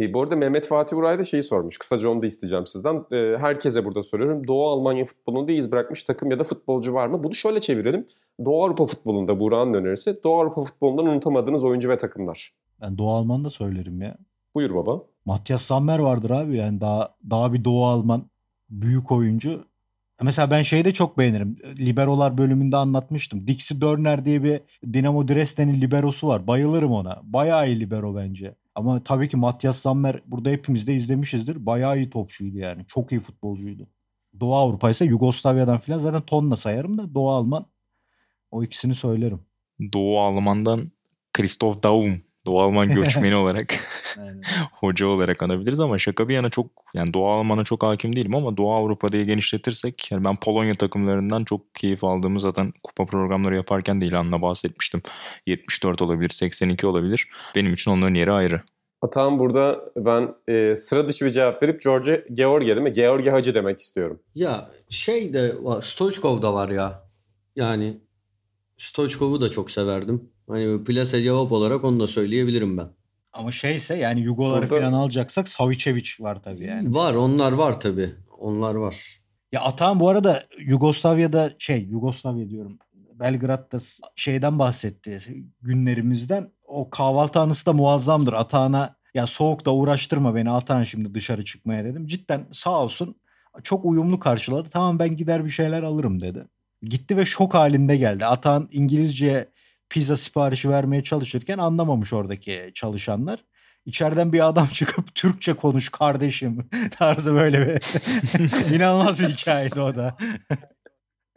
E, 0.00 0.14
bu 0.14 0.22
arada 0.22 0.36
Mehmet 0.36 0.66
Fatih 0.66 0.96
Uray 0.96 1.18
da 1.18 1.24
şeyi 1.24 1.42
sormuş. 1.42 1.78
Kısaca 1.78 2.08
onu 2.08 2.22
da 2.22 2.26
isteyeceğim 2.26 2.66
sizden. 2.66 3.04
E, 3.12 3.38
herkese 3.38 3.84
burada 3.84 4.02
soruyorum. 4.02 4.48
Doğu 4.48 4.68
Almanya 4.68 5.04
futbolunda 5.04 5.52
iz 5.52 5.72
bırakmış 5.72 6.04
takım 6.04 6.30
ya 6.30 6.38
da 6.38 6.44
futbolcu 6.44 6.94
var 6.94 7.06
mı? 7.06 7.24
Bunu 7.24 7.34
şöyle 7.34 7.60
çevirelim. 7.60 8.06
Doğu 8.44 8.64
Avrupa 8.64 8.86
futbolunda 8.86 9.40
Burak'ın 9.40 9.74
önerisi. 9.74 10.20
Doğu 10.24 10.40
Avrupa 10.40 10.62
futbolundan 10.62 11.06
unutamadığınız 11.06 11.64
oyuncu 11.64 11.88
ve 11.88 11.98
takımlar. 11.98 12.52
Ben 12.80 12.98
Doğu 12.98 13.10
Alman 13.10 13.44
da 13.44 13.50
söylerim 13.50 14.02
ya. 14.02 14.16
Buyur 14.54 14.74
baba. 14.74 15.02
Matthias 15.24 15.62
Sammer 15.62 15.98
vardır 15.98 16.30
abi 16.30 16.56
yani 16.56 16.80
daha 16.80 17.14
daha 17.30 17.52
bir 17.52 17.64
Doğu 17.64 17.84
Alman 17.84 18.30
büyük 18.70 19.12
oyuncu. 19.12 19.64
Mesela 20.22 20.50
ben 20.50 20.62
şeyi 20.62 20.84
de 20.84 20.92
çok 20.92 21.18
beğenirim. 21.18 21.56
Liberolar 21.78 22.38
bölümünde 22.38 22.76
anlatmıştım. 22.76 23.46
Dixie 23.46 23.80
Dörner 23.80 24.24
diye 24.24 24.42
bir 24.42 24.60
Dinamo 24.92 25.28
Dresden'in 25.28 25.80
liberosu 25.80 26.28
var. 26.28 26.46
Bayılırım 26.46 26.92
ona. 26.92 27.20
Bayağı 27.22 27.68
iyi 27.68 27.80
libero 27.80 28.16
bence. 28.16 28.54
Ama 28.76 29.04
tabii 29.04 29.28
ki 29.28 29.36
Matthias 29.36 29.78
Sammer 29.78 30.22
burada 30.26 30.50
hepimiz 30.50 30.86
de 30.86 30.94
izlemişizdir. 30.94 31.66
Bayağı 31.66 31.96
iyi 31.98 32.10
topçuydu 32.10 32.58
yani. 32.58 32.86
Çok 32.86 33.12
iyi 33.12 33.20
futbolcuydu. 33.20 33.88
Doğu 34.40 34.54
Avrupa 34.54 34.90
ise 34.90 35.04
Yugoslavya'dan 35.04 35.78
filan 35.78 35.98
zaten 35.98 36.22
tonla 36.22 36.56
sayarım 36.56 36.98
da 36.98 37.14
Doğu 37.14 37.30
Alman 37.30 37.66
o 38.50 38.64
ikisini 38.64 38.94
söylerim. 38.94 39.40
Doğu 39.92 40.20
Alman'dan 40.20 40.92
Christoph 41.32 41.82
Daum 41.82 42.22
Doğu 42.46 42.60
Alman 42.60 42.94
göçmeni 42.94 43.36
olarak 43.42 43.74
hoca 44.72 45.06
olarak 45.06 45.42
anabiliriz 45.42 45.80
ama 45.80 45.98
şaka 45.98 46.28
bir 46.28 46.34
yana 46.34 46.50
çok 46.50 46.66
yani 46.94 47.14
Doğu 47.14 47.28
Alman'a 47.28 47.64
çok 47.64 47.82
hakim 47.82 48.16
değilim 48.16 48.34
ama 48.34 48.56
Doğu 48.56 48.72
Avrupa'da 48.72 49.22
genişletirsek 49.22 50.12
yani 50.12 50.24
ben 50.24 50.36
Polonya 50.36 50.74
takımlarından 50.74 51.44
çok 51.44 51.74
keyif 51.74 52.04
aldığımı 52.04 52.40
zaten 52.40 52.72
kupa 52.82 53.06
programları 53.06 53.56
yaparken 53.56 54.00
de 54.00 54.06
ilanla 54.06 54.42
bahsetmiştim. 54.42 55.02
74 55.46 56.02
olabilir, 56.02 56.30
82 56.30 56.86
olabilir. 56.86 57.28
Benim 57.54 57.74
için 57.74 57.90
onların 57.90 58.14
yeri 58.14 58.32
ayrı. 58.32 58.62
Atan 59.02 59.38
burada 59.38 59.80
ben 59.96 60.34
e, 60.48 60.74
sıra 60.74 61.08
dışı 61.08 61.24
bir 61.24 61.30
cevap 61.30 61.62
verip 61.62 61.82
George 61.82 62.26
George 62.32 62.66
değil 62.66 62.78
mi? 62.78 62.92
George 62.92 63.30
Hacı 63.30 63.54
demek 63.54 63.78
istiyorum. 63.78 64.20
Ya 64.34 64.70
şey 64.90 65.32
de 65.32 65.54
Stoichkov 65.80 66.42
da 66.42 66.54
var 66.54 66.68
ya. 66.68 67.02
Yani 67.56 68.00
Stoichkov'u 68.76 69.40
da 69.40 69.48
çok 69.48 69.70
severdim. 69.70 70.30
Hani 70.48 70.84
plase 70.84 71.22
cevap 71.22 71.52
olarak 71.52 71.84
onu 71.84 72.00
da 72.00 72.06
söyleyebilirim 72.06 72.78
ben. 72.78 72.88
Ama 73.32 73.52
şeyse 73.52 73.96
yani 73.96 74.20
Yugoları 74.20 74.70
Burada... 74.70 74.80
falan 74.80 74.92
alacaksak 74.92 75.48
Savicevic 75.48 76.10
var 76.20 76.42
tabii 76.42 76.64
yani. 76.64 76.94
Var 76.94 77.14
onlar 77.14 77.52
var 77.52 77.80
tabii. 77.80 78.14
Onlar 78.38 78.74
var. 78.74 79.20
Ya 79.52 79.60
Atan 79.60 80.00
bu 80.00 80.08
arada 80.08 80.42
Yugoslavya'da 80.58 81.50
şey 81.58 81.82
Yugoslavya 81.82 82.50
diyorum. 82.50 82.78
Belgrad'da 83.14 83.78
şeyden 84.16 84.58
bahsetti 84.58 85.18
günlerimizden. 85.62 86.52
O 86.64 86.90
kahvaltı 86.90 87.40
anısı 87.40 87.66
da 87.66 87.72
muazzamdır. 87.72 88.32
Atağına 88.32 88.96
ya 89.14 89.26
soğukta 89.26 89.70
uğraştırma 89.70 90.34
beni 90.34 90.50
Atan 90.50 90.82
şimdi 90.82 91.14
dışarı 91.14 91.44
çıkmaya 91.44 91.84
dedim. 91.84 92.06
Cidden 92.06 92.46
sağ 92.52 92.82
olsun 92.82 93.16
çok 93.62 93.84
uyumlu 93.84 94.20
karşıladı. 94.20 94.68
Tamam 94.68 94.98
ben 94.98 95.16
gider 95.16 95.44
bir 95.44 95.50
şeyler 95.50 95.82
alırım 95.82 96.20
dedi. 96.20 96.44
Gitti 96.82 97.16
ve 97.16 97.24
şok 97.24 97.54
halinde 97.54 97.96
geldi. 97.96 98.26
Atan 98.26 98.68
İngilizce 98.72 99.48
pizza 99.90 100.16
siparişi 100.16 100.70
vermeye 100.70 101.02
çalışırken 101.04 101.58
anlamamış 101.58 102.12
oradaki 102.12 102.70
çalışanlar. 102.74 103.44
İçeriden 103.86 104.32
bir 104.32 104.48
adam 104.48 104.66
çıkıp 104.72 105.14
Türkçe 105.14 105.54
konuş 105.54 105.88
kardeşim 105.88 106.68
tarzı 106.90 107.34
böyle 107.34 107.66
bir 107.66 107.82
inanılmaz 108.74 109.20
bir 109.20 109.28
hikayeydi 109.28 109.80
o 109.80 109.94
da. 109.94 110.16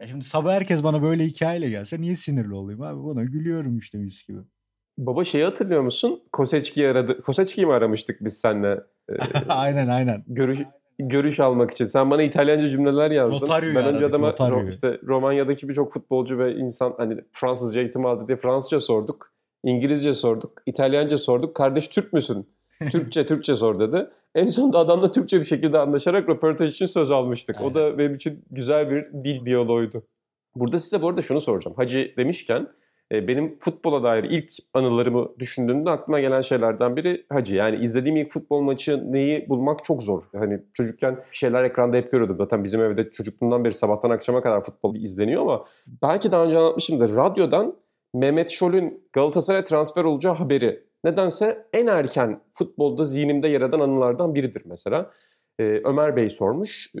Şimdi 0.06 0.24
sabah 0.24 0.52
herkes 0.52 0.82
bana 0.82 1.02
böyle 1.02 1.24
hikayeyle 1.24 1.70
gelse 1.70 2.00
niye 2.00 2.16
sinirli 2.16 2.54
olayım 2.54 2.82
abi? 2.82 3.02
Buna 3.02 3.24
gülüyorum 3.24 3.78
işte 3.78 3.98
mis 3.98 4.26
gibi. 4.26 4.38
Baba 4.98 5.24
şeyi 5.24 5.44
hatırlıyor 5.44 5.82
musun? 5.82 6.22
Koseçki'yi 6.32 6.88
aradı. 6.88 7.22
Koseçki'yi 7.22 7.66
mi 7.66 7.72
aramıştık 7.72 8.24
biz 8.24 8.40
seninle? 8.40 8.80
Ee, 9.10 9.14
aynen 9.48 9.88
aynen. 9.88 10.24
Görüş, 10.26 10.58
görüş 11.08 11.40
almak 11.40 11.70
için. 11.70 11.84
Sen 11.84 12.10
bana 12.10 12.22
İtalyanca 12.22 12.68
cümleler 12.68 13.10
yazdın. 13.10 13.40
Rotario'yu 13.40 13.74
ben 13.74 13.94
önce 13.94 14.06
adama 14.06 14.28
Rotario. 14.28 14.66
işte 14.66 14.98
Romanya'daki 15.08 15.68
birçok 15.68 15.92
futbolcu 15.92 16.38
ve 16.38 16.54
insan 16.54 16.94
hani 16.96 17.16
Fransızca 17.32 17.80
eğitim 17.80 18.06
aldı 18.06 18.26
diye 18.28 18.36
Fransızca 18.36 18.80
sorduk. 18.80 19.32
İngilizce 19.64 20.14
sorduk. 20.14 20.62
İtalyanca 20.66 21.18
sorduk. 21.18 21.56
Kardeş 21.56 21.88
Türk 21.88 22.12
müsün? 22.12 22.48
Türkçe 22.92 23.26
Türkçe 23.26 23.54
sor 23.54 23.78
dedi. 23.78 24.10
En 24.34 24.46
sonunda 24.46 24.78
adamla 24.78 25.12
Türkçe 25.12 25.40
bir 25.40 25.44
şekilde 25.44 25.78
anlaşarak 25.78 26.28
röportaj 26.28 26.70
için 26.70 26.86
söz 26.86 27.10
almıştık. 27.10 27.56
Aynen. 27.56 27.70
O 27.70 27.74
da 27.74 27.98
benim 27.98 28.14
için 28.14 28.44
güzel 28.50 28.90
bir 28.90 29.24
dil 29.24 29.44
diyaloğuydu. 29.44 30.02
Burada 30.54 30.78
size 30.78 31.02
bu 31.02 31.08
arada 31.08 31.22
şunu 31.22 31.40
soracağım. 31.40 31.76
Hacı 31.76 32.14
demişken 32.16 32.68
benim 33.12 33.58
futbola 33.58 34.02
dair 34.02 34.24
ilk 34.24 34.50
anılarımı 34.74 35.28
düşündüğümde 35.38 35.90
aklıma 35.90 36.20
gelen 36.20 36.40
şeylerden 36.40 36.96
biri 36.96 37.26
Hacı. 37.28 37.54
Yani 37.54 37.76
izlediğim 37.76 38.16
ilk 38.16 38.30
futbol 38.30 38.60
maçı 38.60 39.12
neyi 39.12 39.48
bulmak 39.48 39.84
çok 39.84 40.02
zor. 40.02 40.22
Hani 40.36 40.60
çocukken 40.74 41.18
şeyler 41.30 41.64
ekranda 41.64 41.96
hep 41.96 42.10
görüyordum. 42.10 42.36
Zaten 42.38 42.64
bizim 42.64 42.82
evde 42.82 43.10
çocukluğumdan 43.10 43.64
beri 43.64 43.74
sabahtan 43.74 44.10
akşama 44.10 44.42
kadar 44.42 44.62
futbol 44.62 44.96
izleniyor 44.96 45.42
ama 45.42 45.64
belki 46.02 46.32
daha 46.32 46.44
önce 46.44 46.58
anlatmışımdır. 46.58 47.16
Radyodan 47.16 47.76
Mehmet 48.14 48.50
Şol'ün 48.50 49.08
Galatasaray 49.12 49.64
transfer 49.64 50.04
olacağı 50.04 50.34
haberi 50.34 50.82
nedense 51.04 51.66
en 51.72 51.86
erken 51.86 52.40
futbolda 52.52 53.04
zihnimde 53.04 53.48
yer 53.48 53.60
eden 53.60 53.80
anılardan 53.80 54.34
biridir 54.34 54.62
mesela. 54.64 55.10
Ee, 55.58 55.80
Ömer 55.84 56.16
Bey 56.16 56.30
sormuş. 56.30 56.92
Ee, 56.96 57.00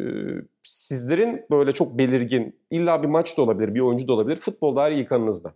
sizlerin 0.62 1.46
böyle 1.50 1.72
çok 1.72 1.98
belirgin, 1.98 2.56
illa 2.70 3.02
bir 3.02 3.08
maç 3.08 3.38
da 3.38 3.42
olabilir, 3.42 3.74
bir 3.74 3.80
oyuncu 3.80 4.08
da 4.08 4.12
olabilir. 4.12 4.36
Futbol 4.36 4.76
dair 4.76 4.96
ilk 4.96 5.12
anınızda. 5.12 5.54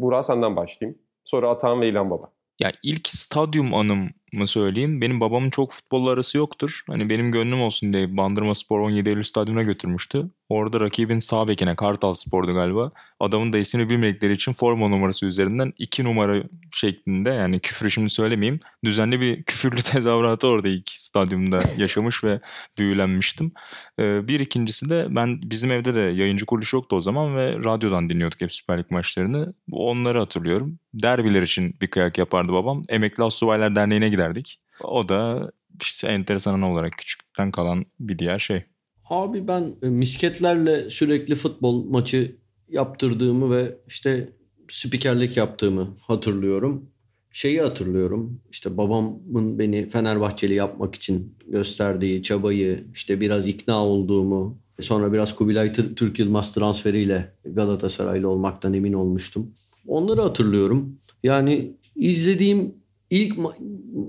Burak 0.00 0.24
senden 0.24 0.56
başlayayım. 0.56 0.98
Sonra 1.24 1.48
Atan 1.50 1.80
ve 1.80 1.88
İlhan 1.88 2.10
Baba. 2.10 2.30
Ya 2.60 2.72
ilk 2.82 3.08
stadyum 3.08 3.74
anımı 3.74 4.46
söyleyeyim. 4.46 5.00
Benim 5.00 5.20
babamın 5.20 5.50
çok 5.50 5.72
futbolla 5.72 6.10
arası 6.10 6.38
yoktur. 6.38 6.82
Hani 6.86 7.10
benim 7.10 7.32
gönlüm 7.32 7.60
olsun 7.60 7.92
diye 7.92 8.16
Bandırma 8.16 8.54
Spor 8.54 8.80
17 8.80 9.08
Eylül 9.08 9.22
stadyumuna 9.22 9.62
götürmüştü. 9.62 10.30
Orada 10.48 10.80
rakibin 10.80 11.18
sağ 11.18 11.48
bekine 11.48 11.76
Kartal 11.76 12.12
Spor'du 12.12 12.54
galiba. 12.54 12.92
Adamın 13.20 13.52
da 13.52 13.58
ismini 13.58 13.90
bilmedikleri 13.90 14.32
için 14.32 14.52
forma 14.52 14.88
numarası 14.88 15.26
üzerinden 15.26 15.72
2 15.78 16.04
numara 16.04 16.42
şeklinde 16.72 17.30
yani 17.30 17.60
küfürü 17.60 17.90
şimdi 17.90 18.10
söylemeyeyim. 18.10 18.60
Düzenli 18.84 19.20
bir 19.20 19.42
küfürlü 19.42 19.76
tezahüratı 19.82 20.46
orada 20.46 20.68
ilk 20.68 20.90
stadyumda 20.90 21.60
yaşamış 21.76 22.24
ve 22.24 22.40
büyülenmiştim. 22.78 23.52
Ee, 23.98 24.28
bir 24.28 24.40
ikincisi 24.40 24.90
de 24.90 25.06
ben 25.10 25.40
bizim 25.42 25.72
evde 25.72 25.94
de 25.94 26.00
yayıncı 26.00 26.46
kuruluş 26.46 26.72
yoktu 26.72 26.96
o 26.96 27.00
zaman 27.00 27.36
ve 27.36 27.54
radyodan 27.64 28.10
dinliyorduk 28.10 28.40
hep 28.40 28.52
Süper 28.52 28.78
Lig 28.78 28.90
maçlarını. 28.90 29.54
Onları 29.72 30.18
hatırlıyorum. 30.18 30.78
Derbiler 30.94 31.42
için 31.42 31.74
bir 31.80 31.86
kıyak 31.86 32.18
yapardı 32.18 32.52
babam. 32.52 32.82
Emekli 32.88 33.24
Asubaylar 33.24 33.74
Derneği'ne 33.74 34.08
giderdik. 34.08 34.60
O 34.80 35.08
da 35.08 35.52
işte 35.82 36.08
enteresan 36.08 36.62
olarak 36.62 36.92
küçükten 36.92 37.50
kalan 37.50 37.86
bir 38.00 38.18
diğer 38.18 38.38
şey. 38.38 38.64
Abi 39.04 39.48
ben 39.48 39.74
e, 39.82 39.86
misketlerle 39.86 40.90
sürekli 40.90 41.34
futbol 41.34 41.84
maçı 41.84 42.36
yaptırdığımı 42.68 43.56
ve 43.56 43.78
işte 43.86 44.28
spikerlik 44.72 45.36
yaptığımı 45.36 45.94
hatırlıyorum. 46.06 46.90
Şeyi 47.32 47.60
hatırlıyorum. 47.60 48.40
İşte 48.50 48.76
babamın 48.76 49.58
beni 49.58 49.88
Fenerbahçeli 49.88 50.54
yapmak 50.54 50.94
için 50.94 51.34
gösterdiği 51.48 52.22
çabayı, 52.22 52.84
işte 52.94 53.20
biraz 53.20 53.48
ikna 53.48 53.84
olduğumu, 53.86 54.58
sonra 54.80 55.12
biraz 55.12 55.36
Kubilay 55.36 55.72
Türk 55.72 56.18
Yılmaz 56.18 56.54
transferiyle 56.54 57.32
Galatasaraylı 57.44 58.28
olmaktan 58.28 58.74
emin 58.74 58.92
olmuştum. 58.92 59.54
Onları 59.86 60.20
hatırlıyorum. 60.20 60.98
Yani 61.22 61.72
izlediğim 61.96 62.74
ilk 63.10 63.38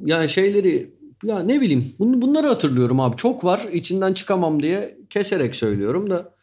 yani 0.05 0.29
şeyleri 0.29 0.93
ya 1.23 1.39
ne 1.39 1.61
bileyim 1.61 1.93
bun, 1.99 2.21
bunları 2.21 2.47
hatırlıyorum 2.47 2.99
abi. 2.99 3.17
Çok 3.17 3.43
var 3.43 3.67
içinden 3.73 4.13
çıkamam 4.13 4.63
diye 4.63 4.97
keserek 5.09 5.55
söylüyorum 5.55 6.09
da 6.09 6.33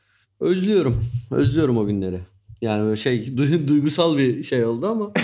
özlüyorum. 0.41 1.05
Özlüyorum 1.31 1.79
o 1.79 1.87
günleri. 1.87 2.21
Yani 2.63 2.85
böyle 2.85 2.97
şey 2.97 3.37
duygusal 3.69 4.19
bir 4.19 4.43
şey 4.43 4.65
oldu 4.65 4.87
ama. 4.87 5.13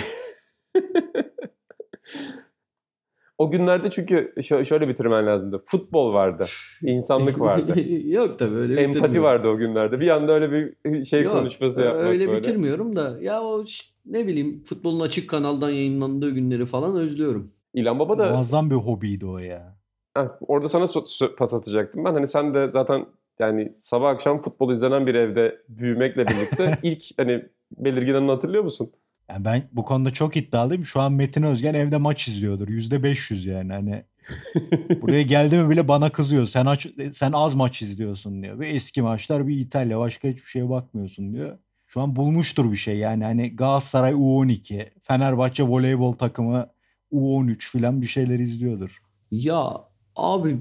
o 3.37 3.51
günlerde 3.51 3.89
çünkü 3.89 4.33
şöyle 4.41 4.87
bitirmen 4.87 5.25
lazımdı. 5.25 5.61
Futbol 5.65 6.13
vardı. 6.13 6.45
insanlık 6.81 7.39
vardı. 7.39 7.81
Yok 8.05 8.39
tabii 8.39 8.55
öyle 8.55 8.81
Empati 8.81 9.21
vardı 9.21 9.47
o 9.49 9.57
günlerde. 9.57 9.99
Bir 9.99 10.09
anda 10.09 10.33
öyle 10.33 10.51
bir 10.85 11.03
şey 11.03 11.23
Yok, 11.23 11.33
konuşması 11.33 11.81
yapmak 11.81 12.05
öyle 12.05 12.27
böyle. 12.27 12.39
bitirmiyorum 12.39 12.95
da 12.95 13.17
ya 13.21 13.41
o 13.41 13.63
ne 14.05 14.27
bileyim 14.27 14.63
futbolun 14.63 14.99
açık 14.99 15.29
kanaldan 15.29 15.69
yayınlandığı 15.69 16.29
günleri 16.29 16.65
falan 16.65 16.95
özlüyorum. 16.95 17.51
İlhan 17.73 17.99
Baba 17.99 18.17
da... 18.17 18.31
Muazzam 18.31 18.69
bir 18.69 18.75
hobiydi 18.75 19.25
o 19.25 19.37
ya. 19.37 19.77
Heh, 20.17 20.27
orada 20.41 20.69
sana 20.69 20.83
so- 20.83 21.35
pas 21.35 21.53
atacaktım 21.53 22.05
ben. 22.05 22.13
Hani 22.13 22.27
sen 22.27 22.53
de 22.53 22.69
zaten 22.69 23.05
yani 23.39 23.73
sabah 23.73 24.09
akşam 24.09 24.41
futbol 24.41 24.71
izlenen 24.71 25.07
bir 25.07 25.15
evde 25.15 25.61
büyümekle 25.69 26.27
birlikte 26.27 26.77
ilk 26.83 27.03
hani 27.17 27.45
belirgin 27.77 28.13
anını 28.13 28.31
hatırlıyor 28.31 28.63
musun? 28.63 28.91
Yani 29.29 29.45
ben 29.45 29.63
bu 29.71 29.85
konuda 29.85 30.13
çok 30.13 30.37
iddialıyım. 30.37 30.85
Şu 30.85 31.01
an 31.01 31.13
Metin 31.13 31.43
Özgen 31.43 31.73
evde 31.73 31.97
maç 31.97 32.27
izliyordur. 32.27 32.67
Yüzde 32.67 33.03
500 33.03 33.45
yani. 33.45 33.73
Hani 33.73 34.05
buraya 35.01 35.21
geldi 35.21 35.57
mi 35.57 35.69
bile 35.69 35.87
bana 35.87 36.09
kızıyor. 36.09 36.45
Sen 36.45 36.65
aç, 36.65 36.87
sen 37.11 37.31
az 37.31 37.55
maç 37.55 37.81
izliyorsun 37.81 38.43
diyor. 38.43 38.59
Bir 38.59 38.67
eski 38.67 39.01
maçlar 39.01 39.47
bir 39.47 39.59
İtalya 39.59 39.99
başka 39.99 40.27
hiçbir 40.27 40.49
şeye 40.49 40.69
bakmıyorsun 40.69 41.33
diyor. 41.33 41.57
Şu 41.87 42.01
an 42.01 42.15
bulmuştur 42.15 42.71
bir 42.71 42.77
şey 42.77 42.97
yani 42.97 43.23
hani 43.23 43.55
Galatasaray 43.55 44.13
U12, 44.13 44.89
Fenerbahçe 45.01 45.63
voleybol 45.63 46.13
takımı 46.13 46.69
U13 47.11 47.71
filan 47.71 48.01
bir 48.01 48.07
şeyler 48.07 48.39
izliyordur. 48.39 49.01
Ya 49.31 49.73
abi 50.15 50.57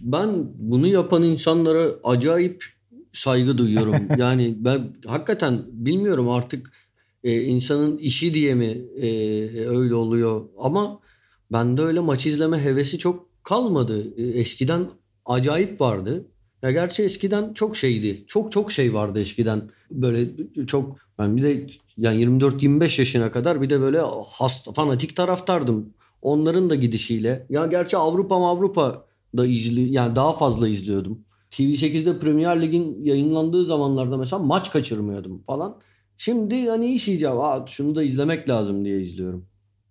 ben 0.00 0.46
bunu 0.54 0.86
yapan 0.86 1.22
insanlara 1.22 1.94
acayip 2.04 2.64
saygı 3.12 3.58
duyuyorum. 3.58 3.94
yani 4.18 4.54
ben 4.58 4.80
hakikaten 5.06 5.64
bilmiyorum 5.72 6.28
artık 6.28 6.72
e, 7.24 7.42
insanın 7.42 7.98
işi 7.98 8.34
diye 8.34 8.54
mi 8.54 8.78
e, 8.96 9.08
öyle 9.66 9.94
oluyor 9.94 10.44
ama 10.58 11.00
bende 11.52 11.82
öyle 11.82 12.00
maç 12.00 12.26
izleme 12.26 12.64
hevesi 12.64 12.98
çok 12.98 13.44
kalmadı. 13.44 14.14
E, 14.16 14.22
eskiden 14.22 14.86
acayip 15.24 15.80
vardı. 15.80 16.24
Ya 16.62 16.70
gerçi 16.70 17.02
eskiden 17.02 17.54
çok 17.54 17.76
şeydi. 17.76 18.24
Çok 18.26 18.52
çok 18.52 18.72
şey 18.72 18.94
vardı 18.94 19.20
eskiden. 19.20 19.62
Böyle 19.90 20.28
çok 20.66 20.96
ben 21.18 21.36
bir 21.36 21.42
de 21.42 21.66
yani 21.96 22.24
24-25 22.24 23.00
yaşına 23.00 23.32
kadar 23.32 23.62
bir 23.62 23.70
de 23.70 23.80
böyle 23.80 24.00
hasta 24.26 24.72
fanatik 24.72 25.16
taraftardım. 25.16 25.94
Onların 26.22 26.70
da 26.70 26.74
gidişiyle. 26.74 27.46
Ya 27.50 27.66
gerçi 27.66 27.96
Avrupa 27.96 28.34
Avrupa 28.34 29.06
da 29.36 29.46
izli 29.46 29.92
yani 29.92 30.16
daha 30.16 30.32
fazla 30.32 30.68
izliyordum. 30.68 31.24
TV8'de 31.50 32.18
Premier 32.18 32.62
Lig'in 32.62 33.04
yayınlandığı 33.04 33.64
zamanlarda 33.64 34.16
mesela 34.16 34.42
maç 34.42 34.70
kaçırmıyordum 34.72 35.42
falan. 35.42 35.78
Şimdi 36.18 36.68
hani 36.68 36.92
iş 36.92 37.08
icabı 37.08 37.70
şunu 37.70 37.96
da 37.96 38.02
izlemek 38.02 38.48
lazım 38.48 38.84
diye 38.84 39.00
izliyorum. 39.00 39.46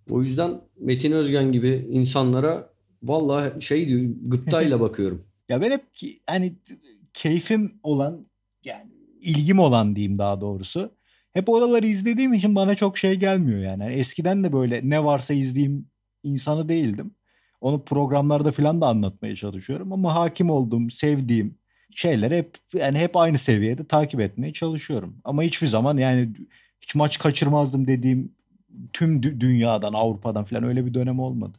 O 0.09 0.21
yüzden 0.21 0.61
Metin 0.80 1.11
Özgen 1.11 1.51
gibi 1.51 1.88
insanlara 1.91 2.69
vallahi 3.03 3.61
şey 3.61 3.88
diyor 3.88 4.13
gıptayla 4.21 4.80
bakıyorum. 4.80 5.26
ya 5.49 5.61
ben 5.61 5.71
hep 5.71 5.84
hani 6.28 6.55
keyfim 7.13 7.80
olan 7.84 8.28
yani 8.65 8.91
ilgim 9.21 9.59
olan 9.59 9.95
diyeyim 9.95 10.17
daha 10.17 10.41
doğrusu. 10.41 10.91
Hep 11.34 11.49
oraları 11.49 11.88
izlediğim 11.88 12.34
için 12.34 12.55
bana 12.55 12.76
çok 12.76 12.97
şey 12.97 13.15
gelmiyor 13.15 13.59
yani. 13.59 13.84
yani 13.84 13.93
eskiden 13.93 14.43
de 14.43 14.53
böyle 14.53 14.82
ne 14.84 15.03
varsa 15.03 15.34
izleyeyim 15.34 15.88
insanı 16.26 16.69
değildim. 16.69 17.11
Onu 17.61 17.86
programlarda 17.86 18.51
falan 18.51 18.82
da 18.82 18.88
anlatmaya 18.88 19.36
çalışıyorum 19.36 19.93
ama 19.93 20.15
hakim 20.15 20.49
olduğum, 20.49 20.89
sevdiğim 20.89 21.57
şeyler 21.95 22.32
hep 22.32 22.57
yani 22.73 22.99
hep 22.99 23.17
aynı 23.17 23.38
seviyede 23.38 23.88
takip 23.88 24.19
etmeye 24.19 24.53
çalışıyorum. 24.53 25.17
Ama 25.23 25.43
hiçbir 25.43 25.67
zaman 25.67 25.97
yani 25.97 26.30
hiç 26.82 26.95
maç 26.95 27.19
kaçırmazdım 27.19 27.88
dediğim 27.88 28.32
tüm 28.93 29.23
dünyadan, 29.23 29.93
Avrupa'dan 29.93 30.43
falan 30.43 30.63
öyle 30.63 30.86
bir 30.86 30.93
dönem 30.93 31.19
olmadı. 31.19 31.57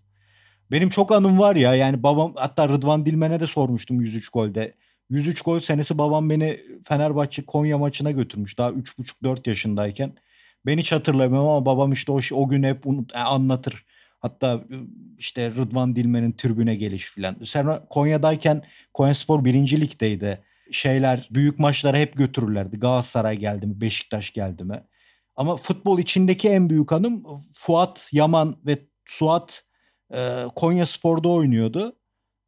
Benim 0.71 0.89
çok 0.89 1.13
anım 1.13 1.39
var 1.39 1.57
ya 1.57 1.75
yani 1.75 2.03
babam 2.03 2.33
hatta 2.37 2.69
Rıdvan 2.69 3.07
Dilmen'e 3.07 3.41
de 3.41 3.47
sormuştum 3.47 4.01
103 4.01 4.29
golde. 4.29 4.75
103 5.11 5.43
gol 5.43 5.61
senesi 5.61 5.99
babam 5.99 6.31
beni 6.31 6.61
Fenerbahçe 6.85 7.47
Konya 7.47 7.79
maçına 7.79 8.11
götürmüş 8.11 8.59
daha 8.59 8.71
3,5-4 8.71 9.49
yaşındayken. 9.49 10.13
Ben 10.67 10.79
hiç 10.79 10.93
hatırlamıyorum 10.93 11.49
ama 11.49 11.67
babam 11.67 11.93
işte 11.93 12.13
o, 12.13 12.21
o 12.33 12.49
gün 12.49 12.63
hep 12.63 12.87
unut, 12.87 13.17
anlatır. 13.17 13.85
Hatta 14.27 14.65
işte 15.19 15.51
Rıdvan 15.51 15.97
Dilmen'in 15.97 16.33
tribüne 16.33 16.75
gelişi 16.75 17.11
filan. 17.11 17.37
Sen 17.45 17.87
Konya'dayken 17.91 18.63
Konyaspor 18.95 19.45
birinci 19.45 19.81
ligdeydi. 19.81 20.45
Şeyler 20.71 21.29
büyük 21.31 21.59
maçlara 21.59 21.97
hep 21.97 22.17
götürürlerdi. 22.17 22.79
Galatasaray 22.79 23.37
geldi 23.37 23.67
mi, 23.67 23.81
Beşiktaş 23.81 24.33
geldi 24.33 24.65
mi. 24.65 24.85
Ama 25.37 25.57
futbol 25.57 25.99
içindeki 25.99 26.49
en 26.49 26.71
büyük 26.71 26.93
anım 26.93 27.25
Fuat 27.55 28.09
Yaman 28.13 28.57
ve 28.67 28.79
Suat 29.05 29.65
e, 30.15 30.45
Konya 30.55 30.87
Spor'da 30.87 31.29
oynuyordu. 31.29 31.97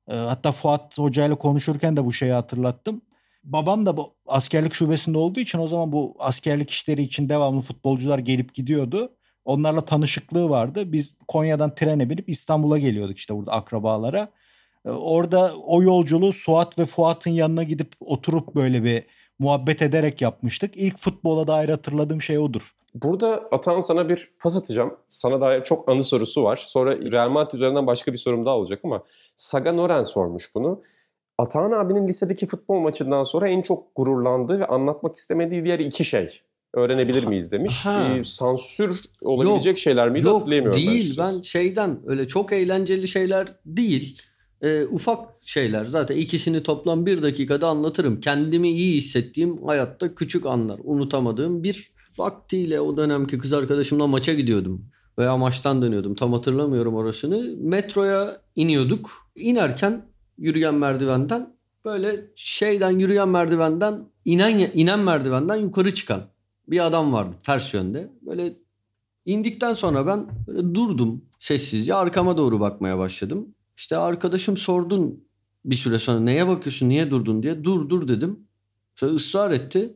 E, 0.09 0.14
hatta 0.14 0.53
Fuat 0.53 0.99
Hoca 0.99 1.26
ile 1.26 1.35
konuşurken 1.35 1.97
de 1.97 2.05
bu 2.05 2.12
şeyi 2.12 2.33
hatırlattım. 2.33 3.03
Babam 3.45 3.87
da 3.87 3.97
bu 3.97 4.16
askerlik 4.26 4.74
şubesinde 4.74 5.18
olduğu 5.18 5.41
için 5.41 5.59
o 5.59 5.68
zaman 5.68 5.93
bu 5.93 6.16
askerlik 6.18 6.70
işleri 6.70 7.03
için 7.03 7.29
devamlı 7.29 7.61
futbolcular 7.61 8.18
gelip 8.18 8.55
gidiyordu. 8.55 9.17
Onlarla 9.49 9.80
tanışıklığı 9.80 10.51
vardı. 10.51 10.92
Biz 10.92 11.16
Konya'dan 11.28 11.74
trene 11.74 12.11
binip 12.11 12.28
İstanbul'a 12.28 12.78
geliyorduk 12.78 13.18
işte 13.18 13.36
burada 13.36 13.53
akrabalara. 13.53 14.28
Ee, 14.86 14.90
orada 14.90 15.53
o 15.66 15.82
yolculuğu 15.82 16.32
Suat 16.32 16.78
ve 16.78 16.84
Fuat'ın 16.84 17.30
yanına 17.30 17.62
gidip 17.62 17.92
oturup 18.01 18.55
böyle 18.55 18.84
bir 18.84 19.07
muhabbet 19.38 19.82
ederek 19.82 20.22
yapmıştık. 20.22 20.76
İlk 20.76 20.99
futbola 20.99 21.46
dair 21.46 21.68
hatırladığım 21.68 22.22
şey 22.22 22.38
odur. 22.38 22.74
Burada 22.94 23.49
Atan 23.53 23.80
sana 23.80 24.09
bir 24.09 24.30
pas 24.40 24.57
atacağım. 24.57 24.96
Sana 25.09 25.40
dair 25.40 25.62
çok 25.62 25.88
anı 25.88 26.03
sorusu 26.03 26.44
var. 26.44 26.57
Sonra 26.57 26.96
Real 27.12 27.30
Madrid 27.30 27.53
üzerinden 27.53 27.86
başka 27.86 28.12
bir 28.12 28.18
sorum 28.18 28.44
daha 28.44 28.57
olacak 28.57 28.80
ama 28.84 29.03
Saga 29.36 29.72
Noren 29.72 30.03
sormuş 30.03 30.55
bunu. 30.55 30.82
Atan 31.38 31.70
abinin 31.70 32.09
lisedeki 32.09 32.46
futbol 32.46 32.80
maçından 32.80 33.22
sonra 33.22 33.49
en 33.49 33.62
çok 33.62 33.94
gururlandığı 33.94 34.61
ve 34.61 34.66
anlatmak 34.66 35.16
istemediği 35.16 35.64
diğer 35.64 35.78
iki 35.78 36.05
şey 36.05 36.40
öğrenebilir 36.74 37.24
miyiz 37.24 37.52
demiş. 37.52 37.86
Ee, 37.86 38.24
sansür 38.24 39.00
olabilecek 39.20 39.66
yok, 39.66 39.78
şeyler 39.78 40.10
miydi 40.10 40.26
yok, 40.26 40.40
hatırlayamıyorum. 40.40 40.80
Değil 40.80 41.18
ben, 41.18 41.34
ben 41.34 41.42
şeyden 41.42 42.00
öyle 42.06 42.28
çok 42.28 42.52
eğlenceli 42.52 43.08
şeyler 43.08 43.48
değil. 43.66 44.22
E, 44.62 44.84
ufak 44.84 45.28
şeyler 45.42 45.84
zaten 45.84 46.16
ikisini 46.16 46.62
toplam 46.62 47.06
bir 47.06 47.22
dakikada 47.22 47.68
anlatırım. 47.68 48.20
Kendimi 48.20 48.70
iyi 48.70 48.96
hissettiğim 48.96 49.66
hayatta 49.66 50.14
küçük 50.14 50.46
anlar 50.46 50.80
unutamadığım 50.84 51.62
bir 51.62 51.92
vaktiyle 52.18 52.80
o 52.80 52.96
dönemki 52.96 53.38
kız 53.38 53.52
arkadaşımla 53.52 54.06
maça 54.06 54.34
gidiyordum. 54.34 54.84
Veya 55.18 55.36
maçtan 55.36 55.82
dönüyordum 55.82 56.14
tam 56.14 56.32
hatırlamıyorum 56.32 56.94
orasını. 56.94 57.56
Metroya 57.60 58.40
iniyorduk. 58.56 59.10
İnerken 59.36 60.06
yürüyen 60.38 60.74
merdivenden 60.74 61.54
böyle 61.84 62.24
şeyden 62.36 62.90
yürüyen 62.90 63.28
merdivenden 63.28 64.04
inen 64.24 64.70
inen 64.74 64.98
merdivenden 64.98 65.56
yukarı 65.56 65.94
çıkan 65.94 66.22
bir 66.70 66.86
adam 66.86 67.12
vardı 67.12 67.36
ters 67.42 67.74
yönde. 67.74 68.10
Böyle 68.22 68.56
indikten 69.26 69.72
sonra 69.72 70.06
ben 70.06 70.26
böyle 70.46 70.74
durdum 70.74 71.22
sessizce 71.38 71.94
arkama 71.94 72.36
doğru 72.36 72.60
bakmaya 72.60 72.98
başladım. 72.98 73.54
İşte 73.76 73.96
arkadaşım 73.96 74.56
sordun 74.56 75.24
bir 75.64 75.76
süre 75.76 75.98
sonra 75.98 76.20
neye 76.20 76.48
bakıyorsun 76.48 76.88
niye 76.88 77.10
durdun 77.10 77.42
diye 77.42 77.64
dur 77.64 77.88
dur 77.88 78.08
dedim. 78.08 78.38
Sonra 78.96 79.12
ısrar 79.12 79.50
etti. 79.50 79.94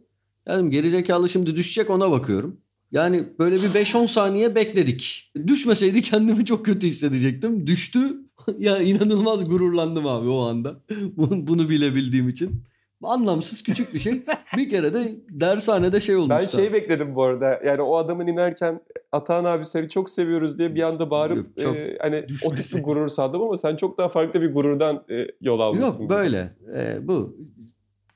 Dedim 0.48 0.70
gerizekalı 0.70 1.28
şimdi 1.28 1.56
düşecek 1.56 1.90
ona 1.90 2.10
bakıyorum. 2.10 2.56
Yani 2.92 3.28
böyle 3.38 3.56
bir 3.56 3.68
5-10 3.68 4.08
saniye 4.08 4.54
bekledik. 4.54 5.32
Düşmeseydi 5.46 6.02
kendimi 6.02 6.44
çok 6.44 6.66
kötü 6.66 6.86
hissedecektim. 6.86 7.66
Düştü. 7.66 8.16
ya 8.58 8.82
inanılmaz 8.82 9.48
gururlandım 9.48 10.06
abi 10.06 10.28
o 10.28 10.40
anda. 10.40 10.80
Bunu 11.16 11.68
bilebildiğim 11.70 12.28
için. 12.28 12.62
Anlamsız 13.02 13.62
küçük 13.62 13.94
bir 13.94 13.98
şey. 13.98 14.22
Bir 14.56 14.70
kere 14.70 14.94
de 14.94 15.12
dershanede 15.30 16.00
şey 16.00 16.16
olmuştu. 16.16 16.38
Ben 16.40 16.46
şey 16.46 16.72
bekledim 16.72 17.14
bu 17.14 17.22
arada. 17.22 17.60
Yani 17.66 17.82
o 17.82 17.96
adamın 17.96 18.26
inerken 18.26 18.80
Atahan 19.12 19.44
abi 19.44 19.64
seni 19.64 19.88
çok 19.88 20.10
seviyoruz 20.10 20.58
diye 20.58 20.74
bir 20.74 20.82
anda 20.82 21.10
bağırıp 21.10 21.60
Çok 21.60 21.76
e, 21.76 21.98
hani 22.00 22.28
düşmesi. 22.28 22.54
o 22.54 22.54
tip 22.54 22.78
bir 22.78 22.84
gurur 22.84 23.08
sandım 23.08 23.42
ama 23.42 23.56
sen 23.56 23.76
çok 23.76 23.98
daha 23.98 24.08
farklı 24.08 24.42
bir 24.42 24.52
gururdan 24.52 25.04
e, 25.10 25.26
yol 25.40 25.60
almışsın. 25.60 26.02
Yok 26.02 26.10
böyle. 26.10 26.56
Ee, 26.76 26.98
bu. 27.08 27.36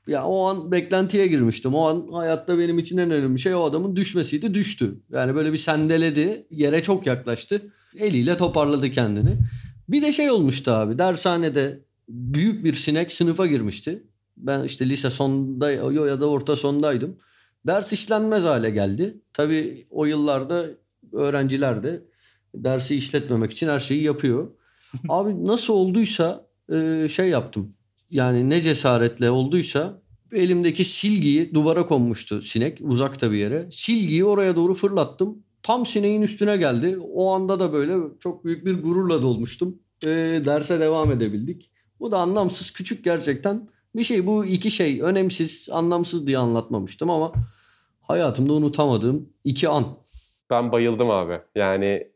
Ya 0.07 0.25
o 0.25 0.45
an 0.45 0.71
beklentiye 0.71 1.27
girmiştim. 1.27 1.75
O 1.75 1.87
an 1.87 2.07
hayatta 2.11 2.59
benim 2.59 2.79
için 2.79 2.97
en 2.97 3.11
önemli 3.11 3.39
şey 3.39 3.55
o 3.55 3.63
adamın 3.63 3.95
düşmesiydi. 3.95 4.53
Düştü. 4.53 4.99
Yani 5.11 5.35
böyle 5.35 5.53
bir 5.53 5.57
sendeledi. 5.57 6.47
Yere 6.51 6.83
çok 6.83 7.07
yaklaştı. 7.07 7.61
Eliyle 7.99 8.37
toparladı 8.37 8.91
kendini. 8.91 9.37
Bir 9.89 10.01
de 10.01 10.11
şey 10.11 10.31
olmuştu 10.31 10.71
abi. 10.71 10.97
Dershanede 10.97 11.79
büyük 12.09 12.63
bir 12.65 12.73
sinek 12.73 13.11
sınıfa 13.11 13.47
girmişti. 13.47 14.03
Ben 14.37 14.63
işte 14.63 14.89
lise 14.89 15.09
sonda 15.09 15.71
ya 15.71 16.21
da 16.21 16.29
orta 16.29 16.55
sondaydım. 16.55 17.17
Ders 17.67 17.93
işlenmez 17.93 18.43
hale 18.43 18.69
geldi. 18.69 19.21
Tabii 19.33 19.87
o 19.89 20.05
yıllarda 20.05 20.65
öğrenciler 21.13 21.83
de 21.83 22.03
dersi 22.55 22.95
işletmemek 22.95 23.51
için 23.51 23.67
her 23.67 23.79
şeyi 23.79 24.03
yapıyor. 24.03 24.47
Abi 25.09 25.47
nasıl 25.47 25.73
olduysa 25.73 26.47
e, 26.73 27.07
şey 27.09 27.29
yaptım. 27.29 27.73
Yani 28.09 28.49
ne 28.49 28.61
cesaretle 28.61 29.31
olduysa 29.31 30.01
elimdeki 30.31 30.85
silgiyi 30.85 31.53
duvara 31.53 31.85
konmuştu 31.85 32.41
sinek 32.41 32.79
uzakta 32.81 33.31
bir 33.31 33.37
yere. 33.37 33.67
Silgiyi 33.71 34.25
oraya 34.25 34.55
doğru 34.55 34.73
fırlattım. 34.73 35.43
Tam 35.63 35.85
sineğin 35.85 36.21
üstüne 36.21 36.57
geldi. 36.57 36.97
O 37.13 37.31
anda 37.33 37.59
da 37.59 37.73
böyle 37.73 37.95
çok 38.19 38.45
büyük 38.45 38.65
bir 38.65 38.83
gururla 38.83 39.21
dolmuştum. 39.21 39.79
E, 40.05 40.09
derse 40.45 40.79
devam 40.79 41.11
edebildik. 41.11 41.71
Bu 41.99 42.11
da 42.11 42.17
anlamsız 42.17 42.71
küçük 42.71 43.03
gerçekten 43.03 43.69
bir 43.97 44.03
şey. 44.03 44.27
Bu 44.27 44.45
iki 44.45 44.71
şey 44.71 45.01
önemsiz, 45.01 45.69
anlamsız 45.71 46.27
diye 46.27 46.37
anlatmamıştım 46.37 47.09
ama 47.09 47.31
hayatımda 48.01 48.53
unutamadığım 48.53 49.29
iki 49.43 49.69
an. 49.69 49.85
Ben 50.49 50.71
bayıldım 50.71 51.09
abi. 51.09 51.39
Yani 51.55 52.07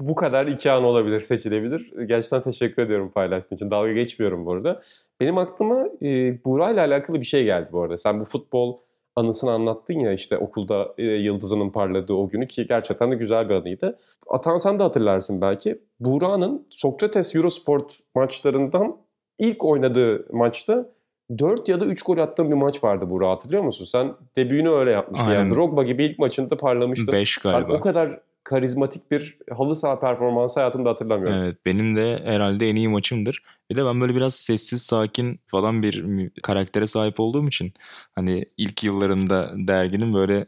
bu 0.00 0.14
kadar 0.14 0.46
iki 0.46 0.70
an 0.70 0.84
olabilir, 0.84 1.20
seçilebilir. 1.20 2.06
Gerçekten 2.06 2.42
teşekkür 2.42 2.82
ediyorum 2.82 3.10
paylaştığın 3.14 3.56
için. 3.56 3.70
Dalga 3.70 3.92
geçmiyorum 3.92 4.46
bu 4.46 4.52
arada. 4.52 4.82
Benim 5.20 5.38
aklıma 5.38 5.86
e, 6.02 6.44
Buğra 6.44 6.70
ile 6.70 6.80
alakalı 6.80 7.20
bir 7.20 7.26
şey 7.26 7.44
geldi 7.44 7.68
bu 7.72 7.82
arada. 7.82 7.96
Sen 7.96 8.20
bu 8.20 8.24
futbol 8.24 8.78
anısını 9.16 9.50
anlattın 9.50 9.94
ya 9.94 10.12
işte 10.12 10.38
okulda 10.38 10.94
e, 10.98 11.02
yıldızının 11.02 11.70
parladığı 11.70 12.14
o 12.14 12.28
günü 12.28 12.46
ki 12.46 12.66
gerçekten 12.66 13.12
de 13.12 13.14
güzel 13.14 13.48
bir 13.48 13.54
anıydı. 13.54 13.98
Atan 14.28 14.56
sen 14.56 14.78
de 14.78 14.82
hatırlarsın 14.82 15.40
belki. 15.40 15.80
Buğra'nın 16.00 16.66
Sokrates 16.70 17.34
Eurosport 17.34 17.98
maçlarından 18.14 18.96
ilk 19.38 19.64
oynadığı 19.64 20.26
maçta 20.32 20.92
4 21.38 21.68
ya 21.68 21.80
da 21.80 21.84
3 21.84 22.02
gol 22.02 22.18
attığın 22.18 22.50
bir 22.50 22.56
maç 22.56 22.84
vardı 22.84 23.10
Buğra 23.10 23.30
hatırlıyor 23.30 23.62
musun? 23.62 23.84
Sen 23.84 24.14
debüyünü 24.36 24.70
öyle 24.70 24.90
yapmıştın. 24.90 25.26
Aynen. 25.26 25.38
Yani 25.38 25.54
Drogba 25.54 25.82
gibi 25.82 26.04
ilk 26.04 26.18
maçında 26.18 26.56
parlamıştın. 26.56 27.12
5 27.12 27.44
Ben 27.44 27.52
galiba. 27.52 27.72
o 27.72 27.80
kadar 27.80 28.20
karizmatik 28.44 29.10
bir 29.10 29.38
halı 29.50 29.76
saha 29.76 30.00
performansı 30.00 30.60
hayatımda 30.60 30.90
hatırlamıyorum. 30.90 31.42
Evet 31.42 31.56
benim 31.66 31.96
de 31.96 32.20
herhalde 32.24 32.68
en 32.68 32.76
iyi 32.76 32.88
maçımdır. 32.88 33.42
Bir 33.70 33.76
de 33.76 33.84
ben 33.84 34.00
böyle 34.00 34.14
biraz 34.14 34.34
sessiz 34.34 34.82
sakin 34.82 35.40
falan 35.46 35.82
bir 35.82 36.30
karaktere 36.42 36.86
sahip 36.86 37.20
olduğum 37.20 37.46
için 37.46 37.72
hani 38.14 38.44
ilk 38.56 38.84
yıllarında 38.84 39.52
derginin 39.56 40.14
böyle 40.14 40.46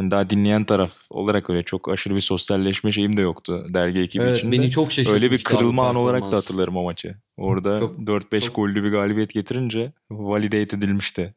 hani 0.00 0.10
daha 0.10 0.30
dinleyen 0.30 0.64
taraf 0.64 0.92
olarak 1.10 1.50
öyle 1.50 1.62
çok 1.62 1.88
aşırı 1.88 2.14
bir 2.14 2.20
sosyalleşme 2.20 2.92
şeyim 2.92 3.16
de 3.16 3.20
yoktu 3.20 3.66
dergi 3.74 4.00
ekibi 4.00 4.22
Evet, 4.22 4.38
içinde. 4.38 4.52
beni 4.52 4.70
çok 4.70 4.86
şaşırtmıştı. 4.92 5.14
Öyle 5.14 5.30
bir 5.30 5.44
kırılma 5.44 5.88
an 5.88 5.96
olarak 5.96 6.32
da 6.32 6.36
hatırlarım 6.36 6.76
o 6.76 6.82
maçı. 6.82 7.14
Orada 7.38 7.78
Çok- 7.78 7.98
4-5 8.06 8.44
çok- 8.46 8.56
gollü 8.56 8.84
bir 8.84 8.90
galibiyet 8.90 9.30
getirince 9.32 9.92
validate 10.10 10.76
edilmişti. 10.76 11.34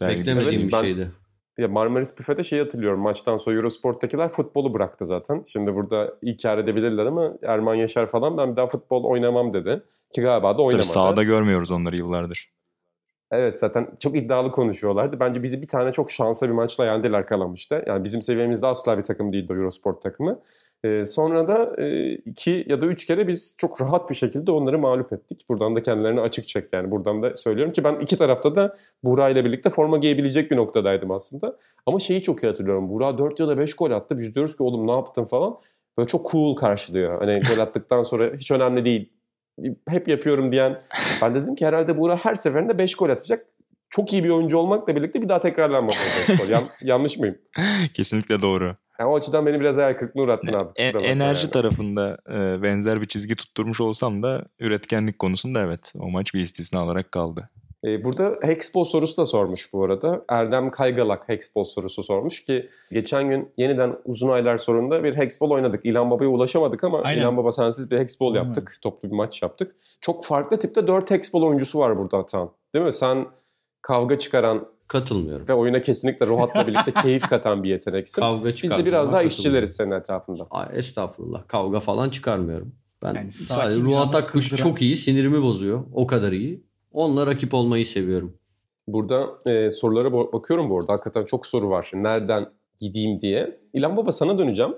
dergide. 0.00 0.20
Beklemediğim 0.20 0.54
Evet, 0.60 0.66
bir 0.66 0.72
ben- 0.72 0.82
şeydi. 0.82 1.12
Ya 1.58 1.68
Marmaris 1.68 2.18
Büfe'de 2.18 2.42
şey 2.44 2.58
hatırlıyorum. 2.58 3.00
Maçtan 3.00 3.36
sonra 3.36 3.56
Eurosport'takiler 3.56 4.28
futbolu 4.28 4.74
bıraktı 4.74 5.04
zaten. 5.04 5.42
Şimdi 5.52 5.74
burada 5.74 6.14
inkar 6.22 6.58
edebilirler 6.58 7.06
ama 7.06 7.32
Erman 7.42 7.74
Yaşar 7.74 8.06
falan 8.06 8.36
ben 8.36 8.52
bir 8.52 8.56
daha 8.56 8.66
futbol 8.66 9.04
oynamam 9.04 9.52
dedi. 9.52 9.82
Ki 10.14 10.20
galiba 10.20 10.48
da 10.48 10.52
Tabii 10.52 10.62
oynamadı. 10.62 10.86
sahada 10.86 11.22
görmüyoruz 11.22 11.70
onları 11.70 11.96
yıllardır. 11.96 12.50
Evet 13.32 13.60
zaten 13.60 13.88
çok 13.98 14.16
iddialı 14.16 14.52
konuşuyorlardı. 14.52 15.20
Bence 15.20 15.42
bizi 15.42 15.62
bir 15.62 15.68
tane 15.68 15.92
çok 15.92 16.10
şanslı 16.10 16.46
bir 16.48 16.52
maçla 16.52 16.84
yendiler 16.84 17.26
Kalamış'ta. 17.26 17.82
Yani 17.86 18.04
bizim 18.04 18.22
seviyemizde 18.22 18.66
asla 18.66 18.98
bir 18.98 19.02
takım 19.02 19.32
değildi 19.32 19.52
o 19.52 19.56
Eurosport 19.56 20.02
takımı. 20.02 20.40
Ee, 20.84 21.04
sonra 21.04 21.48
da 21.48 21.82
e, 21.82 22.12
iki 22.14 22.64
ya 22.68 22.80
da 22.80 22.86
üç 22.86 23.04
kere 23.04 23.28
biz 23.28 23.56
çok 23.58 23.80
rahat 23.80 24.10
bir 24.10 24.14
şekilde 24.14 24.50
onları 24.50 24.78
mağlup 24.78 25.12
ettik. 25.12 25.44
Buradan 25.48 25.76
da 25.76 25.82
kendilerine 25.82 26.20
açık 26.20 26.48
çek 26.48 26.68
yani. 26.72 26.90
Buradan 26.90 27.22
da 27.22 27.34
söylüyorum 27.34 27.72
ki 27.72 27.84
ben 27.84 28.00
iki 28.00 28.16
tarafta 28.16 28.56
da 28.56 28.76
Buğra 29.04 29.28
ile 29.28 29.44
birlikte 29.44 29.70
forma 29.70 29.98
giyebilecek 29.98 30.50
bir 30.50 30.56
noktadaydım 30.56 31.10
aslında. 31.10 31.56
Ama 31.86 32.00
şeyi 32.00 32.22
çok 32.22 32.42
iyi 32.42 32.46
hatırlıyorum. 32.46 32.88
Buğra 32.88 33.18
4 33.18 33.40
ya 33.40 33.48
da 33.48 33.58
5 33.58 33.74
gol 33.76 33.90
attı. 33.90 34.18
Biz 34.18 34.34
diyoruz 34.34 34.56
ki 34.56 34.62
oğlum 34.62 34.86
ne 34.86 34.92
yaptın 34.92 35.24
falan. 35.24 35.58
Böyle 35.98 36.06
çok 36.06 36.30
cool 36.30 36.56
karşılıyor. 36.56 37.18
Hani 37.18 37.32
gol 37.32 37.62
attıktan 37.62 38.02
sonra 38.02 38.34
hiç 38.34 38.50
önemli 38.50 38.84
değil. 38.84 39.12
Hep 39.88 40.08
yapıyorum 40.08 40.52
diyen. 40.52 40.82
Ben 41.22 41.34
dedim 41.34 41.54
ki 41.54 41.66
herhalde 41.66 41.98
Buğra 41.98 42.16
her 42.16 42.34
seferinde 42.34 42.78
5 42.78 42.94
gol 42.94 43.10
atacak. 43.10 43.46
Çok 43.90 44.12
iyi 44.12 44.24
bir 44.24 44.30
oyuncu 44.30 44.58
olmakla 44.58 44.96
birlikte 44.96 45.22
bir 45.22 45.28
daha 45.28 45.40
tekrarlanmaz. 45.40 45.96
gol. 46.38 46.48
Yan- 46.48 46.68
yanlış 46.82 47.18
mıyım? 47.18 47.38
Kesinlikle 47.94 48.42
doğru. 48.42 48.76
Yani 48.98 49.10
o 49.10 49.16
açıdan 49.16 49.46
beni 49.46 49.60
biraz 49.60 49.76
hayal 49.76 49.94
kırıklığına 49.94 50.24
uğrattın 50.24 50.52
abi. 50.52 50.68
E- 50.76 50.86
Kusura 50.92 50.94
bakma 50.94 51.08
enerji 51.12 51.42
yani. 51.42 51.50
tarafında 51.52 52.18
e, 52.30 52.62
benzer 52.62 53.00
bir 53.00 53.06
çizgi 53.06 53.36
tutturmuş 53.36 53.80
olsam 53.80 54.22
da 54.22 54.44
üretkenlik 54.58 55.18
konusunda 55.18 55.60
evet 55.62 55.92
o 55.98 56.10
maç 56.10 56.34
bir 56.34 56.40
istisna 56.40 56.84
olarak 56.84 57.12
kaldı. 57.12 57.50
Ee, 57.84 58.04
burada 58.04 58.38
Hexball 58.42 58.84
sorusu 58.84 59.16
da 59.16 59.26
sormuş 59.26 59.72
bu 59.72 59.84
arada. 59.84 60.24
Erdem 60.28 60.70
Kaygalak 60.70 61.28
Hexball 61.28 61.64
sorusu 61.64 62.02
sormuş 62.02 62.42
ki 62.42 62.68
geçen 62.92 63.28
gün 63.28 63.48
yeniden 63.56 63.96
uzun 64.04 64.28
aylar 64.28 64.58
sonunda 64.58 65.04
bir 65.04 65.16
Hexball 65.16 65.50
oynadık. 65.50 65.86
İlhan 65.86 66.10
Baba'ya 66.10 66.30
ulaşamadık 66.30 66.84
ama 66.84 67.00
Aynen. 67.02 67.20
İlhan 67.20 67.36
Baba 67.36 67.52
sensiz 67.52 67.90
bir 67.90 67.98
Hexball 67.98 68.34
Aynen. 68.34 68.44
yaptık. 68.44 68.76
Toplu 68.82 69.10
bir 69.10 69.14
maç 69.16 69.42
yaptık. 69.42 69.76
Çok 70.00 70.24
farklı 70.24 70.58
tipte 70.58 70.86
4 70.86 71.10
Hexball 71.10 71.42
oyuncusu 71.42 71.78
var 71.78 71.98
burada 71.98 72.16
Atan. 72.18 72.50
Değil 72.74 72.84
mi? 72.84 72.92
Sen 72.92 73.26
kavga 73.82 74.18
çıkaran 74.18 74.66
Katılmıyorum. 74.88 75.48
ve 75.48 75.54
oyuna 75.54 75.82
kesinlikle 75.82 76.26
Ruhat'la 76.26 76.66
birlikte 76.66 76.92
keyif 77.02 77.28
katan 77.28 77.62
bir 77.62 77.68
yeteneksin. 77.70 78.22
Kavga 78.22 78.44
Biz 78.44 78.52
de 78.52 78.56
çıkarmıyorum, 78.56 78.86
biraz 78.86 79.12
daha 79.12 79.22
işçileriz 79.22 79.76
senin 79.76 79.90
etrafında. 79.90 80.46
Ay, 80.50 80.66
estağfurullah. 80.72 81.48
Kavga 81.48 81.80
falan 81.80 82.10
çıkarmıyorum. 82.10 82.72
Ben 83.02 83.14
Yani 83.14 83.30
sadece 83.32 83.96
Akkuş 83.96 84.50
kızdıran- 84.50 84.62
çok 84.62 84.82
iyi. 84.82 84.96
Sinirimi 84.96 85.42
bozuyor. 85.42 85.84
O 85.94 86.06
kadar 86.06 86.32
iyi. 86.32 86.64
Onunla 86.92 87.26
rakip 87.26 87.54
olmayı 87.54 87.86
seviyorum. 87.86 88.38
Burada 88.88 89.30
e, 89.48 89.70
sorulara 89.70 90.12
bakıyorum 90.12 90.70
bu 90.70 90.78
arada. 90.78 90.92
Hakikaten 90.92 91.24
çok 91.24 91.46
soru 91.46 91.70
var. 91.70 91.90
Nereden 91.94 92.46
gideyim 92.80 93.20
diye. 93.20 93.58
İlhan 93.72 93.96
Baba 93.96 94.12
sana 94.12 94.38
döneceğim. 94.38 94.74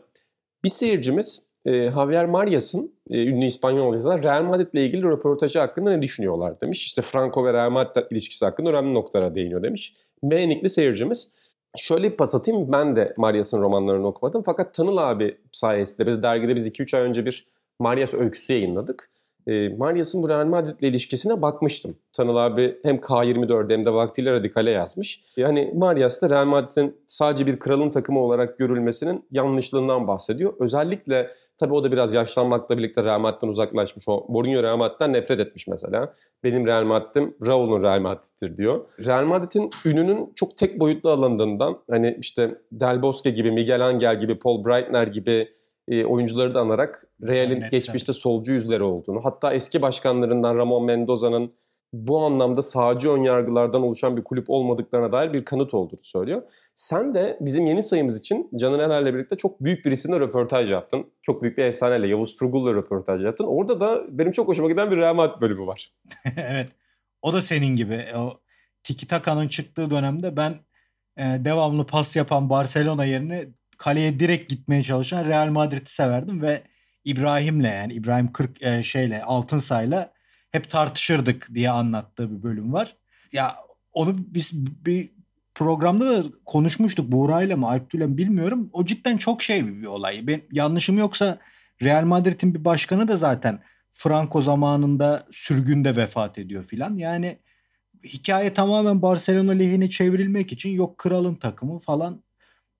Bir 0.64 0.68
seyircimiz 0.68 1.46
e, 1.64 1.90
Javier 1.90 2.26
Marias'ın 2.26 2.94
e, 3.10 3.26
ünlü 3.26 3.44
İspanyol 3.44 3.94
yazar 3.94 4.22
Real 4.22 4.42
Madrid 4.42 4.72
ile 4.72 4.86
ilgili 4.86 5.02
röportajı 5.02 5.58
hakkında 5.58 5.90
ne 5.90 6.02
düşünüyorlar 6.02 6.60
demiş. 6.60 6.84
İşte 6.84 7.02
Franco 7.02 7.44
ve 7.44 7.52
Real 7.52 7.70
Madrid 7.70 8.10
ilişkisi 8.10 8.44
hakkında 8.44 8.70
önemli 8.70 8.94
noktalara 8.94 9.34
değiniyor 9.34 9.62
demiş. 9.62 9.96
Beğenikli 10.22 10.70
seyircimiz. 10.70 11.32
Şöyle 11.76 12.12
bir 12.12 12.16
pas 12.16 12.34
atayım. 12.34 12.72
Ben 12.72 12.96
de 12.96 13.14
Marias'ın 13.16 13.62
romanlarını 13.62 14.06
okumadım. 14.06 14.42
Fakat 14.42 14.74
Tanıl 14.74 14.96
abi 14.96 15.36
sayesinde 15.52 16.06
bir 16.06 16.12
de 16.12 16.22
dergide 16.22 16.56
biz 16.56 16.68
2-3 16.68 16.96
ay 16.96 17.02
önce 17.02 17.26
bir 17.26 17.46
Marias 17.78 18.14
öyküsü 18.14 18.52
yayınladık. 18.52 19.10
E, 19.46 19.68
Marias'ın 19.68 20.22
bu 20.22 20.28
Real 20.28 20.46
Madrid'le 20.46 20.82
ilişkisine 20.82 21.42
bakmıştım. 21.42 21.96
Tanıl 22.12 22.36
abi 22.36 22.76
hem 22.82 22.96
K24'de 22.96 23.72
hem 23.72 23.84
de 23.84 23.92
vaktiyle 23.92 24.32
Radikal'e 24.32 24.70
yazmış. 24.70 25.24
Yani 25.36 25.72
Marias 25.74 26.22
da 26.22 26.30
Real 26.30 26.46
Madrid'in 26.46 26.96
sadece 27.06 27.46
bir 27.46 27.58
kralın 27.58 27.90
takımı 27.90 28.20
olarak 28.20 28.58
görülmesinin 28.58 29.24
yanlışlığından 29.30 30.08
bahsediyor. 30.08 30.54
Özellikle 30.60 31.30
tabii 31.58 31.74
o 31.74 31.84
da 31.84 31.92
biraz 31.92 32.14
yaşlanmakla 32.14 32.78
birlikte 32.78 33.04
Real 33.04 33.18
Madrid'den 33.18 33.48
uzaklaşmış. 33.48 34.08
O 34.08 34.26
Mourinho 34.28 34.62
Real 34.62 34.76
Madrid'den 34.76 35.12
nefret 35.12 35.40
etmiş 35.40 35.68
mesela. 35.68 36.14
Benim 36.44 36.66
Real 36.66 36.84
Madrid'im 36.84 37.36
Raul'un 37.46 37.82
Real 37.82 38.00
Madrid'dir 38.00 38.56
diyor. 38.56 38.84
Real 39.06 39.24
Madrid'in 39.24 39.70
ününün 39.84 40.32
çok 40.34 40.56
tek 40.56 40.80
boyutlu 40.80 41.10
alındığından 41.10 41.78
hani 41.90 42.16
işte 42.20 42.58
Del 42.72 43.02
Bosque 43.02 43.32
gibi, 43.32 43.50
Miguel 43.50 43.86
Angel 43.86 44.20
gibi, 44.20 44.38
Paul 44.38 44.64
Breitner 44.64 45.06
gibi 45.06 45.48
e, 45.88 46.04
oyuncuları 46.04 46.54
da 46.54 46.60
anarak 46.60 47.06
Real'in 47.22 47.60
Net 47.60 47.70
geçmişte 47.70 48.12
solcu 48.12 48.52
yüzleri 48.52 48.82
olduğunu, 48.82 49.24
hatta 49.24 49.54
eski 49.54 49.82
başkanlarından 49.82 50.56
Ramon 50.56 50.84
Mendoza'nın 50.84 51.52
bu 51.94 52.24
anlamda 52.24 52.62
sağcı 52.62 53.10
önyargılardan 53.10 53.82
oluşan 53.82 54.16
bir 54.16 54.24
kulüp 54.24 54.50
olmadıklarına 54.50 55.12
dair 55.12 55.32
bir 55.32 55.44
kanıt 55.44 55.74
olduğunu 55.74 56.00
söylüyor. 56.02 56.42
Sen 56.74 57.14
de 57.14 57.38
bizim 57.40 57.66
yeni 57.66 57.82
sayımız 57.82 58.20
için 58.20 58.50
Caner 58.56 58.78
Ener'le 58.78 59.14
birlikte 59.14 59.36
çok 59.36 59.60
büyük 59.60 59.84
birisine 59.84 60.20
röportaj 60.20 60.70
yaptın. 60.70 61.06
Çok 61.22 61.42
büyük 61.42 61.58
bir 61.58 61.64
efsaneyle, 61.64 62.08
Yavuz 62.08 62.36
Turgul'la 62.36 62.74
röportaj 62.74 63.24
yaptın. 63.24 63.44
Orada 63.44 63.80
da 63.80 64.04
benim 64.08 64.32
çok 64.32 64.48
hoşuma 64.48 64.68
giden 64.68 64.90
bir 64.90 64.96
Real 64.96 65.40
bölümü 65.40 65.66
var. 65.66 65.92
evet. 66.36 66.68
O 67.22 67.32
da 67.32 67.42
senin 67.42 67.76
gibi. 67.76 68.04
O 68.16 68.32
Tiki 68.82 69.08
Taka'nın 69.08 69.48
çıktığı 69.48 69.90
dönemde 69.90 70.36
ben 70.36 70.54
e, 71.16 71.44
devamlı 71.44 71.86
pas 71.86 72.16
yapan 72.16 72.50
Barcelona 72.50 73.04
yerine 73.04 73.44
kaleye 73.78 74.20
direkt 74.20 74.50
gitmeye 74.50 74.82
çalışan 74.82 75.24
Real 75.24 75.48
Madrid'i 75.48 75.90
severdim 75.90 76.42
ve 76.42 76.62
İbrahim'le 77.04 77.64
yani 77.64 77.92
İbrahim 77.92 78.32
40 78.32 78.62
e, 78.62 78.82
şeyle 78.82 79.22
Altınsay'la 79.22 80.12
hep 80.50 80.70
tartışırdık 80.70 81.54
diye 81.54 81.70
anlattığı 81.70 82.30
bir 82.30 82.42
bölüm 82.42 82.72
var. 82.72 82.96
Ya 83.32 83.56
onu 83.92 84.14
biz 84.18 84.50
bir 84.86 85.10
programda 85.54 86.10
da 86.10 86.28
konuşmuştuk 86.44 87.12
Buğra'yla 87.12 87.56
mı 87.56 87.68
Alptü'yle 87.68 88.06
mi 88.06 88.18
bilmiyorum. 88.18 88.70
O 88.72 88.84
cidden 88.84 89.16
çok 89.16 89.42
şey 89.42 89.66
bir, 89.66 89.86
olay. 89.86 90.26
Ben, 90.26 90.40
yanlışım 90.52 90.98
yoksa 90.98 91.38
Real 91.82 92.04
Madrid'in 92.04 92.54
bir 92.54 92.64
başkanı 92.64 93.08
da 93.08 93.16
zaten 93.16 93.60
Franco 93.92 94.40
zamanında 94.40 95.26
sürgünde 95.30 95.96
vefat 95.96 96.38
ediyor 96.38 96.64
filan. 96.64 96.96
Yani 96.96 97.38
hikaye 98.04 98.54
tamamen 98.54 99.02
Barcelona 99.02 99.52
lehine 99.52 99.90
çevrilmek 99.90 100.52
için 100.52 100.70
yok 100.70 100.98
kralın 100.98 101.34
takımı 101.34 101.78
falan 101.78 102.23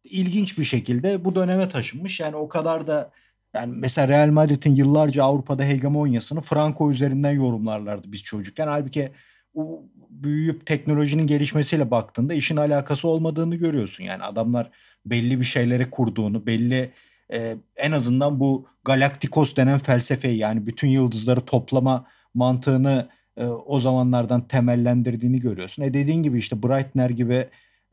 ilginç 0.05 0.59
bir 0.59 0.65
şekilde 0.65 1.25
bu 1.25 1.35
döneme 1.35 1.69
taşınmış. 1.69 2.21
Yani 2.21 2.37
o 2.37 2.49
kadar 2.49 2.87
da 2.87 3.11
yani 3.55 3.75
mesela 3.77 4.09
Real 4.09 4.31
Madrid'in 4.31 4.75
yıllarca 4.75 5.25
Avrupa'da 5.25 5.65
hegemonyasını 5.65 6.41
Franco 6.41 6.91
üzerinden 6.91 7.31
yorumlarlardı 7.31 8.13
biz 8.13 8.23
çocukken. 8.23 8.67
Halbuki 8.67 9.13
o 9.55 9.83
büyüyüp 10.11 10.67
teknolojinin 10.67 11.27
gelişmesiyle 11.27 11.91
baktığında 11.91 12.35
işin 12.35 12.57
alakası 12.57 13.09
olmadığını 13.09 13.57
görüyorsun. 13.57 14.05
Yani 14.05 14.23
adamlar 14.23 14.71
belli 15.07 15.41
bir 15.41 15.45
şeyleri 15.45 15.91
kurduğunu, 15.91 16.47
belli 16.47 16.93
e, 17.33 17.57
en 17.77 17.93
azından 17.93 18.41
bu 18.41 18.67
Galaktikos 18.85 19.57
denen 19.57 19.79
felsefeyi 19.79 20.39
yani 20.39 20.67
bütün 20.67 20.89
yıldızları 20.89 21.41
toplama 21.41 22.07
mantığını 22.35 23.09
e, 23.37 23.45
o 23.47 23.79
zamanlardan 23.79 24.49
temellendirdiğini 24.49 25.41
görüyorsun. 25.41 25.83
E 25.83 25.95
dediğin 25.95 26.23
gibi 26.23 26.39
işte 26.39 26.63
Breitner 26.63 27.11
gibi 27.11 27.49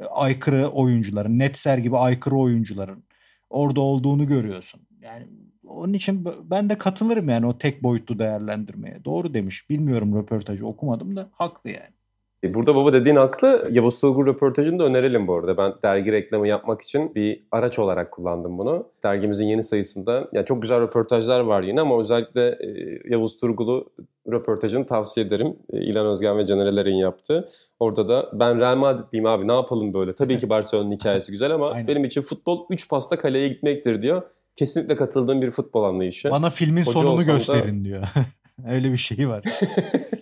aykırı 0.10 0.68
oyuncuların, 0.68 1.40
Netzer 1.40 1.78
gibi 1.78 1.98
aykırı 1.98 2.36
oyuncuların 2.36 3.04
orada 3.50 3.82
olduğunu 3.82 4.28
görüyorsun. 4.28 4.82
Yani 5.02 5.28
onun 5.68 5.94
için 5.94 6.28
ben 6.44 6.70
de 6.70 6.78
katılırım 6.78 7.30
yani 7.30 7.46
o 7.46 7.58
tek 7.58 7.84
boyutlu 7.84 8.20
değerlendirmeye. 8.20 9.06
Doğru 9.06 9.34
demiş. 9.34 9.70
Bilmiyorum 9.70 10.16
röportajı 10.16 10.68
okumadım 10.68 11.16
da 11.16 11.30
haklı 11.34 11.70
yani. 11.70 12.01
E, 12.44 12.54
burada 12.54 12.76
baba 12.76 12.94
dediğin 12.94 13.16
haklı. 13.16 13.64
Yavuz 13.72 14.00
Tulgur 14.00 14.28
röportajını 14.28 14.80
da 14.80 14.84
önerelim 14.84 15.28
bu 15.28 15.36
arada. 15.36 15.58
Ben 15.58 15.74
dergi 15.84 16.12
reklamı 16.12 16.48
yapmak 16.48 16.82
için 16.82 17.16
bir 17.16 17.44
araç 17.52 17.80
olarak 17.80 18.12
kullandım 18.12 18.58
bunu. 18.58 18.88
Dergimizin 19.04 19.48
yeni 19.48 19.64
sayısında 19.64 20.28
yani 20.34 20.46
çok 20.46 20.62
güzel 20.62 20.82
röportajlar 20.82 21.40
var 21.40 21.64
yine 21.64 21.82
ama 21.82 22.00
özellikle 22.00 22.48
e, 22.48 23.00
Yavuz 23.10 23.38
Turgul'u 23.38 23.90
röportajını 24.32 24.86
tavsiye 24.86 25.26
ederim. 25.26 25.56
E, 25.74 25.82
İlhan 25.82 26.06
Özgen 26.06 26.38
ve 26.38 26.46
Caner 26.46 26.66
Eler'in 26.66 26.96
yaptığı. 26.96 27.50
Orada 27.80 28.10
da 28.10 28.30
ben 28.34 28.60
Real 28.60 28.76
Madrid'liyim 28.76 29.26
abi 29.26 29.48
ne 29.48 29.54
yapalım 29.54 29.94
böyle. 29.94 30.16
Tabii 30.16 30.38
ki 30.38 30.50
Barcelona'nın 30.50 30.92
hikayesi 30.92 31.32
güzel 31.32 31.52
ama 31.52 31.88
benim 31.88 32.06
için 32.06 32.22
futbol 32.22 32.66
3 32.70 32.90
pasta 32.90 33.18
kaleye 33.18 33.48
gitmektir 33.48 34.02
diyor. 34.02 34.22
Kesinlikle 34.56 34.96
katıldığım 34.96 35.42
bir 35.42 35.52
futbol 35.52 35.84
anlayışı. 35.84 36.32
Bana 36.32 36.50
filmin 36.50 36.82
Hoca 36.82 36.92
sonunu 36.92 37.26
gösterin 37.26 37.80
da... 37.82 37.86
diyor. 37.86 38.04
Öyle 38.70 38.92
bir 38.92 38.98
şey 38.98 39.30
var. 39.30 39.44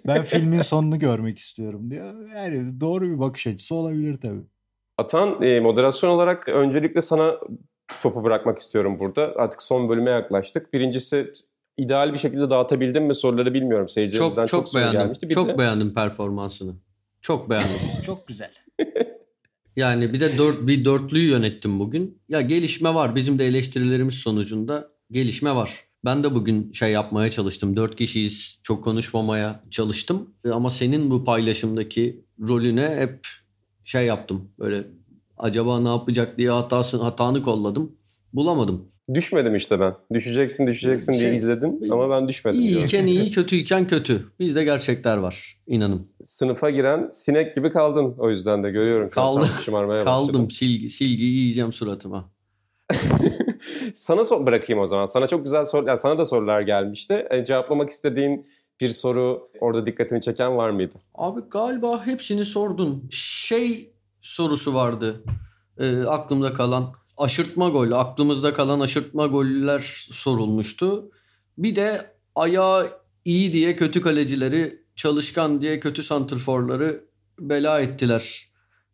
ben 0.08 0.22
filmin 0.22 0.62
sonunu 0.62 1.00
görmek 1.00 1.40
istiyorum 1.40 1.92
diyor. 1.92 2.30
Yani 2.36 2.82
doğru 2.82 3.10
bir 3.10 3.20
bakış 3.20 3.48
açısı 3.48 3.76
olabilir 3.76 4.18
tabii. 4.22 4.44
Atan 4.98 5.42
e, 5.42 5.60
moderasyon 5.60 6.10
olarak 6.10 6.50
öncelikle 6.50 7.02
sana 7.02 7.36
topu 8.02 8.24
bırakmak 8.24 8.58
istiyorum 8.58 9.00
burada. 9.00 9.34
Artık 9.36 9.62
son 9.62 9.90
bölüme 9.90 10.12
yaklaştık. 10.12 10.74
Birincisi 10.74 11.32
ideal 11.78 12.14
bir 12.14 12.18
şekilde 12.18 12.50
dağıtabildim 12.50 13.06
mi 13.06 13.16
soruları 13.16 13.54
bilmiyorum. 13.54 13.88
Seyircilerimizden 13.88 14.46
çok, 14.46 14.50
çok, 14.50 14.66
çok 14.66 14.76
beğendim. 14.76 15.00
gelmişti. 15.00 15.30
Bir 15.30 15.34
çok 15.34 15.48
de... 15.48 15.58
beğendim 15.58 15.94
performansını. 15.94 16.76
Çok 17.22 17.50
beğendim. 17.50 17.78
çok 18.06 18.28
güzel. 18.28 18.52
Yani 19.76 20.14
bir 20.14 20.20
de 20.20 20.38
dört, 20.38 20.68
bir 20.68 20.86
dörtlüyü 20.86 21.30
yönettim 21.30 21.80
bugün. 21.80 22.22
Ya 22.30 22.42
gelişme 22.42 22.94
var. 22.94 23.16
Bizim 23.16 23.40
de 23.40 23.46
eleştirilerimiz 23.46 24.14
sonucunda 24.14 24.92
gelişme 25.12 25.56
var. 25.56 25.84
Ben 26.06 26.24
de 26.24 26.36
bugün 26.36 26.72
şey 26.72 26.91
yapmaya 26.91 27.30
çalıştım. 27.30 27.76
Dört 27.76 27.95
kişiyiz. 27.95 28.60
Çok 28.64 28.84
konuşmamaya 28.84 29.64
çalıştım. 29.72 30.30
Ama 30.52 30.70
senin 30.70 31.12
bu 31.12 31.24
paylaşımdaki 31.24 32.24
rolüne 32.47 32.95
hep 33.00 33.28
şey 33.84 34.06
yaptım. 34.06 34.52
Böyle 34.60 34.84
acaba 35.38 35.80
ne 35.80 35.89
yapacak 35.89 36.38
diye 36.38 36.50
hatasını, 36.50 37.02
hatanı 37.02 37.43
kolladım. 37.43 37.91
Bulamadım. 38.34 38.86
Düşmedim 39.14 39.56
işte 39.56 39.80
ben. 39.80 39.93
Düşeceksin 40.14 40.68
düşeceksin 40.68 41.14
şey, 41.14 41.22
diye 41.22 41.36
izledim 41.36 41.91
ama 41.91 42.10
ben 42.10 42.28
düşmedim. 42.28 42.62
İyiyken 42.62 43.08
iyi, 43.08 43.32
kötüyken 43.32 43.88
kötü. 43.88 44.26
Bizde 44.39 44.64
gerçekler 44.64 45.18
var. 45.18 45.58
inanın. 45.68 46.08
Sınıfa 46.24 46.70
giren 46.70 47.10
sinek 47.12 47.56
gibi 47.56 47.72
kaldın 47.72 48.16
o 48.18 48.30
yüzden 48.30 48.64
de 48.64 48.72
görüyorum. 48.72 49.10
Kaldım. 49.10 49.50
Kaldım. 50.04 50.52
Silgi, 50.52 50.89
silgi 50.89 51.24
yiyeceğim 51.24 51.74
suratıma. 51.74 52.30
sana 53.95 54.26
so 54.26 54.45
bırakayım 54.45 54.84
o 54.84 54.88
zaman. 54.88 55.05
Sana 55.05 55.28
çok 55.28 55.43
güzel 55.43 55.66
soru, 55.66 55.88
yani 55.88 55.97
sana 55.97 56.18
da 56.18 56.26
sorular 56.26 56.62
gelmişti. 56.62 57.28
E, 57.30 57.43
cevaplamak 57.43 57.89
istediğin 57.89 58.47
bir 58.82 58.89
soru 58.89 59.49
orada 59.60 59.86
dikkatini 59.86 60.22
çeken 60.22 60.57
var 60.57 60.70
mıydı? 60.70 60.95
Abi 61.16 61.41
galiba 61.51 62.05
hepsini 62.05 62.45
sordun. 62.45 63.07
Şey 63.12 63.93
sorusu 64.22 64.74
vardı 64.74 65.24
e, 65.78 66.03
aklımda 66.03 66.53
kalan. 66.53 66.93
Aşırtma 67.18 67.70
gol, 67.70 67.91
aklımızda 67.91 68.53
kalan 68.53 68.80
aşırtma 68.80 69.28
goller 69.28 69.80
sorulmuştu. 70.12 71.12
Bir 71.57 71.76
de 71.76 72.14
ayağı 72.36 72.89
iyi 73.26 73.53
diye 73.53 73.76
kötü 73.76 74.01
kalecileri, 74.01 74.82
çalışkan 74.95 75.62
diye 75.62 75.80
kötü 75.80 76.03
santrforları 76.03 77.03
bela 77.39 77.82
ettiler 77.82 78.45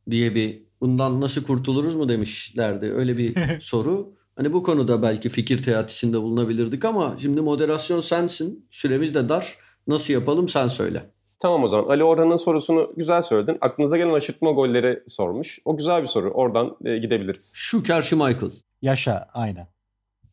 diye 0.09 0.35
bir 0.35 0.63
bundan 0.81 1.21
nasıl 1.21 1.43
kurtuluruz 1.43 1.95
mu 1.95 2.09
demişlerdi. 2.09 2.85
Öyle 2.85 3.17
bir 3.17 3.59
soru. 3.61 4.15
Hani 4.35 4.53
bu 4.53 4.63
konuda 4.63 5.01
belki 5.01 5.29
fikir 5.29 5.63
teatisinde 5.63 6.21
bulunabilirdik 6.21 6.85
ama 6.85 7.15
şimdi 7.21 7.41
moderasyon 7.41 8.01
sensin. 8.01 8.67
Süremiz 8.71 9.15
de 9.15 9.29
dar. 9.29 9.57
Nasıl 9.87 10.13
yapalım 10.13 10.49
sen 10.49 10.67
söyle. 10.67 11.11
Tamam 11.39 11.63
o 11.63 11.67
zaman. 11.67 11.89
Ali 11.89 12.03
Orhan'ın 12.03 12.35
sorusunu 12.35 12.93
güzel 12.97 13.21
söyledin. 13.21 13.57
Aklınıza 13.61 13.97
gelen 13.97 14.13
aşırtma 14.13 14.51
golleri 14.51 15.03
sormuş. 15.07 15.59
O 15.65 15.77
güzel 15.77 16.01
bir 16.01 16.07
soru. 16.07 16.31
Oradan 16.31 16.77
e, 16.85 16.97
gidebiliriz. 16.97 17.53
Şu 17.55 17.83
Kerşi 17.83 18.15
Michael. 18.15 18.51
Yaşa 18.81 19.27
aynen. 19.33 19.67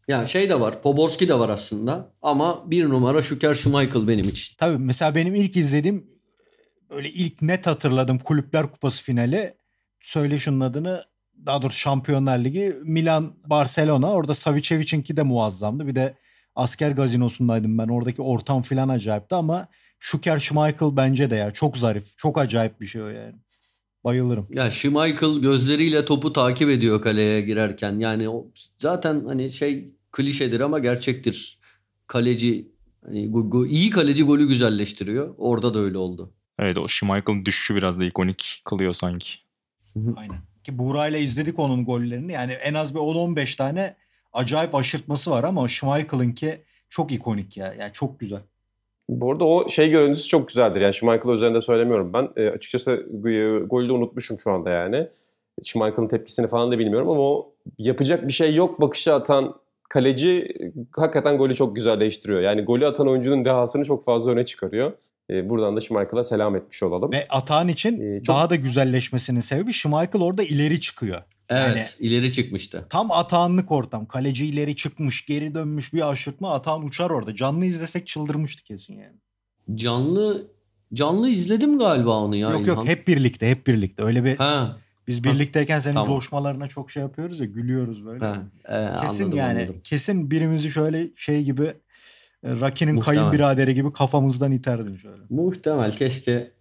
Yani 0.09 0.29
şey 0.29 0.49
de 0.49 0.61
var. 0.61 0.83
Poborski 0.83 1.29
de 1.29 1.39
var 1.39 1.49
aslında. 1.49 2.13
Ama 2.23 2.71
bir 2.71 2.89
numara 2.89 3.23
şu 3.23 3.39
Kerşi 3.39 3.69
Michael 3.69 4.09
benim 4.09 4.29
için. 4.29 4.57
Tabii 4.59 4.79
mesela 4.79 5.15
benim 5.15 5.35
ilk 5.35 5.57
izlediğim 5.57 6.07
öyle 6.91 7.09
ilk 7.09 7.43
net 7.43 7.67
hatırladım 7.67 8.19
Kulüpler 8.19 8.73
Kupası 8.73 9.03
finali. 9.03 9.55
Söyle 10.01 10.39
şunun 10.39 10.61
adını 10.61 11.05
daha 11.47 11.63
doğrusu 11.63 11.79
Şampiyonlar 11.79 12.39
Ligi 12.39 12.77
Milan 12.83 13.35
Barcelona 13.47 14.13
orada 14.13 14.35
Savicevic'inki 14.35 15.17
de 15.17 15.23
muazzamdı. 15.23 15.87
Bir 15.87 15.95
de 15.95 16.17
asker 16.55 16.91
gazinosundaydım 16.91 17.79
ben. 17.79 17.89
Oradaki 17.89 18.23
ortam 18.23 18.63
filan 18.63 18.89
acayipti 18.89 19.35
ama 19.35 19.69
Şuker 19.99 20.39
Schmeichel 20.39 20.97
bence 20.97 21.31
de 21.31 21.37
ya 21.37 21.53
çok 21.53 21.77
zarif. 21.77 22.17
Çok 22.17 22.39
acayip 22.39 22.81
bir 22.81 22.87
şey 22.87 23.03
o 23.03 23.09
yani. 23.09 23.35
Bayılırım. 24.05 24.47
Ya 24.51 24.71
Schmeichel 24.71 25.39
gözleriyle 25.39 26.05
topu 26.05 26.33
takip 26.33 26.69
ediyor 26.69 27.03
kaleye 27.03 27.41
girerken. 27.41 27.99
Yani 27.99 28.29
o 28.29 28.47
zaten 28.79 29.25
hani 29.27 29.53
şey 29.53 29.95
klişedir 30.13 30.61
ama 30.61 30.79
gerçektir. 30.79 31.59
Kaleci 32.07 32.73
hani 33.05 33.31
go, 33.31 33.67
iyi 33.67 33.91
kaleci 33.91 34.23
golü 34.23 34.49
güzelleştiriyor. 34.49 35.35
Orada 35.39 35.75
da 35.75 35.79
öyle 35.79 35.99
oldu. 35.99 36.33
Evet 36.59 36.79
o 36.79 36.89
Schmeichel'ın 36.89 37.45
düşüşü 37.45 37.75
biraz 37.75 38.01
da 38.01 38.05
ikonik 38.05 38.63
kılıyor 38.65 38.95
sanki. 38.95 39.31
Aynen. 40.17 40.52
Ki 40.65 40.79
Buğra'yla 40.79 41.19
izledik 41.19 41.59
onun 41.59 41.85
gollerini. 41.85 42.33
Yani 42.33 42.53
en 42.53 42.75
az 42.75 42.95
bir 42.95 43.01
10-15 43.01 43.57
tane 43.57 43.97
acayip 44.33 44.75
aşırtması 44.75 45.31
var 45.31 45.45
ama 45.45 45.69
Schmeichel'ınki 45.69 46.63
çok 46.91 47.13
ikonik 47.13 47.57
ya. 47.57 47.75
Yani 47.79 47.93
çok 47.93 48.21
güzel. 48.21 48.41
Bu 49.09 49.33
arada 49.33 49.45
o 49.45 49.69
şey 49.69 49.91
görüntüsü 49.91 50.29
çok 50.29 50.49
güzeldir. 50.49 50.81
Yani 50.81 50.95
Schmeichel 50.95 51.31
üzerinde 51.31 51.61
söylemiyorum 51.61 52.13
ben. 52.13 52.29
E, 52.37 52.49
açıkçası 52.49 52.93
e, 52.93 53.59
golü 53.59 53.89
de 53.89 53.93
unutmuşum 53.93 54.41
şu 54.41 54.51
anda 54.51 54.71
yani. 54.71 55.09
Schmeichel'ın 55.63 56.09
tepkisini 56.09 56.49
falan 56.49 56.73
da 56.73 56.79
bilmiyorum 56.79 57.09
ama 57.09 57.21
o 57.21 57.55
yapacak 57.79 58.29
bir 58.29 58.33
şey 58.33 58.55
yok 58.55 58.81
bakışı 58.81 59.15
atan 59.15 59.55
kaleci 59.89 60.49
hakikaten 60.97 61.39
golü 61.39 61.55
çok 61.55 61.77
güzelleştiriyor. 61.77 62.41
Yani 62.41 62.63
golü 62.63 62.87
atan 62.87 63.09
oyuncunun 63.09 63.45
dehasını 63.45 63.85
çok 63.85 64.05
fazla 64.05 64.33
öne 64.33 64.47
çıkarıyor. 64.47 64.93
E, 65.31 65.49
buradan 65.49 65.77
da 65.77 65.81
Schmeichel'a 65.81 66.25
selam 66.25 66.57
etmiş 66.57 66.83
olalım. 66.83 67.13
Ve 67.13 67.27
Atan 67.29 67.69
için 67.69 68.01
e, 68.01 68.23
çok... 68.23 68.37
daha 68.37 68.51
da 68.51 68.57
güzelleşmesinin 68.57 69.41
sebebi 69.41 69.73
Schmeichel 69.73 70.23
orada 70.23 70.43
ileri 70.43 70.81
çıkıyor. 70.81 71.23
Evet 71.49 71.97
yani, 72.01 72.09
ileri 72.09 72.33
çıkmıştı. 72.33 72.87
Tam 72.91 73.11
Atanlık 73.11 73.73
ortam. 73.73 74.07
Kaleci 74.07 74.47
ileri 74.47 74.77
çıkmış 74.77 75.27
geri 75.27 75.55
dönmüş 75.55 75.95
bir 75.95 76.11
aşırtma 76.11 76.55
Atan 76.55 76.85
uçar 76.85 77.11
orada. 77.11 77.35
Canlı 77.35 77.65
izlesek 77.65 78.07
çıldırmıştı 78.07 78.65
kesin 78.65 78.95
yani. 78.95 79.17
Canlı 79.75 80.47
canlı 80.95 81.29
izledim 81.29 81.79
galiba 81.79 82.19
onu 82.19 82.37
ya. 82.37 82.51
Yok 82.51 82.67
yok 82.67 82.89
hep 82.89 83.09
birlikte 83.09 83.51
hep 83.51 83.67
birlikte. 83.67 84.03
Öyle 84.03 84.25
bir 84.25 84.37
ha. 84.37 84.77
Biz 85.09 85.25
birlikteyken 85.25 85.81
senin 85.81 85.95
tamam. 85.95 86.07
coşmalarına 86.07 86.69
çok 86.69 86.91
şey 86.91 87.03
yapıyoruz 87.03 87.41
ya 87.41 87.47
gülüyoruz 87.47 88.07
böyle. 88.07 88.25
Ha, 88.25 88.43
e, 88.65 89.01
kesin 89.01 89.25
anladım, 89.25 89.39
yani 89.39 89.61
anladım. 89.61 89.81
kesin 89.85 90.31
birimizi 90.31 90.71
şöyle 90.71 91.11
şey 91.17 91.43
gibi 91.43 91.75
Rocky'nin 92.45 93.01
kayınbiraderi 93.01 93.75
gibi 93.75 93.93
kafamızdan 93.93 94.53
iterdin 94.53 94.97
şöyle. 94.97 95.23
Muhtemel. 95.31 95.97
Keşke 95.97 96.53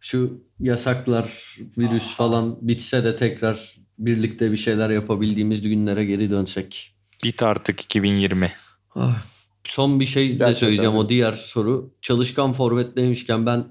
Şu 0.00 0.42
yasaklar, 0.60 1.56
virüs 1.78 2.14
falan 2.16 2.58
bitse 2.60 3.04
de 3.04 3.16
tekrar 3.16 3.76
birlikte 3.98 4.52
bir 4.52 4.56
şeyler 4.56 4.90
yapabildiğimiz 4.90 5.62
günlere 5.62 6.04
geri 6.04 6.30
dönsek. 6.30 6.94
Bit 7.24 7.42
artık 7.42 7.80
2020. 7.80 8.50
Ah, 8.94 9.22
Son 9.64 10.00
bir 10.00 10.04
şey 10.06 10.38
de 10.38 10.54
söyleyeceğim 10.54 10.92
öyle. 10.92 11.00
o 11.04 11.08
diğer 11.08 11.32
soru. 11.32 11.94
Çalışkan 12.02 12.52
forvet 12.52 12.96
demişken 12.96 13.46
ben 13.46 13.64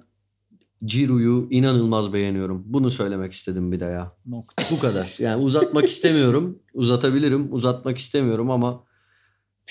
Ciro'yu 0.86 1.48
inanılmaz 1.52 2.14
beğeniyorum. 2.14 2.64
Bunu 2.66 2.90
söylemek 2.92 3.32
istedim 3.34 3.72
bir 3.72 3.80
de 3.80 3.86
ya. 3.86 4.12
Nokta. 4.26 4.64
Bu 4.72 4.80
kadar. 4.80 5.16
Yani 5.20 5.44
uzatmak 5.44 5.86
istemiyorum. 5.90 6.60
Uzatabilirim. 6.74 7.54
Uzatmak 7.54 7.98
istemiyorum 7.98 8.52
ama 8.52 8.84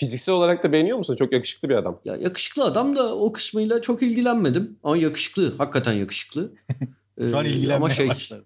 Fiziksel 0.00 0.34
olarak 0.34 0.62
da 0.62 0.72
beğeniyor 0.72 0.98
musun? 0.98 1.16
Çok 1.16 1.32
yakışıklı 1.32 1.68
bir 1.68 1.74
adam. 1.74 2.00
ya 2.04 2.16
yakışıklı 2.16 2.64
adam 2.64 2.96
da 2.96 3.16
o 3.16 3.32
kısmıyla 3.32 3.82
çok 3.82 4.02
ilgilenmedim. 4.02 4.78
Ama 4.82 4.96
yakışıklı. 4.96 5.54
Hakikaten 5.58 5.92
yakışıklı. 5.92 6.52
Şu 7.30 7.38
an 7.38 7.44
Ee, 7.44 7.48
ilgilenmeye 7.48 7.76
ama 7.76 7.88
şey, 7.88 8.08
başladı. 8.08 8.44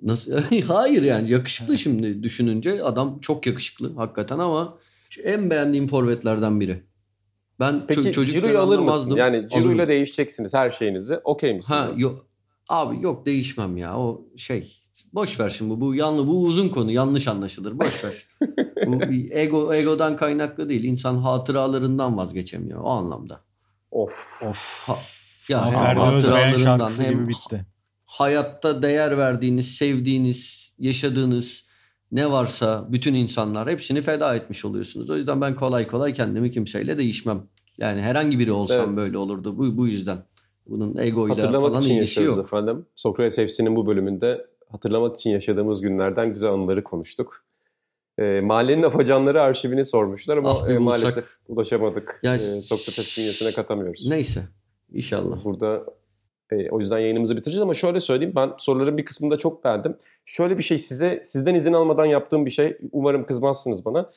Nasıl? 0.00 0.32
Hayır 0.66 1.02
yani 1.02 1.30
yakışıklı 1.30 1.78
şimdi 1.78 2.22
düşününce 2.22 2.82
adam 2.82 3.18
çok 3.20 3.46
yakışıklı 3.46 3.94
hakikaten 3.94 4.38
ama 4.38 4.78
en 5.24 5.50
beğendiğim 5.50 5.88
forvetlerden 5.88 6.60
biri. 6.60 6.82
Ben 7.60 7.86
Peki 7.86 8.12
Ciro'yu 8.12 8.58
alır 8.58 8.78
mısın? 8.78 9.16
Yani 9.16 9.48
Ciro'yla 9.48 9.88
değişeceksiniz 9.88 10.54
her 10.54 10.70
şeyinizi. 10.70 11.16
Okey 11.24 11.54
misin? 11.54 11.74
Ha 11.74 11.90
yok. 11.96 12.26
Abi 12.68 13.02
yok 13.02 13.26
değişmem 13.26 13.76
ya. 13.76 13.98
O 13.98 14.26
şey 14.36 14.81
boş 15.12 15.40
ver 15.40 15.50
şimdi 15.50 15.80
bu 15.80 15.94
yanlı 15.94 16.26
bu 16.26 16.42
uzun 16.42 16.68
konu 16.68 16.90
yanlış 16.90 17.28
anlaşılır. 17.28 17.78
Boş 17.78 18.04
ver. 18.04 18.26
bu 18.86 19.00
bir 19.00 19.30
ego 19.30 19.74
egodan 19.74 20.16
kaynaklı 20.16 20.68
değil. 20.68 20.84
İnsan 20.84 21.16
hatıralarından 21.16 22.16
vazgeçemiyor 22.16 22.80
o 22.80 22.88
anlamda. 22.88 23.40
Of. 23.90 24.42
Of. 24.50 24.88
Ha, 24.88 24.94
ya 25.48 25.66
hem 25.66 25.72
Ferdi 25.72 26.00
hatıralarından 26.00 26.90
hem 26.98 27.12
gibi 27.14 27.28
bitti. 27.28 27.66
hayatta 28.04 28.82
değer 28.82 29.18
verdiğiniz, 29.18 29.74
sevdiğiniz, 29.74 30.72
yaşadığınız 30.78 31.64
ne 32.12 32.30
varsa 32.30 32.86
bütün 32.92 33.14
insanlar 33.14 33.70
hepsini 33.70 34.02
feda 34.02 34.34
etmiş 34.34 34.64
oluyorsunuz. 34.64 35.10
O 35.10 35.16
yüzden 35.16 35.40
ben 35.40 35.56
kolay 35.56 35.86
kolay 35.86 36.14
kendimi 36.14 36.50
kimseyle 36.50 36.98
değişmem. 36.98 37.42
Yani 37.78 38.00
herhangi 38.02 38.38
biri 38.38 38.52
olsam 38.52 38.86
Evet. 38.88 38.96
böyle 38.96 39.18
olurdu. 39.18 39.58
Bu, 39.58 39.76
bu 39.76 39.86
yüzden. 39.86 40.24
Bunun 40.66 40.96
egoyla 40.98 41.36
Hatırlamak 41.36 41.70
falan 41.70 41.82
için 41.82 41.96
ilgisi 41.96 42.22
yok. 42.22 42.38
efendim. 42.38 42.86
Sokrates 42.94 43.38
hepsinin 43.38 43.76
bu 43.76 43.86
bölümünde 43.86 44.46
hatırlamak 44.72 45.14
için 45.16 45.30
yaşadığımız 45.30 45.80
günlerden 45.82 46.34
güzel 46.34 46.50
anıları 46.50 46.84
konuştuk. 46.84 47.44
E, 48.18 48.40
mahallenin 48.40 48.82
afacanları 48.82 49.42
arşivini 49.42 49.84
sormuşlar 49.84 50.36
ama 50.38 50.50
Ah, 50.50 50.56
e, 50.56 50.60
bulsak. 50.68 50.80
maalesef 50.80 51.24
ulaşamadık. 51.48 52.20
Ya- 52.22 52.34
E, 52.34 52.38
Sokrates 52.38 53.18
bünyesine 53.18 53.52
katamıyoruz. 53.52 54.06
Neyse. 54.10 54.40
İnşallah. 54.92 55.44
Burada 55.44 55.84
e, 56.52 56.70
o 56.70 56.80
yüzden 56.80 56.98
yayınımızı 56.98 57.36
bitireceğiz 57.36 57.62
ama 57.62 57.74
şöyle 57.74 58.00
söyleyeyim 58.00 58.32
ben 58.36 58.52
soruların 58.58 58.96
bir 58.98 59.04
kısmını 59.04 59.30
da 59.30 59.36
çok 59.36 59.64
beğendim. 59.64 59.96
Şöyle 60.24 60.58
bir 60.58 60.62
şey 60.62 60.78
size 60.78 61.20
sizden 61.22 61.54
izin 61.54 61.72
almadan 61.72 62.04
yaptığım 62.06 62.46
bir 62.46 62.50
şey 62.50 62.78
umarım 62.92 63.26
kızmazsınız 63.26 63.84
bana. 63.84 64.10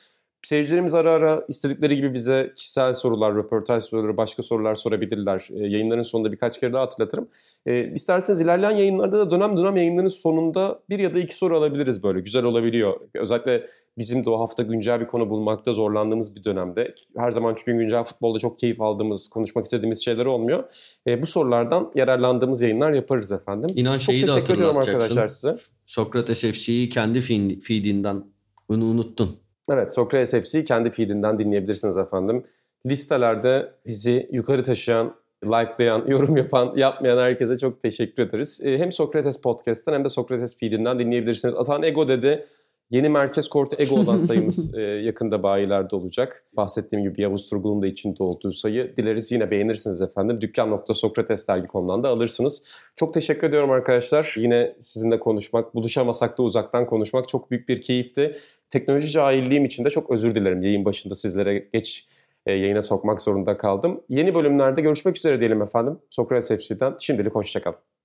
Seyircilerimiz 0.46 0.94
ara 0.94 1.10
ara 1.10 1.44
istedikleri 1.48 1.96
gibi 1.96 2.14
bize 2.14 2.52
kişisel 2.56 2.92
sorular, 2.92 3.34
röportaj 3.34 3.84
soruları, 3.84 4.16
başka 4.16 4.42
sorular 4.42 4.74
sorabilirler. 4.74 5.48
E, 5.50 5.66
yayınların 5.66 6.02
sonunda 6.02 6.32
birkaç 6.32 6.60
kere 6.60 6.72
daha 6.72 6.82
hatırlatırım. 6.82 7.28
E, 7.66 7.92
isterseniz 7.92 8.40
ilerleyen 8.40 8.76
yayınlarda 8.76 9.18
da 9.18 9.30
dönem 9.30 9.56
dönem 9.56 9.76
yayınların 9.76 10.08
sonunda 10.08 10.80
bir 10.90 10.98
ya 10.98 11.14
da 11.14 11.18
iki 11.18 11.34
soru 11.34 11.56
alabiliriz 11.58 12.02
böyle. 12.02 12.20
Güzel 12.20 12.44
olabiliyor. 12.44 13.00
Özellikle 13.14 13.66
bizim 13.98 14.24
de 14.24 14.30
o 14.30 14.40
hafta 14.40 14.62
güncel 14.62 15.00
bir 15.00 15.06
konu 15.06 15.30
bulmakta 15.30 15.74
zorlandığımız 15.74 16.36
bir 16.36 16.44
dönemde. 16.44 16.94
Her 17.16 17.30
zaman 17.30 17.54
çünkü 17.58 17.78
güncel 17.78 18.04
futbolda 18.04 18.38
çok 18.38 18.58
keyif 18.58 18.80
aldığımız, 18.80 19.28
konuşmak 19.28 19.64
istediğimiz 19.64 20.04
şeyler 20.04 20.26
olmuyor. 20.26 20.64
E, 21.06 21.22
bu 21.22 21.26
sorulardan 21.26 21.92
yararlandığımız 21.94 22.62
yayınlar 22.62 22.92
yaparız 22.92 23.32
efendim. 23.32 23.70
İnan 23.76 23.98
Çok 23.98 24.14
teşekkür 24.14 24.54
ediyorum 24.54 24.76
arkadaşlar 24.76 25.28
size. 25.28 25.56
Sokrates 25.86 26.40
FC'yi 26.40 26.88
kendi 26.88 27.18
feed- 27.18 27.60
feedinden 27.60 28.24
bunu 28.68 28.84
unuttun. 28.84 29.45
Evet 29.70 29.94
Sokrates 29.94 30.32
hepsi 30.32 30.64
kendi 30.64 30.90
feedinden 30.90 31.38
dinleyebilirsiniz 31.38 31.96
efendim. 31.96 32.42
Listelerde 32.86 33.72
bizi 33.86 34.28
yukarı 34.32 34.62
taşıyan, 34.62 35.14
likelayan, 35.44 36.04
yorum 36.08 36.36
yapan, 36.36 36.72
yapmayan 36.76 37.18
herkese 37.18 37.58
çok 37.58 37.82
teşekkür 37.82 38.22
ederiz. 38.22 38.60
E, 38.64 38.78
hem 38.78 38.92
Sokrates 38.92 39.40
Podcast'ten 39.40 39.92
hem 39.92 40.04
de 40.04 40.08
Sokrates 40.08 40.58
feedinden 40.58 40.98
dinleyebilirsiniz. 40.98 41.54
Atan 41.54 41.82
Ego 41.82 42.08
dedi. 42.08 42.46
Yeni 42.90 43.08
merkez 43.08 43.48
kortu 43.48 43.76
Ego 43.78 44.00
olan 44.00 44.18
sayımız 44.18 44.74
e, 44.78 44.80
yakında 44.80 45.42
bayilerde 45.42 45.96
olacak. 45.96 46.44
Bahsettiğim 46.56 47.04
gibi 47.04 47.22
Yavuz 47.22 47.50
Turgul'un 47.50 47.82
da 47.82 47.86
içinde 47.86 48.22
olduğu 48.22 48.52
sayı. 48.52 48.96
Dileriz 48.96 49.32
yine 49.32 49.50
beğenirsiniz 49.50 50.00
efendim. 50.00 50.40
Dükkan.sokratesdergi.com'dan 50.40 52.02
da 52.02 52.08
alırsınız. 52.08 52.62
Çok 52.96 53.14
teşekkür 53.14 53.48
ediyorum 53.48 53.70
arkadaşlar. 53.70 54.34
Yine 54.36 54.76
sizinle 54.80 55.18
konuşmak, 55.18 55.74
buluşamasak 55.74 56.38
da 56.38 56.42
uzaktan 56.42 56.86
konuşmak 56.86 57.28
çok 57.28 57.50
büyük 57.50 57.68
bir 57.68 57.82
keyifti. 57.82 58.36
Teknoloji 58.70 59.10
cahilliğim 59.10 59.64
için 59.64 59.84
de 59.84 59.90
çok 59.90 60.10
özür 60.10 60.34
dilerim. 60.34 60.62
Yayın 60.62 60.84
başında 60.84 61.14
sizlere 61.14 61.68
geç 61.72 62.08
e, 62.46 62.52
yayına 62.52 62.82
sokmak 62.82 63.22
zorunda 63.22 63.56
kaldım. 63.56 64.00
Yeni 64.08 64.34
bölümlerde 64.34 64.80
görüşmek 64.80 65.16
üzere 65.16 65.40
diyelim 65.40 65.62
efendim. 65.62 65.98
Sokrates 66.10 66.48
FC'den 66.48 66.94
şimdilik 67.00 67.34
hoşçakalın. 67.34 67.95